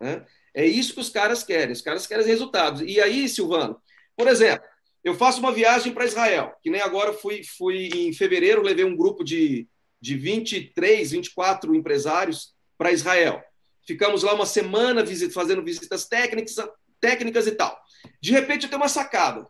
Né? 0.00 0.26
É 0.52 0.66
isso 0.66 0.92
que 0.94 1.00
os 1.00 1.08
caras 1.08 1.44
querem. 1.44 1.72
Os 1.72 1.80
caras 1.80 2.06
querem 2.06 2.26
resultados. 2.26 2.82
E 2.82 3.00
aí, 3.00 3.28
Silvano, 3.28 3.80
por 4.16 4.26
exemplo, 4.26 4.66
eu 5.04 5.14
faço 5.14 5.38
uma 5.38 5.52
viagem 5.52 5.94
para 5.94 6.04
Israel, 6.04 6.54
que 6.60 6.70
nem 6.70 6.80
agora 6.80 7.12
fui, 7.12 7.42
fui 7.44 7.88
em 7.94 8.12
fevereiro, 8.12 8.62
levei 8.62 8.84
um 8.84 8.96
grupo 8.96 9.22
de, 9.22 9.68
de 10.00 10.16
23, 10.16 11.12
24 11.12 11.74
empresários 11.74 12.52
para 12.76 12.92
Israel. 12.92 13.42
Ficamos 13.86 14.22
lá 14.22 14.34
uma 14.34 14.46
semana 14.46 15.02
visita, 15.02 15.32
fazendo 15.32 15.64
visitas 15.64 16.06
técnicas, 16.06 16.56
técnicas 17.00 17.46
e 17.46 17.52
tal. 17.52 17.78
De 18.20 18.32
repente, 18.32 18.64
eu 18.64 18.70
tenho 18.70 18.80
uma 18.80 18.88
sacada. 18.88 19.46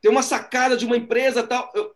Tem 0.00 0.10
uma 0.10 0.22
sacada 0.22 0.76
de 0.76 0.84
uma 0.84 0.96
empresa 0.96 1.42
tal. 1.42 1.70
Eu 1.74 1.94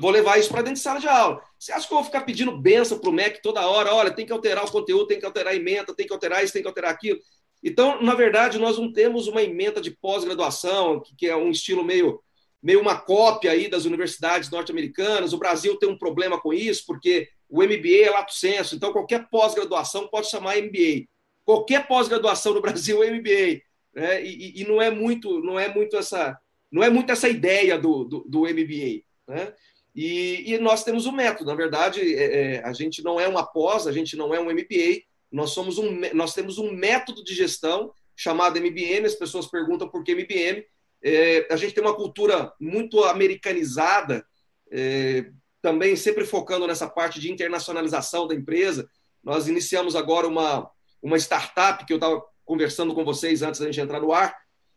vou 0.00 0.10
levar 0.10 0.38
isso 0.38 0.48
para 0.48 0.62
dentro 0.62 0.74
de 0.74 0.80
sala 0.80 1.00
de 1.00 1.08
aula. 1.08 1.42
Você 1.58 1.72
acha 1.72 1.86
que 1.86 1.92
eu 1.92 1.98
vou 1.98 2.04
ficar 2.04 2.22
pedindo 2.22 2.56
benção 2.56 2.98
para 2.98 3.10
o 3.10 3.12
MEC 3.12 3.42
toda 3.42 3.66
hora? 3.66 3.92
Olha, 3.92 4.10
tem 4.10 4.24
que 4.24 4.32
alterar 4.32 4.64
o 4.64 4.70
conteúdo, 4.70 5.06
tem 5.06 5.18
que 5.18 5.26
alterar 5.26 5.52
a 5.52 5.56
emenda, 5.56 5.94
tem 5.94 6.06
que 6.06 6.12
alterar 6.12 6.42
isso, 6.42 6.52
tem 6.52 6.62
que 6.62 6.68
alterar 6.68 6.90
aquilo. 6.92 7.20
Então, 7.62 8.00
na 8.00 8.14
verdade, 8.14 8.58
nós 8.58 8.78
não 8.78 8.92
temos 8.92 9.26
uma 9.26 9.42
emenda 9.42 9.80
de 9.80 9.90
pós-graduação, 9.90 11.02
que 11.18 11.26
é 11.26 11.36
um 11.36 11.50
estilo 11.50 11.82
meio, 11.82 12.22
meio 12.62 12.80
uma 12.80 12.98
cópia 12.98 13.50
aí 13.50 13.68
das 13.68 13.84
universidades 13.84 14.50
norte-americanas. 14.50 15.32
O 15.32 15.38
Brasil 15.38 15.76
tem 15.76 15.88
um 15.88 15.98
problema 15.98 16.40
com 16.40 16.52
isso, 16.52 16.84
porque 16.86 17.28
o 17.48 17.62
MBA 17.62 18.04
é 18.04 18.10
lato 18.10 18.34
senso, 18.34 18.74
então 18.74 18.92
qualquer 18.92 19.28
pós-graduação 19.28 20.08
pode 20.08 20.28
chamar 20.28 20.56
MBA. 20.56 21.06
Qualquer 21.44 21.86
pós-graduação 21.86 22.54
no 22.54 22.60
Brasil 22.60 23.02
é 23.02 23.10
MBA. 23.10 23.62
Né? 23.94 24.24
E, 24.24 24.60
e, 24.60 24.64
não 24.64 24.82
é 24.82 24.90
muito, 24.90 25.40
não 25.40 25.58
é 25.58 25.72
muito 25.72 25.96
essa, 25.96 26.38
não 26.70 26.82
é 26.82 26.90
muito 26.90 27.10
essa 27.10 27.28
ideia 27.28 27.78
do, 27.78 28.04
do, 28.04 28.24
do 28.28 28.40
MBA. 28.40 29.02
Né? 29.26 29.52
E, 29.94 30.52
e, 30.52 30.58
nós 30.58 30.84
temos 30.84 31.06
um 31.06 31.12
método. 31.12 31.48
Na 31.48 31.56
verdade, 31.56 32.00
é, 32.14 32.56
é, 32.56 32.64
a 32.64 32.72
gente 32.72 33.02
não 33.02 33.18
é 33.18 33.26
uma 33.26 33.46
pós, 33.46 33.86
a 33.86 33.92
gente 33.92 34.16
não 34.16 34.34
é 34.34 34.40
um 34.40 34.52
MBA, 34.52 35.02
nós, 35.32 35.50
somos 35.50 35.78
um, 35.78 36.00
nós 36.12 36.34
temos 36.34 36.58
um 36.58 36.72
método 36.72 37.24
de 37.24 37.34
gestão 37.34 37.92
chamado 38.14 38.58
MBM. 38.58 39.06
As 39.06 39.14
pessoas 39.14 39.46
perguntam 39.46 39.88
por 39.88 40.04
que 40.04 40.12
MBM. 40.12 40.64
É, 41.02 41.46
a 41.50 41.56
gente 41.56 41.74
tem 41.74 41.82
uma 41.82 41.94
cultura 41.94 42.52
muito 42.60 43.02
americanizada, 43.04 44.26
é, 44.70 45.30
também 45.66 45.96
sempre 45.96 46.24
focando 46.24 46.64
nessa 46.64 46.88
parte 46.88 47.18
de 47.18 47.28
internacionalização 47.28 48.28
da 48.28 48.36
empresa. 48.36 48.88
Nós 49.20 49.48
iniciamos 49.48 49.96
agora 49.96 50.28
uma, 50.28 50.70
uma 51.02 51.16
startup 51.16 51.84
que 51.84 51.92
eu 51.92 51.96
estava 51.96 52.22
conversando 52.44 52.94
com 52.94 53.04
vocês 53.04 53.42
antes 53.42 53.58
da 53.58 53.66
gente 53.66 53.80
entrar 53.80 53.98
no 53.98 54.12
ar. 54.12 54.32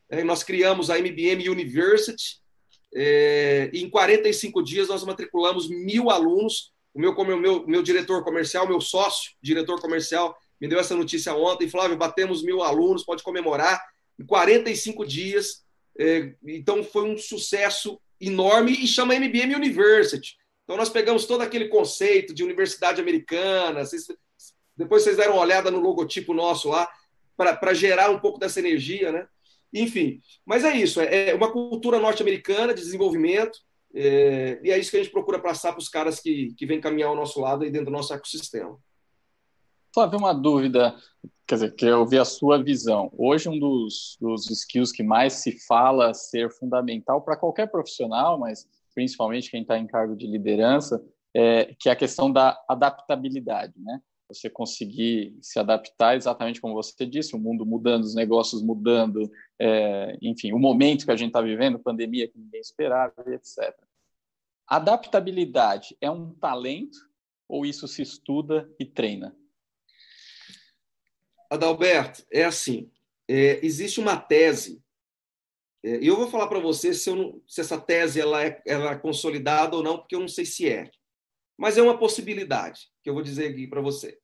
É, 0.10 0.24
nós 0.24 0.42
criamos 0.42 0.90
a 0.90 0.98
MBM 0.98 1.48
University. 1.48 2.42
É, 2.96 3.70
em 3.72 3.88
45 3.88 4.64
dias 4.64 4.88
nós 4.88 5.04
matriculamos 5.04 5.70
mil 5.70 6.10
alunos. 6.10 6.72
O 6.92 7.00
meu, 7.00 7.14
como 7.14 7.38
meu, 7.38 7.68
meu 7.68 7.84
diretor 7.84 8.24
comercial, 8.24 8.68
meu 8.68 8.82
sócio, 8.82 9.34
diretor 9.40 9.80
comercial, 9.80 10.36
me 10.60 10.68
deu 10.68 10.80
essa 10.80 10.96
notícia 10.96 11.36
ontem. 11.36 11.70
Flávio, 11.70 11.96
batemos 11.96 12.42
mil 12.42 12.64
alunos, 12.64 13.06
pode 13.06 13.22
comemorar. 13.22 13.80
Em 14.20 14.26
45 14.26 15.06
dias, 15.06 15.64
É, 16.00 16.34
então 16.48 16.84
foi 16.84 17.04
um 17.04 17.16
sucesso 17.16 18.00
enorme 18.20 18.72
e 18.72 18.88
chama 18.88 19.14
MBM 19.14 19.54
University. 19.54 20.39
Então 20.70 20.78
nós 20.78 20.90
pegamos 20.92 21.26
todo 21.26 21.42
aquele 21.42 21.68
conceito 21.68 22.32
de 22.32 22.44
universidade 22.44 23.02
americana, 23.02 23.84
vocês, 23.84 24.06
depois 24.78 25.02
vocês 25.02 25.18
deram 25.18 25.34
uma 25.34 25.42
olhada 25.42 25.72
no 25.72 25.80
logotipo 25.80 26.32
nosso 26.32 26.70
lá, 26.70 26.88
para 27.36 27.74
gerar 27.74 28.12
um 28.12 28.20
pouco 28.20 28.38
dessa 28.38 28.60
energia, 28.60 29.12
né? 29.12 29.28
Enfim, 29.74 30.22
mas 30.46 30.64
é 30.64 30.78
isso, 30.78 31.02
é, 31.02 31.32
é 31.32 31.34
uma 31.34 31.52
cultura 31.52 31.98
norte-americana 31.98 32.72
de 32.72 32.82
desenvolvimento, 32.82 33.58
é, 33.96 34.60
e 34.64 34.70
é 34.70 34.78
isso 34.78 34.92
que 34.92 34.98
a 34.98 35.02
gente 35.02 35.12
procura 35.12 35.40
passar 35.40 35.72
para 35.72 35.80
os 35.80 35.90
caras 35.90 36.20
que, 36.20 36.54
que 36.56 36.68
vêm 36.68 36.80
caminhar 36.80 37.10
ao 37.10 37.16
nosso 37.16 37.42
lado 37.42 37.66
e 37.66 37.72
dentro 37.72 37.88
do 37.88 37.92
nosso 37.92 38.14
ecossistema. 38.14 38.78
Flávio, 39.92 40.20
uma 40.20 40.34
dúvida, 40.34 40.96
quer 41.48 41.56
dizer, 41.56 41.74
que 41.74 41.86
eu 41.88 42.06
vi 42.06 42.20
a 42.20 42.26
sua 42.26 42.64
visão. 42.64 43.12
Hoje, 43.18 43.50
um 43.50 43.58
dos, 43.58 44.18
dos 44.22 44.48
skills 44.52 44.92
que 44.92 45.02
mais 45.02 45.34
se 45.34 45.60
fala 45.66 46.14
ser 46.14 46.52
fundamental 46.52 47.24
para 47.24 47.36
qualquer 47.36 47.72
profissional, 47.72 48.38
mas 48.38 48.68
principalmente 48.94 49.50
quem 49.52 49.62
está 49.62 49.78
em 49.78 49.88
cargo 49.88 50.16
de 50.16 50.28
liderança, 50.28 51.04
é, 51.34 51.76
que 51.80 51.90
é 51.90 51.92
a 51.92 51.96
questão 51.96 52.32
da 52.32 52.60
adaptabilidade, 52.68 53.74
né? 53.78 54.02
Você 54.28 54.50
conseguir 54.50 55.36
se 55.42 55.60
adaptar 55.60 56.16
exatamente 56.16 56.62
como 56.62 56.76
você 56.76 57.06
disse, 57.06 57.36
o 57.36 57.40
mundo 57.40 57.66
mudando, 57.66 58.04
os 58.04 58.14
negócios 58.14 58.62
mudando, 58.62 59.30
é, 59.60 60.18
enfim, 60.22 60.52
o 60.54 60.60
momento 60.60 61.06
que 61.06 61.12
a 61.12 61.16
gente 61.16 61.30
está 61.30 61.42
vivendo, 61.42 61.80
pandemia 61.80 62.28
que 62.28 62.38
ninguém 62.38 62.62
esperava, 62.62 63.14
etc. 63.28 63.76
Adaptabilidade 64.68 65.98
é 66.00 66.12
um 66.12 66.32
talento 66.36 67.10
ou 67.48 67.66
isso 67.66 67.88
se 67.88 68.04
estuda 68.04 68.70
e 68.80 68.86
treina? 68.86 69.36
Adalberto, 71.50 72.24
é 72.32 72.46
assim: 72.46 72.92
é, 73.28 73.66
existe 73.66 74.00
uma 74.00 74.16
tese, 74.16 74.82
e 75.84 76.08
eu 76.08 76.16
vou 76.16 76.30
falar 76.30 76.48
para 76.48 76.60
você 76.60 76.94
se, 76.94 77.10
não, 77.12 77.42
se, 77.48 77.62
essa 77.62 77.80
tese 77.80 78.20
ela 78.20 78.44
é, 78.44 78.62
ela 78.66 78.92
é 78.92 78.98
consolidada 78.98 79.76
ou 79.76 79.84
não, 79.84 79.98
porque 79.98 80.16
eu 80.16 80.20
não 80.20 80.28
sei 80.28 80.46
se 80.46 80.68
é. 80.68 80.90
Mas 81.58 81.78
é 81.78 81.82
uma 81.82 81.98
possibilidade 81.98 82.90
que 83.04 83.10
eu 83.10 83.14
vou 83.14 83.24
dizer 83.24 83.50
aqui 83.50 83.68
para 83.68 83.82
você. 83.82 84.18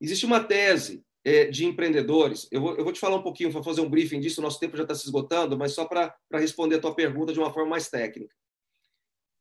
Existe 0.00 0.26
uma 0.26 0.42
tese 0.42 1.04
é, 1.24 1.46
de 1.46 1.64
empreendedores, 1.64 2.48
eu 2.50 2.60
vou, 2.60 2.76
eu 2.76 2.84
vou 2.84 2.92
te 2.92 3.00
falar 3.00 3.16
um 3.16 3.22
pouquinho, 3.22 3.50
vou 3.50 3.62
fazer 3.62 3.80
um 3.80 3.90
briefing 3.90 4.20
disso, 4.20 4.40
nosso 4.40 4.58
tempo 4.58 4.76
já 4.76 4.84
está 4.84 4.94
se 4.94 5.04
esgotando, 5.04 5.58
mas 5.58 5.72
só 5.72 5.84
para 5.84 6.16
responder 6.32 6.76
a 6.76 6.80
tua 6.80 6.94
pergunta 6.94 7.32
de 7.32 7.38
uma 7.38 7.52
forma 7.52 7.70
mais 7.70 7.88
técnica. 7.88 8.34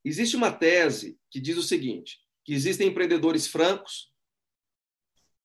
Existe 0.04 0.36
uma 0.36 0.52
tese 0.52 1.18
que 1.30 1.40
diz 1.40 1.58
o 1.58 1.64
seguinte: 1.64 2.20
que 2.44 2.54
existem 2.54 2.88
empreendedores 2.88 3.48
francos 3.48 4.12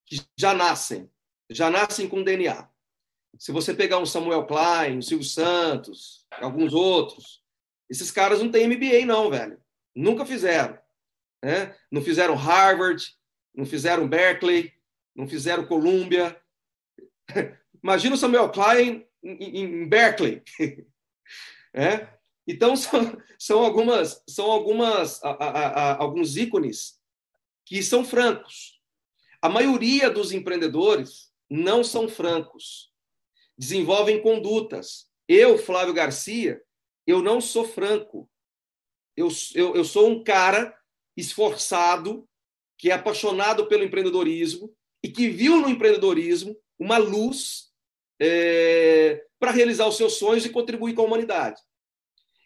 que 0.07 0.21
já 0.37 0.53
nascem 0.55 1.11
já 1.51 1.71
nascem 1.71 2.09
com 2.09 2.23
DNA. 2.23 2.69
Se 3.39 3.53
você 3.53 3.75
pegar 3.75 3.99
um 3.99 4.07
Samuel 4.07 4.47
Klein, 4.47 4.99
um 4.99 5.03
Silvio 5.03 5.27
Santos, 5.27 6.27
alguns 6.31 6.73
outros, 6.73 7.43
esses 7.89 8.11
caras 8.11 8.41
não 8.41 8.51
têm 8.51 8.69
MBA, 8.69 9.05
não, 9.07 9.31
velho. 9.31 9.61
Nunca 9.95 10.25
fizeram. 10.25 10.79
Né? 11.43 11.77
Não 11.91 12.03
fizeram 12.03 12.35
Harvard, 12.35 13.05
não 13.55 13.67
fizeram 13.67 14.09
Berkeley, 14.09 14.73
não 15.15 15.29
fizeram 15.29 15.67
Columbia. 15.67 16.41
Imagina 17.83 18.15
o 18.15 18.19
Samuel 18.19 18.51
Klein 18.51 19.07
em, 19.23 19.87
Berkeley. 19.89 20.43
é? 21.75 22.09
Então, 22.47 22.75
são, 22.77 23.17
são 23.39 23.65
algumas, 23.65 24.23
são 24.29 24.51
algumas, 24.51 25.23
a, 25.23 25.31
a, 25.31 25.49
a, 25.49 26.03
alguns 26.03 26.37
ícones 26.37 26.99
que 27.65 27.83
são 27.83 28.05
francos. 28.05 28.81
A 29.41 29.49
maioria 29.49 30.11
dos 30.11 30.33
empreendedores 30.33 31.31
não 31.51 31.85
são 31.85 32.09
francos, 32.09 32.91
desenvolvem 33.57 34.21
condutas. 34.21 35.07
Eu, 35.29 35.59
Flávio 35.59 35.95
Garcia, 35.95 36.61
eu 37.07 37.23
não 37.23 37.41
sou 37.41 37.67
franco. 37.67 38.29
Eu, 39.17 39.29
eu, 39.55 39.77
eu 39.77 39.85
sou 39.85 40.09
um 40.09 40.23
cara 40.23 40.77
esforçado, 41.17 42.29
que 42.79 42.91
é 42.91 42.95
apaixonado 42.95 43.67
pelo 43.67 43.85
empreendedorismo 43.85 44.75
e 45.03 45.09
que 45.09 45.29
viu 45.29 45.61
no 45.61 45.69
empreendedorismo 45.69 46.57
uma 46.79 46.99
luz 46.99 47.73
é, 48.21 49.25
para 49.39 49.53
realizar 49.53 49.87
os 49.87 49.97
seus 49.97 50.15
sonhos 50.15 50.45
e 50.45 50.51
contribuir 50.51 50.95
com 50.95 51.03
a 51.03 51.05
humanidade. 51.05 51.61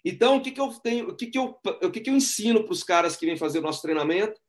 Então, 0.04 0.36
o 0.36 0.42
que, 0.42 0.50
que 0.50 0.60
eu 0.60 0.68
tenho, 0.80 1.08
o 1.08 1.16
que, 1.16 1.26
que 1.26 1.38
eu, 1.38 1.58
o 1.82 1.90
que, 1.90 2.00
que 2.00 2.10
eu 2.10 2.14
ensino 2.14 2.64
para 2.64 2.72
os 2.72 2.84
caras 2.84 3.16
que 3.16 3.26
vêm 3.26 3.36
fazer 3.36 3.58
o 3.58 3.62
nosso 3.62 3.82
treinamento 3.82 4.40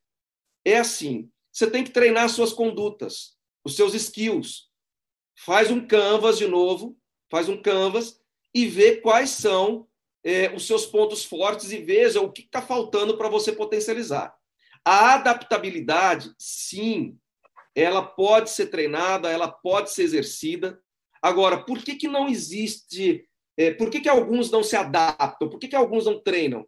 é 0.66 0.78
assim: 0.78 1.30
você 1.52 1.70
tem 1.70 1.84
que 1.84 1.92
treinar 1.92 2.30
suas 2.30 2.54
condutas 2.54 3.38
os 3.64 3.76
seus 3.76 3.94
skills. 3.94 4.69
Faz 5.46 5.72
um 5.72 5.88
canvas 5.88 6.38
de 6.38 6.48
novo, 6.48 6.98
faz 7.30 7.48
um 7.48 7.62
canvas 7.62 8.20
e 8.54 8.68
vê 8.68 8.98
quais 8.98 9.30
são 9.30 9.88
é, 10.22 10.54
os 10.54 10.68
seus 10.68 10.86
pontos 10.86 11.24
fortes 11.24 11.72
e 11.72 11.78
veja 11.78 12.20
o 12.20 12.30
que 12.30 12.42
está 12.42 12.62
faltando 12.62 13.18
para 13.18 13.30
você 13.30 13.54
potencializar. 13.54 14.36
A 14.84 15.14
adaptabilidade, 15.14 16.34
sim, 16.38 17.18
ela 17.74 18.02
pode 18.02 18.50
ser 18.50 18.68
treinada, 18.68 19.30
ela 19.30 19.50
pode 19.50 19.92
ser 19.92 20.04
exercida. 20.04 20.78
Agora, 21.22 21.64
por 21.64 21.82
que, 21.84 21.96
que 21.96 22.08
não 22.10 22.28
existe? 22.28 23.26
É, 23.56 23.72
por 23.72 23.90
que, 23.90 24.02
que 24.02 24.10
alguns 24.10 24.52
não 24.52 24.62
se 24.62 24.76
adaptam? 24.76 25.50
Por 25.50 25.58
que, 25.58 25.70
que 25.70 25.76
alguns 25.76 26.06
não 26.06 26.20
treinam? 26.20 26.68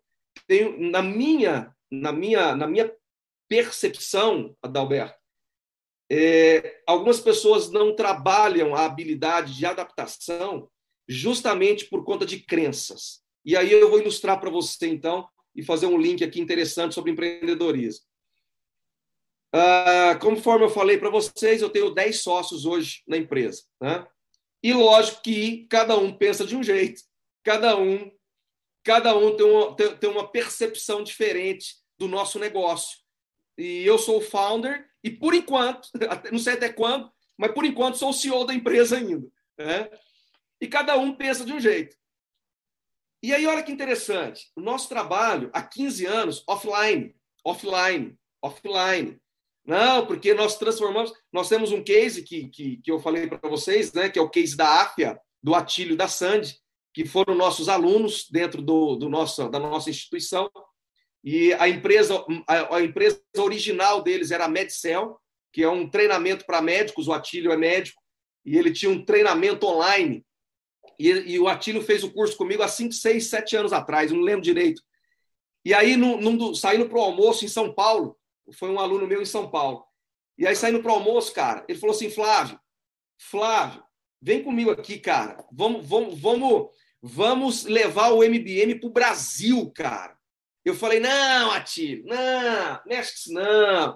Na 0.92 1.02
minha, 1.02 1.76
na 1.92 2.14
minha, 2.14 2.56
na 2.56 2.68
minha 2.68 2.90
percepção, 3.50 4.56
Adalberto, 4.62 5.21
é, 6.14 6.82
algumas 6.86 7.22
pessoas 7.22 7.72
não 7.72 7.96
trabalham 7.96 8.76
a 8.76 8.84
habilidade 8.84 9.56
de 9.56 9.66
adaptação 9.66 10.70
justamente 11.08 11.86
por 11.86 12.04
conta 12.04 12.26
de 12.26 12.42
crenças. 12.42 13.24
E 13.46 13.56
aí 13.56 13.72
eu 13.72 13.90
vou 13.90 13.98
ilustrar 13.98 14.38
para 14.38 14.50
você, 14.50 14.88
então, 14.88 15.26
e 15.56 15.64
fazer 15.64 15.86
um 15.86 15.98
link 15.98 16.22
aqui 16.22 16.42
interessante 16.42 16.94
sobre 16.94 17.12
empreendedorismo. 17.12 18.06
Ah, 19.54 20.18
conforme 20.22 20.66
eu 20.66 20.70
falei 20.70 20.98
para 20.98 21.10
vocês, 21.10 21.62
eu 21.62 21.70
tenho 21.70 21.92
10 21.92 22.20
sócios 22.20 22.66
hoje 22.66 23.04
na 23.08 23.16
empresa. 23.16 23.64
Né? 23.80 24.06
E 24.62 24.74
lógico 24.74 25.22
que 25.22 25.66
cada 25.70 25.98
um 25.98 26.12
pensa 26.12 26.46
de 26.46 26.58
um 26.58 26.64
jeito, 26.64 27.02
cada 27.42 27.78
um, 27.78 28.12
cada 28.84 29.18
um 29.18 29.38
tem 29.38 29.46
uma, 29.46 29.76
tem, 29.78 29.96
tem 29.96 30.10
uma 30.10 30.30
percepção 30.30 31.06
diferente 31.06 31.78
do 31.98 32.10
nosso 32.10 32.38
negócio. 32.38 33.00
E 33.58 33.86
eu 33.86 33.98
sou 33.98 34.18
o 34.18 34.22
founder 34.22 34.91
e 35.04 35.10
por 35.10 35.34
enquanto, 35.34 35.90
não 36.32 36.40
sei 36.40 36.54
até 36.54 36.72
quando, 36.72 37.12
mas 37.38 37.52
por 37.54 37.66
enquanto 37.66 37.98
sou 37.98 38.10
o 38.10 38.14
CEO 38.14 38.46
da 38.46 38.54
empresa 38.54 38.98
ainda. 38.98 39.28
Né? 39.58 39.90
E 40.60 40.68
cada 40.68 40.98
um 40.98 41.16
pensa 41.16 41.44
de 41.44 41.54
um 41.54 41.60
jeito. 41.60 41.96
E 43.24 43.34
aí, 43.34 43.46
olha 43.46 43.62
que 43.62 43.72
interessante, 43.72 44.52
o 44.56 44.62
nosso 44.62 44.90
trabalho 44.90 45.50
há 45.54 45.62
15 45.62 46.06
anos, 46.08 46.44
offline, 46.48 47.16
offline, 47.44 48.18
offline. 48.42 49.22
Não, 49.64 50.08
porque 50.08 50.34
nós 50.34 50.58
transformamos, 50.58 51.14
nós 51.32 51.48
temos 51.48 51.72
um 51.72 51.84
case 51.84 52.24
que, 52.24 52.50
que, 52.50 52.78
que 52.78 52.92
eu 52.92 53.00
falei 53.00 53.28
para 53.28 53.48
vocês, 53.48 53.94
né, 53.94 54.10
que 54.10 54.18
é 54.18 54.22
o 54.22 54.30
case 54.30 54.58
da 54.58 54.82
AFIA, 54.82 55.20
do 55.42 55.54
Atílio 55.54 55.96
da 55.96 56.08
Sandy, 56.08 56.58
que 56.94 57.06
foram 57.06 57.36
nossos 57.36 57.70
alunos 57.70 58.28
dentro 58.30 58.62
do, 58.62 58.96
do 58.96 59.08
nosso, 59.08 59.48
da 59.50 59.60
nossa 59.60 59.90
instituição, 59.90 60.50
e 61.24 61.54
a 61.54 61.70
empresa, 61.70 62.26
a, 62.48 62.78
a 62.78 62.82
empresa 62.82 63.22
original 63.38 64.02
deles 64.02 64.32
era 64.32 64.46
a 64.46 64.50
Medcel, 64.50 65.20
que 65.54 65.64
é 65.64 65.70
um 65.70 65.88
treinamento 65.88 66.46
para 66.46 66.62
médicos. 66.62 67.08
O 67.08 67.14
Atílio 67.14 67.52
é 67.52 67.58
médico 67.58 68.02
e 68.44 68.58
ele 68.58 68.72
tinha 68.72 68.92
um 68.92 69.06
treinamento 69.06 69.68
online. 69.68 70.26
E, 70.98 71.10
e 71.10 71.40
o 71.40 71.48
Atílio 71.48 71.82
fez 71.82 72.04
o 72.04 72.12
curso 72.12 72.36
comigo 72.38 72.64
há 72.64 72.68
5, 72.68 72.94
6, 72.94 73.28
7 73.28 73.56
anos 73.56 73.74
atrás, 73.74 74.12
não 74.12 74.22
lembro 74.22 74.42
direito. 74.42 74.82
E 75.64 75.74
aí, 75.74 75.96
num, 75.96 76.20
num, 76.20 76.56
saindo 76.56 76.90
para 76.90 76.98
o 76.98 77.02
almoço 77.02 77.46
em 77.46 77.48
São 77.48 77.74
Paulo, 77.74 78.18
foi 78.54 78.70
um 78.70 78.80
aluno 78.80 79.08
meu 79.08 79.22
em 79.22 79.26
São 79.26 79.50
Paulo. 79.50 79.86
E 80.38 80.48
aí, 80.48 80.56
saindo 80.56 80.82
para 80.82 80.92
o 80.92 80.96
almoço, 80.96 81.34
cara, 81.34 81.64
ele 81.68 81.78
falou 81.78 81.96
assim: 81.96 82.10
Flávio, 82.10 82.60
Flávio, 83.20 83.84
vem 84.20 84.44
comigo 84.44 84.72
aqui, 84.72 84.98
cara. 84.98 85.46
Vamos, 85.52 85.88
vamos, 85.88 86.20
vamos, 86.20 86.70
vamos 87.00 87.64
levar 87.66 88.12
o 88.12 88.24
MBM 88.24 88.80
para 88.80 88.90
o 88.90 88.94
Brasil, 88.94 89.72
cara. 89.76 90.18
Eu 90.64 90.76
falei, 90.76 91.00
não, 91.00 91.52
Atílio, 91.52 92.06
não, 92.06 92.82
mexe 92.86 93.16
isso 93.16 93.34
não. 93.34 93.96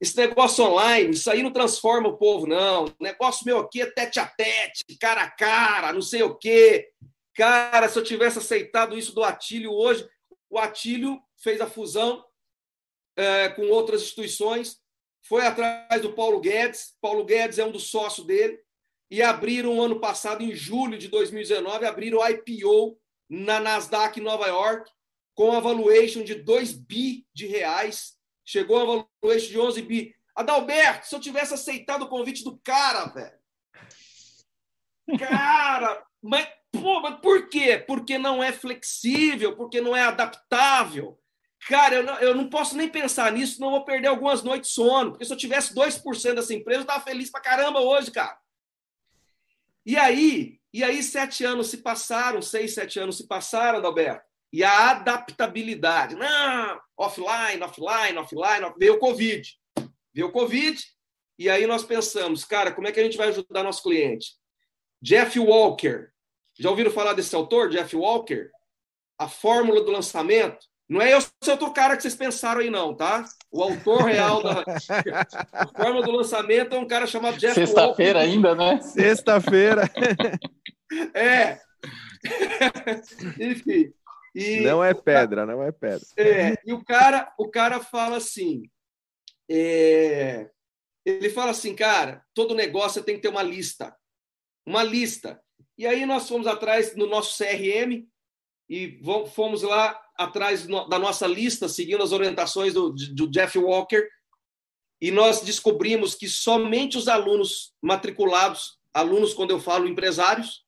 Esse 0.00 0.16
negócio 0.16 0.64
online, 0.64 1.10
isso 1.10 1.30
aí 1.30 1.42
não 1.42 1.50
transforma 1.50 2.08
o 2.08 2.16
povo, 2.16 2.46
não. 2.46 2.84
O 2.84 2.94
negócio 3.00 3.44
meu 3.44 3.58
aqui 3.58 3.80
é 3.80 3.86
tete 3.86 4.20
a 4.20 4.26
tete, 4.26 4.84
cara 5.00 5.22
a 5.22 5.30
cara, 5.30 5.92
não 5.92 6.02
sei 6.02 6.22
o 6.22 6.34
quê. 6.34 6.90
Cara, 7.34 7.88
se 7.88 7.98
eu 7.98 8.04
tivesse 8.04 8.38
aceitado 8.38 8.96
isso 8.96 9.14
do 9.14 9.24
Atílio 9.24 9.72
hoje, 9.72 10.08
o 10.48 10.58
Atílio 10.58 11.20
fez 11.36 11.60
a 11.60 11.66
fusão 11.66 12.24
é, 13.16 13.48
com 13.48 13.68
outras 13.68 14.02
instituições, 14.02 14.78
foi 15.26 15.46
atrás 15.46 16.02
do 16.02 16.12
Paulo 16.12 16.40
Guedes. 16.40 16.94
Paulo 17.00 17.24
Guedes 17.24 17.58
é 17.58 17.64
um 17.64 17.72
dos 17.72 17.90
sócios 17.90 18.26
dele. 18.26 18.60
E 19.10 19.22
abriram 19.22 19.80
ano 19.80 20.00
passado, 20.00 20.42
em 20.42 20.54
julho 20.54 20.98
de 20.98 21.08
2019, 21.08 21.86
abriram 21.86 22.18
o 22.18 22.28
IPO 22.28 22.98
na 23.28 23.58
Nasdaq 23.58 24.20
Nova 24.20 24.46
York 24.46 24.90
com 25.34 25.52
a 25.52 25.60
valuation 25.60 26.22
de 26.22 26.34
2 26.34 26.72
bi 26.72 27.26
de 27.34 27.46
reais, 27.46 28.16
chegou 28.44 28.78
a 28.78 29.06
valuation 29.22 29.48
de 29.48 29.58
11 29.58 29.82
bi. 29.82 30.14
Adalberto, 30.34 31.06
se 31.06 31.14
eu 31.14 31.20
tivesse 31.20 31.54
aceitado 31.54 32.02
o 32.02 32.08
convite 32.08 32.42
do 32.42 32.58
cara, 32.58 33.06
velho. 33.06 33.38
Cara, 35.18 36.04
mas, 36.22 36.48
pô, 36.72 37.00
mas 37.00 37.20
por 37.20 37.48
quê? 37.48 37.78
Porque 37.78 38.18
não 38.18 38.42
é 38.42 38.52
flexível, 38.52 39.56
porque 39.56 39.80
não 39.80 39.94
é 39.94 40.02
adaptável. 40.02 41.18
Cara, 41.68 41.96
eu 41.96 42.02
não, 42.02 42.18
eu 42.20 42.34
não 42.34 42.50
posso 42.50 42.76
nem 42.76 42.88
pensar 42.88 43.32
nisso, 43.32 43.60
não 43.60 43.70
vou 43.70 43.84
perder 43.84 44.08
algumas 44.08 44.42
noites 44.42 44.70
de 44.70 44.74
sono. 44.74 45.12
Porque 45.12 45.24
se 45.24 45.32
eu 45.32 45.36
tivesse 45.36 45.74
2% 45.74 46.34
dessa 46.34 46.54
empresa, 46.54 46.80
eu 46.80 46.82
estava 46.82 47.04
feliz 47.04 47.30
pra 47.30 47.40
caramba 47.40 47.80
hoje, 47.80 48.10
cara. 48.10 48.38
E 49.86 49.96
aí, 49.96 50.58
e 50.72 50.82
aí 50.82 51.02
sete 51.02 51.44
anos 51.44 51.68
se 51.68 51.78
passaram, 51.78 52.40
seis, 52.42 52.74
sete 52.74 52.98
anos 52.98 53.18
se 53.18 53.26
passaram, 53.26 53.78
Adalberto. 53.78 54.33
E 54.54 54.62
a 54.62 54.90
adaptabilidade. 54.92 56.14
Não, 56.14 56.80
offline, 56.96 57.60
offline, 57.60 58.16
offline. 58.16 58.72
Veio 58.78 58.94
o 58.94 58.98
Covid. 59.00 59.52
Veio 60.14 60.28
o 60.28 60.30
Covid. 60.30 60.80
E 61.36 61.50
aí 61.50 61.66
nós 61.66 61.82
pensamos, 61.82 62.44
cara, 62.44 62.70
como 62.70 62.86
é 62.86 62.92
que 62.92 63.00
a 63.00 63.02
gente 63.02 63.16
vai 63.16 63.30
ajudar 63.30 63.64
nosso 63.64 63.82
cliente? 63.82 64.36
Jeff 65.02 65.36
Walker. 65.40 66.06
Já 66.56 66.70
ouviram 66.70 66.92
falar 66.92 67.14
desse 67.14 67.34
autor, 67.34 67.68
Jeff 67.68 67.96
Walker? 67.96 68.48
A 69.18 69.28
fórmula 69.28 69.82
do 69.82 69.90
lançamento. 69.90 70.64
Não 70.88 71.02
é 71.02 71.12
eu 71.12 71.18
esse 71.18 71.32
outro 71.50 71.72
cara 71.72 71.96
que 71.96 72.02
vocês 72.02 72.14
pensaram 72.14 72.60
aí, 72.60 72.70
não, 72.70 72.94
tá? 72.94 73.24
O 73.50 73.60
autor 73.60 74.02
real 74.02 74.40
da 74.40 74.62
a 75.52 75.66
fórmula 75.66 76.06
do 76.06 76.12
lançamento 76.12 76.76
é 76.76 76.78
um 76.78 76.86
cara 76.86 77.08
chamado 77.08 77.38
Jeff 77.38 77.54
Sexta 77.56 77.86
Walker. 77.86 78.04
Sexta-feira 78.04 78.20
ainda, 78.20 78.54
né? 78.54 78.80
Sexta-feira. 78.82 79.90
é. 81.12 81.58
Enfim. 83.40 83.92
E, 84.34 84.60
não 84.60 84.82
é 84.82 84.92
pedra, 84.92 85.46
não 85.46 85.62
é 85.62 85.70
pedra. 85.70 86.06
É, 86.16 86.54
e 86.64 86.72
o 86.72 86.84
cara, 86.84 87.32
o 87.38 87.48
cara 87.48 87.78
fala 87.80 88.16
assim, 88.16 88.62
é, 89.48 90.50
ele 91.04 91.30
fala 91.30 91.52
assim, 91.52 91.74
cara, 91.74 92.24
todo 92.34 92.54
negócio 92.54 93.02
tem 93.02 93.14
que 93.16 93.22
ter 93.22 93.28
uma 93.28 93.42
lista, 93.42 93.94
uma 94.66 94.82
lista. 94.82 95.40
E 95.78 95.86
aí 95.86 96.04
nós 96.04 96.28
fomos 96.28 96.46
atrás 96.46 96.96
no 96.96 97.06
nosso 97.06 97.36
CRM 97.36 98.08
e 98.68 99.00
fomos 99.34 99.62
lá 99.62 100.00
atrás 100.16 100.66
da 100.66 100.98
nossa 100.98 101.26
lista, 101.26 101.68
seguindo 101.68 102.02
as 102.02 102.12
orientações 102.12 102.72
do, 102.72 102.90
do 102.90 103.28
Jeff 103.28 103.58
Walker, 103.58 104.08
e 105.00 105.10
nós 105.10 105.42
descobrimos 105.42 106.14
que 106.14 106.28
somente 106.28 106.96
os 106.96 107.08
alunos 107.08 107.74
matriculados, 107.82 108.78
alunos 108.92 109.34
quando 109.34 109.50
eu 109.50 109.60
falo 109.60 109.86
empresários, 109.86 110.63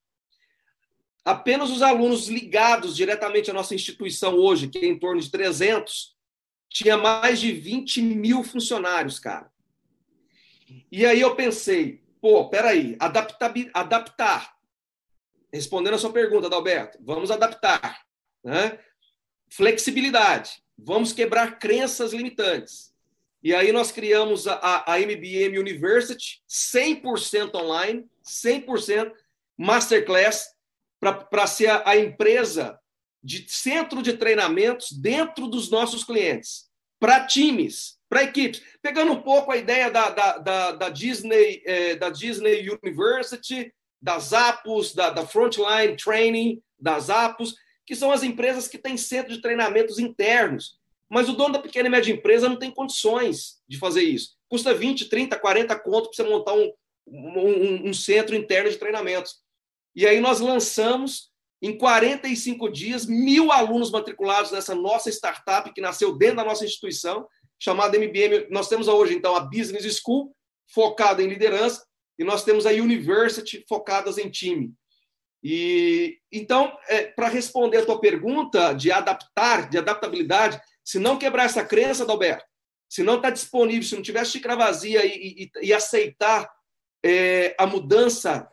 Apenas 1.27 1.70
os 1.70 1.83
alunos 1.83 2.29
ligados 2.29 2.95
diretamente 2.95 3.51
à 3.51 3.53
nossa 3.53 3.74
instituição 3.74 4.37
hoje, 4.37 4.68
que 4.68 4.79
é 4.79 4.87
em 4.87 4.97
torno 4.97 5.20
de 5.20 5.29
300, 5.29 6.14
tinha 6.68 6.97
mais 6.97 7.41
de 7.41 7.51
20 7.51 8.01
mil 8.01 8.45
funcionários, 8.45 9.18
cara. 9.18 9.51
E 10.91 11.05
aí 11.05 11.20
eu 11.20 11.35
pensei, 11.35 12.01
pô, 12.20 12.49
peraí, 12.49 12.97
adaptar. 13.01 14.55
Respondendo 15.53 15.95
a 15.95 15.99
sua 15.99 16.12
pergunta, 16.12 16.47
Adalberto, 16.47 16.97
vamos 17.01 17.33
adaptar. 17.33 18.07
Né? 18.45 18.79
Flexibilidade, 19.51 20.62
vamos 20.79 21.12
quebrar 21.12 21.59
crenças 21.59 22.12
limitantes. 22.12 22.95
E 23.43 23.53
aí 23.53 23.72
nós 23.72 23.91
criamos 23.91 24.47
a, 24.47 24.85
a 24.87 25.01
MBM 25.01 25.59
University, 25.59 26.41
100% 26.49 27.53
online, 27.57 28.09
100% 28.24 29.12
masterclass, 29.59 30.55
para 31.01 31.47
ser 31.47 31.68
a, 31.68 31.90
a 31.90 31.97
empresa 31.97 32.78
de 33.22 33.44
centro 33.49 34.03
de 34.03 34.12
treinamentos 34.12 34.92
dentro 34.92 35.49
dos 35.49 35.70
nossos 35.70 36.05
clientes, 36.05 36.66
para 36.99 37.26
times, 37.26 37.99
para 38.09 38.22
equipes. 38.22 38.62
Pegando 38.80 39.12
um 39.12 39.20
pouco 39.20 39.51
a 39.51 39.57
ideia 39.57 39.90
da, 39.90 40.11
da, 40.11 40.38
da, 40.38 40.72
da 40.72 40.88
Disney, 40.88 41.62
é, 41.64 41.97
da 41.97 42.09
Disney 42.09 42.68
University, 42.68 43.72
das 44.01 44.32
APOS, 44.32 44.94
da, 44.94 45.11
da 45.11 45.26
Frontline 45.26 45.97
Training, 45.97 46.62
das 46.78 47.11
APOS, 47.11 47.55
que 47.84 47.94
são 47.94 48.11
as 48.12 48.22
empresas 48.22 48.68
que 48.68 48.78
têm 48.78 48.97
centro 48.97 49.32
de 49.32 49.40
treinamentos 49.40 49.99
internos. 49.99 50.78
Mas 51.09 51.28
o 51.28 51.32
dono 51.32 51.55
da 51.55 51.61
pequena 51.61 51.88
e 51.88 51.90
média 51.90 52.12
empresa 52.12 52.49
não 52.49 52.59
tem 52.59 52.70
condições 52.70 53.61
de 53.68 53.78
fazer 53.78 54.03
isso. 54.03 54.36
Custa 54.49 54.74
20, 54.74 55.09
30, 55.09 55.38
40 55.38 55.78
conto 55.80 56.11
para 56.11 56.16
você 56.16 56.22
montar 56.24 56.55
um, 56.55 56.72
um, 57.07 57.88
um 57.90 57.94
centro 57.94 58.34
interno 58.34 58.70
de 58.70 58.76
treinamentos. 58.76 59.40
E 59.97 60.07
aí 60.07 60.20
nós 60.20 60.40
lançamos, 60.40 61.30
em 61.62 61.76
45 61.78 62.70
dias, 62.70 63.07
mil 63.07 63.51
alunos 63.51 63.90
matriculados 63.90 64.53
nessa 64.53 64.74
nossa 64.74 65.09
startup 65.09 65.72
que 65.72 65.80
nasceu 65.80 66.14
dentro 66.14 66.36
da 66.36 66.44
nossa 66.44 66.66
instituição, 66.66 67.26
chamada 67.59 67.97
MBM. 67.97 68.47
Nós 68.51 68.68
temos 68.68 68.88
hoje, 68.88 69.14
então, 69.14 69.34
a 69.34 69.40
Business 69.40 69.99
School, 69.99 70.36
focada 70.68 71.22
em 71.22 71.28
liderança, 71.28 71.82
e 72.18 72.24
nós 72.24 72.44
temos 72.44 72.66
a 72.66 72.70
University, 72.70 73.64
focadas 73.66 74.18
em 74.18 74.28
time. 74.28 74.74
E 75.42 76.18
então, 76.30 76.76
é, 76.88 77.05
para 77.05 77.28
responder 77.28 77.78
a 77.78 77.86
tua 77.86 77.99
pergunta 77.99 78.74
de 78.74 78.92
adaptar, 78.92 79.70
de 79.70 79.78
adaptabilidade, 79.78 80.61
se 80.84 80.99
não 80.99 81.18
quebrar 81.18 81.44
essa 81.44 81.64
crença, 81.64 82.05
Dalberto, 82.05 82.44
se 82.88 83.03
não 83.03 83.16
está 83.16 83.30
disponível, 83.30 83.82
se 83.82 83.94
não 83.94 84.03
tiver 84.03 84.26
xícara 84.26 84.57
vazia 84.57 85.05
e, 85.07 85.44
e, 85.44 85.68
e 85.68 85.72
aceitar 85.72 86.51
é, 87.03 87.55
a 87.59 87.66
mudança 87.66 88.49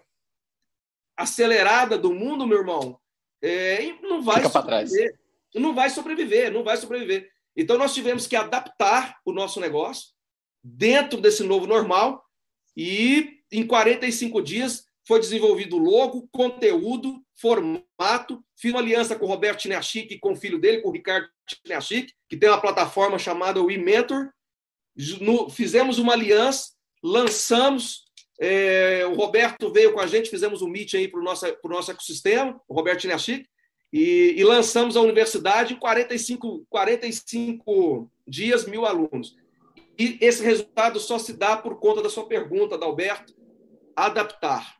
acelerada 1.24 1.98
do 1.98 2.14
mundo, 2.14 2.48
meu 2.48 2.60
irmão, 2.60 3.00
é, 3.42 3.94
não 4.02 4.22
vai 4.22 4.38
Fica 4.38 4.50
sobreviver. 4.50 5.20
Não 5.56 5.76
vai 5.76 5.90
sobreviver, 5.90 6.52
não 6.52 6.64
vai 6.64 6.78
sobreviver. 6.78 7.30
Então 7.56 7.78
nós 7.78 7.94
tivemos 7.94 8.26
que 8.26 8.36
adaptar 8.36 9.20
o 9.26 9.32
nosso 9.32 9.60
negócio 9.60 10.10
dentro 10.64 11.20
desse 11.20 11.44
novo 11.44 11.68
normal 11.68 12.24
e 12.76 13.40
em 13.52 13.68
45 13.68 14.42
dias 14.42 14.86
foi 15.06 15.20
desenvolvido 15.20 15.78
logo, 15.78 16.28
conteúdo, 16.32 17.22
formato. 17.36 18.44
Fiz 18.56 18.72
uma 18.72 18.80
aliança 18.80 19.16
com 19.16 19.26
o 19.26 19.28
Roberto 19.28 19.60
Tinachic 19.60 20.14
e 20.14 20.20
com 20.20 20.32
o 20.32 20.36
filho 20.36 20.60
dele, 20.60 20.82
com 20.82 20.90
o 20.90 20.94
Ricardo 20.94 21.28
Tinachic, 21.64 22.14
que 22.30 22.38
tem 22.38 22.50
uma 22.50 22.62
plataforma 22.62 23.20
chamada 23.20 23.62
WeMentor. 23.62 24.32
Fizemos 25.52 25.98
uma 26.00 26.14
aliança, 26.14 26.72
lançamos 27.04 28.03
é, 28.46 29.06
o 29.06 29.14
Roberto 29.14 29.72
veio 29.72 29.94
com 29.94 30.02
a 30.02 30.06
gente, 30.06 30.30
fizemos 30.30 30.62
um 30.62 30.68
meet 30.68 30.96
aí 30.96 31.08
para 31.08 31.22
o 31.22 31.24
nosso, 31.24 31.46
nosso 31.64 31.92
ecossistema, 31.92 32.60
o 32.68 32.74
Roberto 32.74 33.00
Tinachic, 33.00 33.48
e, 33.92 34.36
e, 34.38 34.44
lançamos 34.44 34.98
a 34.98 35.02
universidade 35.02 35.74
em 35.74 35.80
45, 35.80 36.66
45 36.70 38.12
dias, 38.28 38.66
mil 38.66 38.86
alunos. 38.86 39.34
E 39.98 40.18
esse 40.20 40.44
resultado 40.44 41.00
só 41.00 41.18
se 41.18 41.32
dá 41.32 41.56
por 41.56 41.80
conta 41.80 42.02
da 42.02 42.10
sua 42.10 42.26
pergunta, 42.28 42.78
Dalberto, 42.78 43.34
adaptar. 43.96 44.76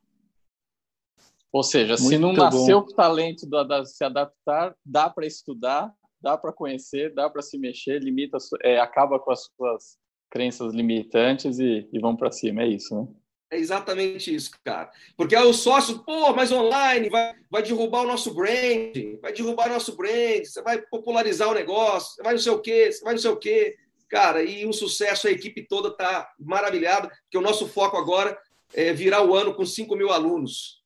Ou 1.50 1.64
seja, 1.64 1.96
Muito 1.96 2.10
se 2.10 2.18
não 2.18 2.34
nasceu 2.34 2.80
o 2.80 2.94
talento 2.94 3.48
de 3.48 3.86
se 3.86 4.04
adaptar, 4.04 4.76
dá 4.84 5.10
para 5.10 5.26
estudar, 5.26 5.94
dá 6.20 6.38
para 6.38 6.52
conhecer, 6.52 7.14
dá 7.14 7.30
para 7.30 7.42
se 7.42 7.58
mexer, 7.58 8.04
limita, 8.04 8.38
é, 8.62 8.78
acaba 8.78 9.20
com 9.20 9.32
as 9.32 9.46
suas 9.56 9.98
crenças 10.30 10.74
limitantes 10.74 11.60
e, 11.60 11.88
e 11.94 12.00
vão 12.00 12.14
para 12.14 12.32
cima. 12.32 12.64
É 12.64 12.68
isso, 12.68 13.00
né? 13.00 13.08
É 13.54 13.58
exatamente 13.60 14.34
isso, 14.34 14.50
cara. 14.64 14.90
Porque 15.16 15.36
aí 15.36 15.46
o 15.46 15.54
sócio, 15.54 16.00
pô, 16.00 16.34
mas 16.34 16.52
online 16.52 17.08
vai, 17.08 17.36
vai 17.52 17.62
derrubar 17.62 18.02
o 18.02 18.08
nosso 18.08 18.34
brand, 18.34 19.20
vai 19.22 19.32
derrubar 19.32 19.68
o 19.68 19.74
nosso 19.74 19.96
brand, 19.96 20.44
você 20.44 20.60
vai 20.64 20.82
popularizar 20.82 21.50
o 21.50 21.54
negócio, 21.54 22.16
você 22.16 22.24
vai 22.24 22.34
não 22.34 22.40
sei 22.40 22.52
o 22.52 22.60
quê, 22.60 22.92
você 22.92 23.04
vai 23.04 23.14
não 23.14 23.22
sei 23.22 23.30
o 23.30 23.38
quê. 23.38 23.78
Cara, 24.10 24.44
e 24.44 24.66
um 24.66 24.74
sucesso, 24.74 25.28
a 25.28 25.32
equipe 25.32 25.68
toda 25.68 25.90
está 25.90 26.34
maravilhada, 26.40 27.10
porque 27.10 27.38
o 27.38 27.42
nosso 27.42 27.68
foco 27.68 27.96
agora 27.96 28.36
é 28.74 28.92
virar 28.92 29.24
o 29.24 29.36
ano 29.36 29.54
com 29.54 29.64
5 29.64 29.96
mil 29.96 30.10
alunos. 30.10 30.82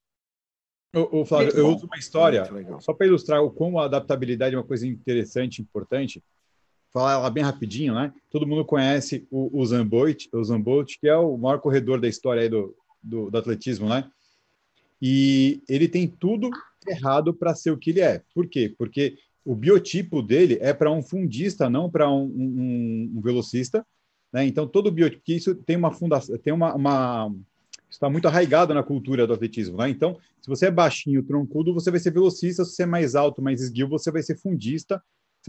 Ô, 0.93 1.21
ô 1.21 1.25
Flávio, 1.25 1.55
eu 1.55 1.69
uso 1.69 1.85
uma 1.85 1.97
história, 1.97 2.43
só 2.81 2.91
para 2.91 3.07
ilustrar 3.07 3.41
o 3.41 3.49
como 3.49 3.79
a 3.79 3.85
adaptabilidade 3.85 4.55
é 4.55 4.57
uma 4.57 4.67
coisa 4.67 4.85
interessante, 4.85 5.61
importante 5.61 6.21
falar 6.97 7.13
ela 7.13 7.29
bem 7.29 7.43
rapidinho, 7.43 7.93
né? 7.93 8.11
Todo 8.31 8.47
mundo 8.47 8.65
conhece 8.65 9.27
o, 9.29 9.61
o 9.61 9.65
Zamboit, 9.65 10.29
o 10.33 10.43
Zamboit, 10.43 10.99
que 10.99 11.07
é 11.07 11.15
o 11.15 11.37
maior 11.37 11.59
corredor 11.59 12.01
da 12.01 12.07
história 12.07 12.49
do, 12.49 12.75
do, 13.01 13.29
do 13.29 13.37
atletismo, 13.37 13.87
né? 13.87 14.09
E 14.99 15.61
ele 15.69 15.87
tem 15.87 16.07
tudo 16.07 16.49
errado 16.87 17.33
para 17.35 17.53
ser 17.53 17.69
o 17.69 17.77
que 17.77 17.91
ele 17.91 18.01
é. 18.01 18.23
Por 18.33 18.47
quê? 18.47 18.73
Porque 18.75 19.15
o 19.45 19.53
biotipo 19.53 20.23
dele 20.23 20.57
é 20.59 20.73
para 20.73 20.91
um 20.91 21.03
fundista, 21.03 21.69
não 21.69 21.87
para 21.87 22.09
um, 22.09 22.23
um, 22.23 23.11
um, 23.15 23.21
velocista. 23.21 23.85
Né? 24.33 24.47
Então, 24.47 24.67
todo 24.67 24.91
biotipo, 24.91 25.21
isso 25.27 25.53
tem 25.53 25.77
uma 25.77 25.91
fundação, 25.91 26.35
tem 26.39 26.51
uma, 26.51 26.73
uma 26.73 27.31
está 27.87 28.09
muito 28.09 28.27
arraigado 28.27 28.73
na 28.73 28.81
cultura 28.81 29.27
do 29.27 29.33
atletismo. 29.33 29.77
Né? 29.77 29.89
Então, 29.89 30.17
se 30.41 30.49
você 30.49 30.65
é 30.65 30.71
baixinho, 30.71 31.21
troncudo, 31.21 31.75
você 31.75 31.91
vai 31.91 31.99
ser 31.99 32.11
velocista. 32.11 32.65
Se 32.65 32.73
você 32.73 32.83
é 32.83 32.87
mais 32.87 33.13
alto, 33.13 33.41
mais 33.41 33.61
esguio, 33.61 33.87
você 33.87 34.09
vai 34.09 34.23
ser 34.23 34.35
fundista. 34.35 35.01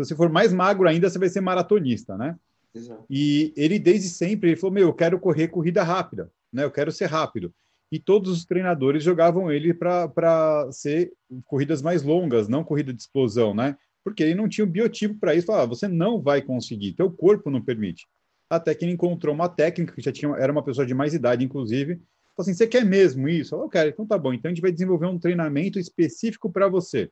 Se 0.05 0.11
você 0.11 0.17
for 0.17 0.29
mais 0.29 0.53
magro 0.53 0.89
ainda, 0.89 1.11
você 1.11 1.19
vai 1.19 1.29
ser 1.29 1.41
maratonista, 1.41 2.17
né? 2.17 2.37
Exato. 2.75 3.05
E 3.11 3.53
ele, 3.57 3.79
desde 3.79 4.09
sempre, 4.09 4.51
ele 4.51 4.57
falou, 4.57 4.75
meu, 4.75 4.89
eu 4.89 4.95
quero 4.95 5.19
correr 5.19 5.49
corrida 5.49 5.83
rápida, 5.83 6.31
né? 6.53 6.65
Eu 6.65 6.71
quero 6.71 6.93
ser 6.93 7.07
rápido. 7.07 7.53
E 7.91 7.99
todos 7.99 8.31
os 8.31 8.45
treinadores 8.45 9.03
jogavam 9.03 9.51
ele 9.51 9.73
para 9.75 10.69
ser 10.71 11.13
corridas 11.47 11.83
mais 11.83 12.03
longas, 12.03 12.47
não 12.47 12.63
corrida 12.63 12.93
de 12.93 13.01
explosão, 13.01 13.55
né? 13.55 13.77
Porque 14.05 14.23
ele 14.23 14.35
não 14.35 14.49
tinha 14.49 14.65
o 14.65 14.69
biotipo 14.69 15.19
para 15.19 15.35
isso. 15.35 15.47
Falava, 15.47 15.67
você 15.67 15.89
não 15.89 16.21
vai 16.21 16.43
conseguir, 16.43 16.93
teu 16.93 17.11
corpo 17.11 17.51
não 17.51 17.63
permite. 17.63 18.07
Até 18.49 18.75
que 18.75 18.85
ele 18.85 18.93
encontrou 18.93 19.35
uma 19.35 19.49
técnica, 19.49 19.95
que 19.95 20.03
já 20.03 20.13
tinha, 20.13 20.35
era 20.37 20.53
uma 20.53 20.63
pessoa 20.63 20.87
de 20.87 20.95
mais 20.95 21.13
idade, 21.13 21.45
inclusive, 21.45 21.97
falou 22.37 22.43
assim, 22.43 22.55
você 22.55 22.67
quer 22.67 22.85
mesmo 22.85 23.29
isso? 23.29 23.55
Eu 23.55 23.69
quero, 23.69 23.91
então 23.91 24.07
tá 24.07 24.17
bom, 24.17 24.33
então 24.33 24.49
a 24.51 24.55
gente 24.55 24.63
vai 24.63 24.71
desenvolver 24.71 25.07
um 25.07 25.19
treinamento 25.19 25.79
específico 25.79 26.51
para 26.51 26.69
você. 26.69 27.11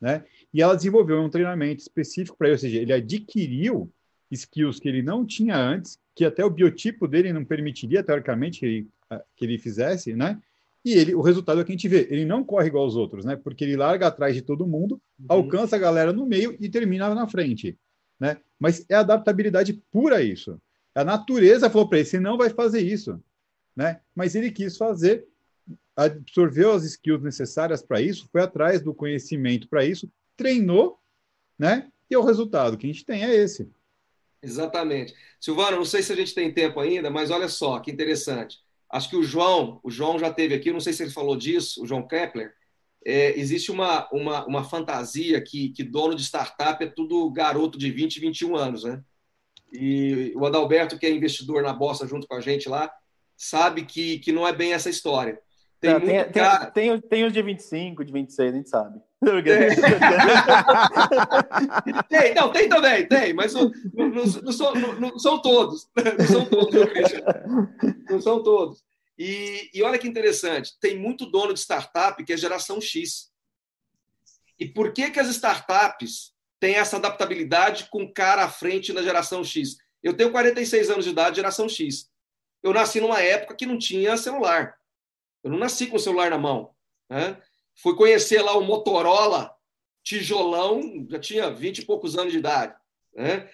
né? 0.00 0.24
E 0.52 0.60
ela 0.60 0.76
desenvolveu 0.76 1.20
um 1.20 1.30
treinamento 1.30 1.80
específico 1.80 2.36
para 2.36 2.48
ele, 2.48 2.54
ou 2.54 2.58
seja, 2.58 2.78
ele 2.78 2.92
adquiriu 2.92 3.90
skills 4.30 4.78
que 4.78 4.88
ele 4.88 5.02
não 5.02 5.24
tinha 5.24 5.56
antes, 5.56 5.98
que 6.14 6.24
até 6.24 6.44
o 6.44 6.50
biotipo 6.50 7.08
dele 7.08 7.32
não 7.32 7.44
permitiria, 7.44 8.02
teoricamente, 8.02 8.60
que 8.60 8.66
ele, 8.66 8.88
ah, 9.10 9.22
que 9.36 9.44
ele 9.44 9.58
fizesse, 9.58 10.14
né? 10.14 10.40
E 10.84 10.94
ele, 10.94 11.14
o 11.14 11.20
resultado 11.20 11.60
é 11.60 11.64
que 11.64 11.70
a 11.70 11.74
gente 11.74 11.88
vê, 11.88 12.08
ele 12.10 12.24
não 12.24 12.42
corre 12.42 12.66
igual 12.66 12.84
aos 12.84 12.96
outros, 12.96 13.24
né? 13.24 13.36
Porque 13.36 13.64
ele 13.64 13.76
larga 13.76 14.08
atrás 14.08 14.34
de 14.34 14.42
todo 14.42 14.66
mundo, 14.66 15.00
uhum. 15.18 15.26
alcança 15.28 15.76
a 15.76 15.78
galera 15.78 16.12
no 16.12 16.26
meio 16.26 16.56
e 16.58 16.68
termina 16.68 17.14
na 17.14 17.26
frente, 17.28 17.78
né? 18.18 18.38
Mas 18.58 18.84
é 18.88 18.94
adaptabilidade 18.94 19.74
pura 19.90 20.22
isso. 20.22 20.60
A 20.94 21.04
natureza 21.04 21.70
falou 21.70 21.88
para 21.88 21.98
ele, 21.98 22.06
você 22.06 22.20
não 22.20 22.36
vai 22.36 22.50
fazer 22.50 22.80
isso, 22.80 23.22
né? 23.76 24.00
Mas 24.14 24.34
ele 24.34 24.50
quis 24.50 24.76
fazer, 24.76 25.24
absorveu 25.96 26.72
as 26.72 26.84
skills 26.84 27.22
necessárias 27.22 27.82
para 27.82 28.00
isso, 28.00 28.28
foi 28.30 28.42
atrás 28.42 28.82
do 28.82 28.92
conhecimento 28.92 29.68
para 29.68 29.84
isso, 29.84 30.10
treinou, 30.36 30.98
né? 31.58 31.90
E 32.10 32.16
o 32.16 32.22
resultado 32.22 32.76
que 32.76 32.86
a 32.86 32.92
gente 32.92 33.04
tem 33.04 33.24
é 33.24 33.34
esse. 33.34 33.70
Exatamente. 34.42 35.14
Silvano, 35.40 35.76
não 35.76 35.84
sei 35.84 36.02
se 36.02 36.12
a 36.12 36.16
gente 36.16 36.34
tem 36.34 36.52
tempo 36.52 36.80
ainda, 36.80 37.10
mas 37.10 37.30
olha 37.30 37.48
só 37.48 37.78
que 37.78 37.90
interessante. 37.90 38.58
Acho 38.90 39.08
que 39.08 39.16
o 39.16 39.22
João, 39.22 39.80
o 39.82 39.90
João 39.90 40.18
já 40.18 40.30
teve 40.30 40.54
aqui, 40.54 40.72
não 40.72 40.80
sei 40.80 40.92
se 40.92 41.02
ele 41.02 41.12
falou 41.12 41.36
disso, 41.36 41.82
o 41.82 41.86
João 41.86 42.06
Kepler. 42.06 42.52
É, 43.04 43.38
existe 43.38 43.70
uma, 43.70 44.08
uma, 44.12 44.46
uma 44.46 44.64
fantasia 44.64 45.40
que, 45.40 45.70
que 45.70 45.82
dono 45.82 46.14
de 46.14 46.22
startup 46.22 46.82
é 46.84 46.86
tudo 46.86 47.30
garoto 47.30 47.78
de 47.78 47.90
20, 47.90 48.20
21 48.20 48.56
anos, 48.56 48.84
né? 48.84 49.02
E 49.72 50.32
o 50.36 50.44
Adalberto, 50.44 50.98
que 50.98 51.06
é 51.06 51.10
investidor 51.10 51.62
na 51.62 51.72
Bossa 51.72 52.06
junto 52.06 52.26
com 52.28 52.34
a 52.34 52.40
gente 52.40 52.68
lá, 52.68 52.92
sabe 53.36 53.84
que, 53.84 54.18
que 54.18 54.30
não 54.30 54.46
é 54.46 54.52
bem 54.52 54.72
essa 54.72 54.90
história. 54.90 55.40
Tem, 55.80 55.94
não, 55.94 56.00
tem, 56.00 56.30
cara... 56.30 56.66
tem, 56.66 56.90
tem, 56.90 57.00
tem, 57.00 57.24
os 57.24 57.32
de 57.32 57.42
25, 57.42 58.04
de 58.04 58.12
26, 58.12 58.52
a 58.52 58.56
gente 58.56 58.68
sabe. 58.68 59.00
Tem, 62.08 62.34
não, 62.34 62.50
tem 62.50 62.68
também, 62.68 63.06
tem, 63.06 63.32
mas 63.32 63.54
não, 63.54 63.70
não, 63.94 64.08
não, 64.08 64.52
são, 64.52 64.74
não 64.98 65.16
são 65.18 65.40
todos. 65.40 65.88
Não 66.18 66.26
são 66.26 66.44
todos, 66.46 66.74
não 68.10 68.20
são 68.20 68.42
todos. 68.42 68.82
E, 69.16 69.70
e 69.72 69.80
olha 69.82 69.98
que 69.98 70.08
interessante, 70.08 70.72
tem 70.80 70.98
muito 70.98 71.26
dono 71.26 71.54
de 71.54 71.60
startup 71.60 72.24
que 72.24 72.32
é 72.32 72.36
geração 72.36 72.80
X. 72.80 73.30
E 74.58 74.66
por 74.66 74.92
que, 74.92 75.08
que 75.10 75.20
as 75.20 75.28
startups 75.28 76.32
têm 76.58 76.74
essa 76.74 76.96
adaptabilidade 76.96 77.88
com 77.90 78.12
cara 78.12 78.42
à 78.44 78.48
frente 78.48 78.92
na 78.92 79.02
geração 79.02 79.44
X? 79.44 79.76
Eu 80.02 80.14
tenho 80.14 80.32
46 80.32 80.90
anos 80.90 81.04
de 81.04 81.12
idade, 81.12 81.36
geração 81.36 81.68
X. 81.68 82.10
Eu 82.62 82.72
nasci 82.72 83.00
numa 83.00 83.20
época 83.20 83.54
que 83.54 83.66
não 83.66 83.78
tinha 83.78 84.16
celular. 84.16 84.74
Eu 85.44 85.50
não 85.50 85.58
nasci 85.58 85.86
com 85.86 85.96
o 85.96 86.00
celular 86.00 86.30
na 86.30 86.38
mão. 86.38 86.74
Né? 87.08 87.36
Fui 87.74 87.94
conhecer 87.94 88.42
lá 88.42 88.56
o 88.56 88.64
Motorola 88.64 89.52
tijolão, 90.02 91.06
já 91.08 91.18
tinha 91.18 91.50
20 91.50 91.78
e 91.78 91.84
poucos 91.84 92.18
anos 92.18 92.32
de 92.32 92.38
idade. 92.38 92.74
Né? 93.14 93.48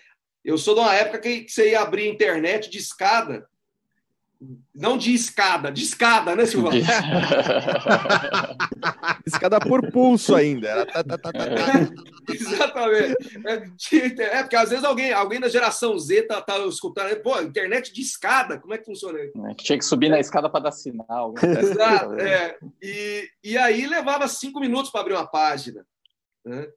Eu 0.44 0.56
sou 0.56 0.74
de 0.74 0.80
uma 0.80 0.94
época 0.94 1.18
que 1.18 1.46
você 1.48 1.70
ia 1.70 1.80
abrir 1.80 2.08
internet 2.08 2.70
de 2.70 2.78
escada. 2.78 3.46
Não 4.72 4.96
de 4.96 5.12
escada, 5.12 5.70
de 5.70 5.82
escada, 5.82 6.36
né, 6.36 6.46
Silvano? 6.46 6.78
escada 9.26 9.58
por 9.58 9.90
pulso 9.90 10.36
ainda. 10.36 10.68
Era 10.68 10.86
tá, 10.86 11.02
tá, 11.02 11.18
tá, 11.18 11.32
Exatamente. 12.86 14.20
É, 14.20 14.38
é, 14.38 14.42
porque 14.42 14.56
às 14.56 14.70
vezes 14.70 14.84
alguém, 14.84 15.12
alguém 15.12 15.40
da 15.40 15.48
geração 15.48 15.98
Z 15.98 16.22
tá, 16.22 16.40
tá 16.40 16.58
escutando, 16.66 17.14
pô, 17.22 17.40
internet 17.40 17.92
de 17.92 18.00
escada, 18.00 18.58
como 18.58 18.74
é 18.74 18.78
que 18.78 18.84
funciona? 18.84 19.18
É, 19.18 19.54
tinha 19.56 19.78
que 19.78 19.84
subir 19.84 20.08
na 20.08 20.20
escada 20.20 20.48
para 20.48 20.64
dar 20.64 20.72
sinal. 20.72 21.34
Exato. 21.42 22.14
É. 22.14 22.58
E, 22.82 23.28
e 23.42 23.58
aí 23.58 23.86
levava 23.86 24.28
cinco 24.28 24.60
minutos 24.60 24.90
para 24.90 25.00
abrir 25.00 25.14
uma 25.14 25.26
página. 25.26 25.86
Né? 26.44 26.68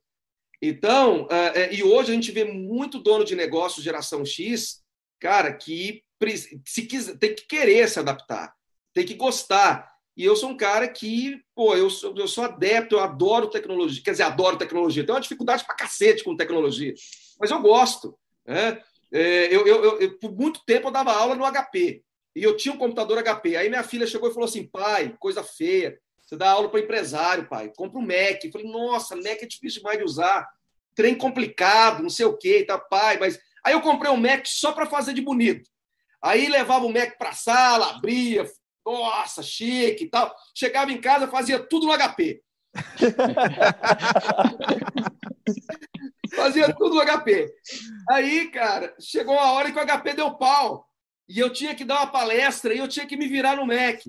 Então, 0.62 1.28
é, 1.30 1.62
é, 1.62 1.74
e 1.74 1.84
hoje 1.84 2.12
a 2.12 2.14
gente 2.14 2.32
vê 2.32 2.44
muito 2.44 3.00
dono 3.00 3.26
de 3.26 3.36
negócio 3.36 3.82
geração 3.82 4.24
X, 4.24 4.84
cara, 5.20 5.54
que 5.54 6.04
se 6.66 6.86
quiser, 6.86 7.18
tem 7.18 7.34
que 7.34 7.48
querer 7.48 7.90
se 7.90 8.00
adaptar, 8.00 8.54
tem 8.94 9.06
que 9.06 9.16
gostar. 9.16 9.91
E 10.16 10.26
eu 10.26 10.36
sou 10.36 10.50
um 10.50 10.58
cara 10.58 10.88
que, 10.88 11.42
pô, 11.56 11.76
eu 11.76 11.90
sou, 11.90 12.14
eu 12.18 12.28
sou 12.28 12.44
adepto, 12.44 12.96
eu 12.96 13.00
adoro 13.00 13.50
tecnologia. 13.50 14.04
Quer 14.04 14.12
dizer, 14.12 14.24
adoro 14.24 14.58
tecnologia. 14.58 15.06
Tenho 15.06 15.16
uma 15.16 15.22
dificuldade 15.22 15.66
pra 15.66 15.76
cacete 15.76 16.24
com 16.24 16.36
tecnologia, 16.36 16.94
mas 17.40 17.50
eu 17.50 17.62
gosto. 17.62 18.18
Né? 18.46 18.82
É, 19.12 19.54
eu, 19.54 19.66
eu, 19.66 20.00
eu, 20.00 20.20
por 20.20 20.32
muito 20.34 20.64
tempo 20.66 20.88
eu 20.88 20.92
dava 20.92 21.14
aula 21.14 21.36
no 21.36 21.46
HP. 21.46 22.04
E 22.36 22.44
eu 22.44 22.56
tinha 22.56 22.74
um 22.74 22.78
computador 22.78 23.22
HP. 23.24 23.56
Aí 23.56 23.70
minha 23.70 23.84
filha 23.84 24.08
chegou 24.08 24.30
e 24.30 24.34
falou 24.34 24.48
assim: 24.48 24.66
pai, 24.66 25.16
coisa 25.20 25.44
feia. 25.44 25.98
Você 26.22 26.38
dá 26.38 26.52
aula 26.52 26.70
para 26.70 26.80
empresário, 26.80 27.48
pai. 27.50 27.72
Compra 27.76 28.00
um 28.00 28.06
Mac. 28.06 28.44
Eu 28.44 28.52
falei, 28.52 28.72
nossa, 28.72 29.18
Mac 29.18 29.42
é 29.42 29.46
difícil 29.46 29.80
demais 29.80 29.98
de 29.98 30.06
usar. 30.06 30.48
Trem 30.96 31.14
complicado, 31.16 32.02
não 32.02 32.10
sei 32.10 32.26
o 32.26 32.38
quê, 32.38 32.64
tá, 32.64 32.78
pai. 32.78 33.18
Mas 33.20 33.38
aí 33.66 33.74
eu 33.74 33.82
comprei 33.82 34.10
um 34.10 34.18
Mac 34.18 34.46
só 34.46 34.72
para 34.72 34.86
fazer 34.86 35.14
de 35.14 35.22
bonito. 35.22 35.70
Aí 36.22 36.48
levava 36.48 36.86
o 36.86 36.94
Mac 36.94 37.18
para 37.18 37.30
a 37.30 37.34
sala, 37.34 37.96
abria, 37.96 38.46
nossa, 38.86 39.44
chique 39.44 40.06
e 40.06 40.10
tal. 40.10 40.34
Chegava 40.56 40.92
em 40.92 41.00
casa, 41.00 41.28
fazia 41.28 41.60
tudo 41.60 41.88
no 41.88 41.94
HP. 41.94 42.42
fazia 46.36 46.74
tudo 46.74 46.96
no 46.96 47.02
HP. 47.02 47.54
Aí, 48.10 48.50
cara, 48.50 48.94
chegou 49.00 49.38
a 49.38 49.52
hora 49.54 49.72
que 49.72 49.80
o 49.80 49.86
HP 49.86 50.14
deu 50.14 50.34
pau. 50.36 50.88
E 51.28 51.40
eu 51.40 51.52
tinha 51.52 51.74
que 51.74 51.86
dar 51.86 51.98
uma 51.98 52.08
palestra 52.08 52.74
e 52.74 52.80
eu 52.80 52.88
tinha 52.88 53.06
que 53.06 53.16
me 53.16 53.28
virar 53.28 53.56
no 53.56 53.66
Mac. 53.66 54.02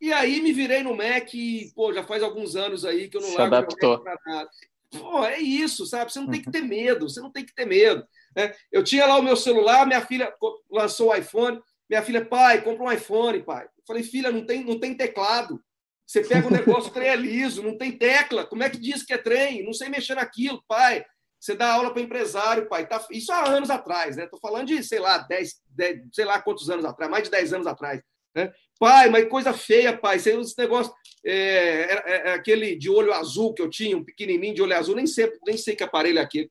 E 0.00 0.12
aí 0.12 0.42
me 0.42 0.52
virei 0.52 0.82
no 0.82 0.94
Mac 0.94 1.32
e, 1.32 1.72
pô, 1.74 1.92
já 1.92 2.04
faz 2.04 2.22
alguns 2.22 2.54
anos 2.54 2.84
aí 2.84 3.08
que 3.08 3.16
eu 3.16 3.22
não 3.22 3.30
Se 3.30 3.38
largo 3.38 3.54
adaptou. 3.54 4.04
nada. 4.26 4.50
Pô, 4.90 5.24
é 5.24 5.38
isso, 5.38 5.86
sabe? 5.86 6.12
Você 6.12 6.20
não 6.20 6.28
tem 6.28 6.42
que 6.42 6.50
ter 6.50 6.62
medo, 6.62 7.08
você 7.08 7.20
não 7.20 7.30
tem 7.30 7.44
que 7.44 7.54
ter 7.54 7.66
medo. 7.66 8.06
Né? 8.34 8.54
Eu 8.70 8.84
tinha 8.84 9.06
lá 9.06 9.16
o 9.16 9.22
meu 9.22 9.36
celular, 9.36 9.86
minha 9.86 10.04
filha 10.04 10.32
lançou 10.70 11.10
o 11.10 11.14
iPhone, 11.14 11.60
minha 11.88 12.02
filha, 12.02 12.24
pai, 12.24 12.62
compra 12.62 12.84
um 12.84 12.92
iPhone, 12.92 13.42
pai. 13.42 13.66
Falei, 13.86 14.02
filha, 14.02 14.30
não 14.30 14.44
tem, 14.44 14.64
não 14.64 14.78
tem 14.78 14.94
teclado. 14.94 15.62
Você 16.06 16.22
pega 16.22 16.46
o 16.46 16.50
negócio, 16.50 16.92
trem 16.92 17.08
é 17.08 17.16
liso, 17.16 17.62
não 17.62 17.76
tem 17.76 17.92
tecla. 17.92 18.46
Como 18.46 18.62
é 18.62 18.70
que 18.70 18.78
diz 18.78 19.02
que 19.02 19.12
é 19.12 19.18
trem? 19.18 19.64
Não 19.64 19.72
sei 19.72 19.88
mexer 19.88 20.14
naquilo, 20.14 20.62
pai. 20.68 21.04
Você 21.38 21.54
dá 21.54 21.72
aula 21.72 21.92
para 21.92 22.02
empresário, 22.02 22.68
pai. 22.68 22.86
Tá... 22.86 23.04
Isso 23.10 23.32
há 23.32 23.48
anos 23.48 23.70
atrás, 23.70 24.16
né? 24.16 24.24
Estou 24.24 24.38
falando 24.40 24.68
de, 24.68 24.82
sei 24.82 24.98
lá, 24.98 25.18
10, 25.18 25.54
10, 25.68 26.00
sei 26.12 26.24
lá 26.24 26.40
quantos 26.40 26.70
anos 26.70 26.84
atrás, 26.84 27.10
mais 27.10 27.24
de 27.24 27.30
10 27.30 27.54
anos 27.54 27.66
atrás. 27.66 28.00
Né? 28.34 28.52
Pai, 28.78 29.08
mas 29.10 29.28
coisa 29.28 29.52
feia, 29.52 29.96
pai. 29.96 30.16
Esse 30.16 30.58
negócio. 30.58 30.92
É, 31.24 31.32
é, 31.32 32.28
é, 32.28 32.32
aquele 32.34 32.76
de 32.76 32.88
olho 32.88 33.12
azul 33.12 33.52
que 33.52 33.62
eu 33.62 33.68
tinha, 33.68 33.96
um 33.96 34.04
pequenininho 34.04 34.54
de 34.54 34.62
olho 34.62 34.76
azul, 34.76 34.94
nem 34.94 35.06
sei, 35.06 35.32
nem 35.44 35.56
sei 35.56 35.74
que 35.74 35.82
aparelho 35.82 36.18
é 36.18 36.22
aquele. 36.22 36.50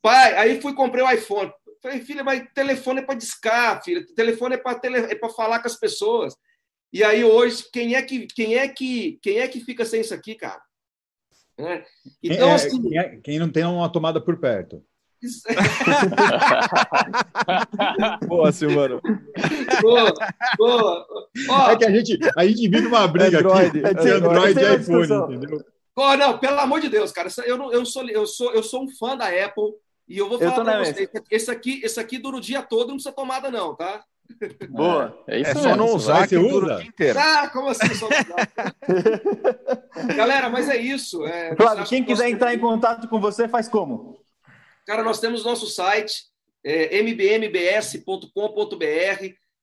Pai, 0.00 0.34
aí 0.36 0.60
fui 0.60 0.74
comprei 0.74 1.04
o 1.04 1.10
iPhone. 1.10 1.52
Falei, 1.82 2.00
filha, 2.00 2.24
mas 2.24 2.42
telefone 2.54 3.00
é 3.00 3.04
para 3.04 3.14
discar, 3.14 3.82
filha. 3.82 4.04
Telefone 4.14 4.54
é 4.54 4.58
para 4.58 4.78
tele... 4.78 4.98
é 4.98 5.28
falar 5.30 5.60
com 5.60 5.66
as 5.66 5.78
pessoas. 5.78 6.34
E 6.94 7.02
aí 7.02 7.24
hoje, 7.24 7.64
quem 7.72 7.96
é 7.96 8.02
que 8.02 8.28
quem 8.28 8.56
é 8.56 8.68
que 8.68 9.18
quem 9.20 9.40
é 9.40 9.48
que 9.48 9.58
fica 9.58 9.84
sem 9.84 10.00
isso 10.00 10.14
aqui, 10.14 10.36
cara? 10.36 10.62
É. 11.58 11.84
Então, 12.22 12.48
é, 12.48 12.54
assim, 12.54 12.80
quem, 12.80 12.96
é, 12.96 13.16
quem 13.16 13.36
não 13.40 13.50
tem 13.50 13.64
uma 13.64 13.90
tomada 13.90 14.20
por 14.20 14.38
perto. 14.38 14.80
boa, 18.28 18.52
Silvano. 18.52 19.00
Boa, 19.82 20.14
boa. 20.56 21.04
Ó, 21.48 21.70
é 21.70 21.76
que 21.76 21.84
a 21.84 21.90
gente, 21.90 22.16
a 22.36 22.46
gente 22.46 22.68
vive 22.68 22.86
uma 22.86 23.08
briga 23.08 23.40
Android, 23.40 23.84
aqui 23.84 24.02
de 24.02 24.10
Android 24.10 24.60
e 24.60 24.76
iPhone, 24.76 25.34
entendeu? 25.34 25.64
Oh, 25.96 26.16
não, 26.16 26.38
pelo 26.38 26.60
amor 26.60 26.80
de 26.80 26.88
Deus, 26.88 27.10
cara. 27.10 27.28
Eu, 27.44 27.58
não, 27.58 27.72
eu, 27.72 27.84
sou, 27.84 28.08
eu, 28.08 28.24
sou, 28.26 28.52
eu 28.52 28.62
sou 28.62 28.84
um 28.84 28.88
fã 28.96 29.16
da 29.16 29.26
Apple. 29.26 29.72
E 30.06 30.18
eu 30.18 30.28
vou 30.28 30.38
falar 30.38 30.64
para 30.64 30.84
vocês, 30.84 31.08
esse 31.30 31.50
aqui, 31.50 31.80
esse 31.82 31.98
aqui 31.98 32.18
dura 32.18 32.36
o 32.36 32.40
dia 32.40 32.62
todo, 32.62 32.88
não 32.88 32.96
precisa 32.96 33.14
tomada 33.14 33.50
não, 33.50 33.74
tá? 33.74 34.04
Boa. 34.68 35.22
É, 35.26 35.36
é 35.36 35.40
isso 35.40 35.50
é 35.50 35.54
só 35.54 35.76
não 35.76 35.94
usar 35.94 36.26
que 36.26 36.36
dura 36.36 36.74
o 36.74 36.78
dia 36.78 36.88
inteiro. 36.88 37.18
Ah, 37.18 37.48
como 37.48 37.68
assim 37.68 37.94
só 37.94 38.08
Galera, 40.16 40.48
mas 40.48 40.68
é 40.68 40.76
isso. 40.76 41.24
É, 41.26 41.54
claro, 41.54 41.84
quem 41.84 42.04
quiser 42.04 42.28
entrar 42.28 42.54
em 42.54 42.58
contato 42.58 43.08
com 43.08 43.20
você, 43.20 43.48
faz 43.48 43.68
como? 43.68 44.18
Cara, 44.86 45.02
nós 45.02 45.20
temos 45.20 45.44
nosso 45.44 45.66
site, 45.66 46.24
é, 46.62 46.98
mbmbs.com.br. 46.98 48.28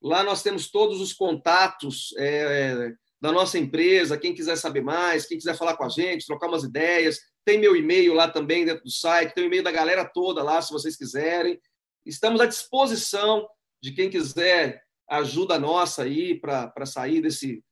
Lá 0.02 0.24
nós 0.24 0.42
temos 0.42 0.72
todos 0.72 1.00
os 1.00 1.14
contatos 1.14 2.14
é, 2.18 2.92
da 3.20 3.32
nossa 3.32 3.60
empresa. 3.60 4.18
Quem 4.18 4.34
quiser 4.34 4.56
saber 4.56 4.82
mais, 4.82 5.28
quem 5.28 5.38
quiser 5.38 5.56
falar 5.56 5.76
com 5.76 5.84
a 5.84 5.90
gente, 5.90 6.26
trocar 6.26 6.48
umas 6.48 6.64
ideias, 6.64 7.20
tem 7.46 7.60
meu 7.60 7.76
e-mail 7.76 8.14
lá 8.14 8.30
também 8.30 8.66
dentro 8.66 8.84
do 8.84 8.92
site, 8.92 9.34
tem 9.34 9.44
o 9.44 9.48
e-mail 9.48 9.64
da 9.64 9.72
galera 9.72 10.06
toda 10.06 10.44
lá, 10.44 10.62
se 10.62 10.72
vocês 10.72 10.96
quiserem. 10.96 11.60
Estamos 12.06 12.42
à 12.42 12.46
disposição 12.46 13.48
de 13.82 13.92
quem 13.92 14.10
quiser 14.10 14.84
ajuda 15.10 15.60
nossa 15.60 16.04
aí 16.04 16.40
para 16.40 16.86
sair 16.86 17.22
desse, 17.22 17.64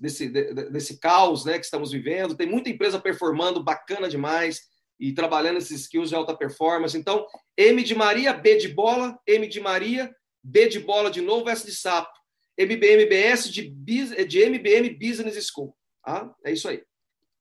desse, 0.00 0.28
desse 0.28 0.98
caos 0.98 1.44
né, 1.44 1.58
que 1.58 1.64
estamos 1.64 1.92
vivendo. 1.92 2.36
Tem 2.36 2.48
muita 2.48 2.70
empresa 2.70 2.98
performando 2.98 3.62
bacana 3.62 4.08
demais 4.08 4.62
e 4.98 5.12
trabalhando 5.12 5.58
esses 5.58 5.82
skills 5.82 6.08
de 6.08 6.14
alta 6.14 6.36
performance. 6.36 6.96
Então, 6.96 7.26
M 7.56 7.82
de 7.82 7.94
Maria, 7.94 8.32
B 8.32 8.56
de 8.56 8.68
bola, 8.68 9.18
M 9.26 9.46
de 9.46 9.60
Maria, 9.60 10.14
B 10.42 10.68
de 10.68 10.80
bola 10.80 11.10
de 11.10 11.20
novo, 11.20 11.50
S 11.50 11.66
de 11.66 11.74
sapo. 11.74 12.16
MBMBS 12.58 13.50
de, 13.50 13.68
de 13.68 14.44
MBM 14.48 14.88
Business 14.98 15.46
School. 15.46 15.76
Ah, 16.04 16.32
é 16.42 16.52
isso 16.52 16.68
aí. 16.68 16.82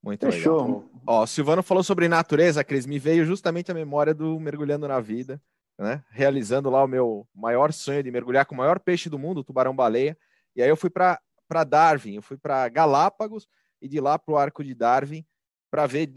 Muito 0.04 0.30
Fechou. 0.30 0.62
legal. 0.62 0.95
Ó, 1.08 1.26
Silvano 1.26 1.62
falou 1.62 1.84
sobre 1.84 2.08
natureza, 2.08 2.64
Cris. 2.64 2.86
Me 2.86 2.98
veio 2.98 3.26
justamente 3.26 3.72
a 3.72 3.76
memória 3.76 4.14
do 4.14 4.40
mergulhando 4.40 4.88
na 4.88 5.00
vida, 5.00 5.42
né? 5.78 6.04
Realizando 6.10 6.70
lá 6.70 6.84
o 6.84 6.88
meu 6.88 7.28
maior 7.34 7.72
sonho 7.72 8.02
de 8.02 8.10
mergulhar 8.10 8.46
com 8.46 8.56
o 8.56 8.58
maior 8.58 8.80
peixe 8.80 9.10
do 9.10 9.20
mundo, 9.20 9.40
o 9.40 9.44
tubarão-baleia. 9.44 10.18
E 10.56 10.64
aí 10.64 10.70
eu 10.70 10.76
fui 10.76 10.90
para 10.90 11.20
Darwin, 11.68 12.16
eu 12.16 12.22
fui 12.22 12.38
para 12.38 12.68
Galápagos 12.70 13.48
e 13.82 13.88
de 13.88 14.00
lá 14.00 14.18
para 14.18 14.34
o 14.34 14.38
Arco 14.38 14.64
de 14.64 14.74
Darwin 14.74 15.24
para 15.70 15.86
ver 15.86 16.12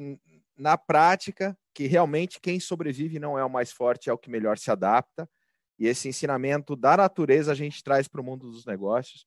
na 0.56 0.78
prática 0.78 1.56
que 1.74 1.86
realmente 1.86 2.40
quem 2.40 2.58
sobrevive 2.58 3.18
não 3.18 3.38
é 3.38 3.44
o 3.44 3.50
mais 3.50 3.70
forte, 3.70 4.08
é 4.08 4.12
o 4.12 4.18
que 4.18 4.30
melhor 4.30 4.56
se 4.56 4.70
adapta. 4.70 5.28
E 5.78 5.86
esse 5.86 6.08
ensinamento 6.08 6.74
da 6.74 6.96
natureza 6.96 7.52
a 7.52 7.54
gente 7.54 7.84
traz 7.84 8.08
para 8.08 8.20
o 8.20 8.24
mundo 8.24 8.50
dos 8.50 8.64
negócios. 8.64 9.26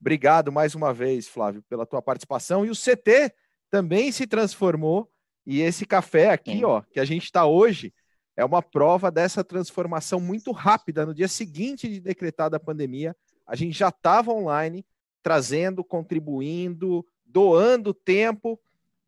Obrigado 0.00 0.50
mais 0.50 0.74
uma 0.74 0.92
vez, 0.92 1.28
Flávio, 1.28 1.62
pela 1.68 1.86
tua 1.86 2.02
participação. 2.02 2.66
E 2.66 2.70
o 2.70 2.74
CT 2.74 3.32
também 3.70 4.12
se 4.12 4.26
transformou. 4.26 5.10
E 5.46 5.60
esse 5.60 5.86
café 5.86 6.30
aqui, 6.30 6.64
ó, 6.64 6.82
que 6.82 6.98
a 6.98 7.04
gente 7.04 7.24
está 7.24 7.46
hoje, 7.46 7.94
é 8.36 8.44
uma 8.44 8.60
prova 8.60 9.10
dessa 9.10 9.44
transformação 9.44 10.20
muito 10.20 10.50
rápida. 10.52 11.06
No 11.06 11.14
dia 11.14 11.28
seguinte 11.28 11.88
de 11.88 12.00
decretada 12.00 12.56
a 12.56 12.60
pandemia, 12.60 13.16
a 13.46 13.54
gente 13.54 13.78
já 13.78 13.88
estava 13.88 14.32
online, 14.32 14.84
trazendo, 15.22 15.84
contribuindo, 15.84 17.06
doando 17.24 17.94
tempo 17.94 18.60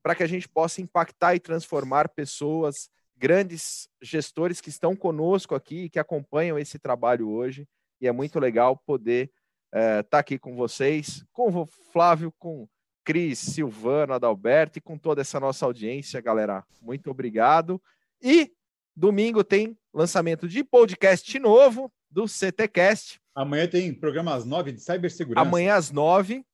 para 0.02 0.14
que 0.14 0.22
a 0.22 0.26
gente 0.26 0.48
possa 0.48 0.80
impactar 0.80 1.34
e 1.34 1.40
transformar 1.40 2.08
pessoas 2.08 2.88
grandes 3.16 3.88
gestores 4.00 4.60
que 4.60 4.68
estão 4.68 4.94
conosco 4.94 5.54
aqui, 5.54 5.90
que 5.90 5.98
acompanham 5.98 6.58
esse 6.58 6.78
trabalho 6.78 7.28
hoje, 7.28 7.68
e 8.00 8.06
é 8.06 8.12
muito 8.12 8.38
legal 8.38 8.76
poder 8.76 9.30
estar 9.66 9.80
é, 9.80 10.02
tá 10.02 10.18
aqui 10.20 10.38
com 10.38 10.54
vocês, 10.54 11.24
com 11.32 11.52
o 11.52 11.66
Flávio, 11.66 12.32
com 12.38 12.68
Cris, 13.08 13.38
Silvano, 13.38 14.12
Adalberto 14.12 14.76
e 14.76 14.82
com 14.82 14.98
toda 14.98 15.22
essa 15.22 15.40
nossa 15.40 15.64
audiência, 15.64 16.20
galera. 16.20 16.62
Muito 16.82 17.10
obrigado. 17.10 17.80
E 18.20 18.52
domingo 18.94 19.42
tem 19.42 19.74
lançamento 19.94 20.46
de 20.46 20.62
podcast 20.62 21.38
novo 21.38 21.90
do 22.10 22.28
CTcast. 22.28 23.18
Amanhã 23.34 23.66
tem 23.66 23.94
programa 23.94 24.34
às 24.34 24.44
nove 24.44 24.72
de 24.72 24.82
cibersegurança. 24.82 25.40
Amanhã 25.40 25.76
às 25.76 25.90
nove. 25.90 26.44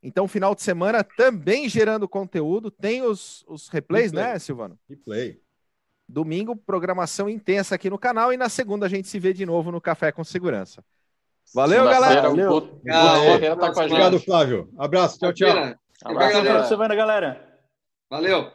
Então, 0.00 0.28
final 0.28 0.54
de 0.54 0.62
semana 0.62 1.02
também 1.02 1.68
gerando 1.68 2.08
conteúdo. 2.08 2.70
Tem 2.70 3.02
os, 3.02 3.44
os 3.48 3.66
replays, 3.66 4.12
Replay. 4.12 4.34
né, 4.34 4.38
Silvano? 4.38 4.78
Replay. 4.88 5.40
Domingo, 6.08 6.54
programação 6.54 7.28
intensa 7.28 7.74
aqui 7.74 7.90
no 7.90 7.98
canal 7.98 8.32
e 8.32 8.36
na 8.36 8.48
segunda 8.48 8.86
a 8.86 8.88
gente 8.88 9.08
se 9.08 9.18
vê 9.18 9.32
de 9.32 9.44
novo 9.44 9.72
no 9.72 9.80
Café 9.80 10.12
com 10.12 10.22
Segurança. 10.22 10.84
Valeu, 11.52 11.82
galera. 11.86 12.28
Valeu. 12.28 12.60
Tá 12.60 13.82
Obrigado, 13.82 14.20
Flávio. 14.20 14.72
Abraço. 14.78 15.18
Tchau, 15.18 15.32
tchau. 15.32 15.74
Abraço. 16.04 16.38
Abraço. 16.38 16.68
semana, 16.68 16.94
galera. 16.94 17.58
Valeu. 18.10 18.52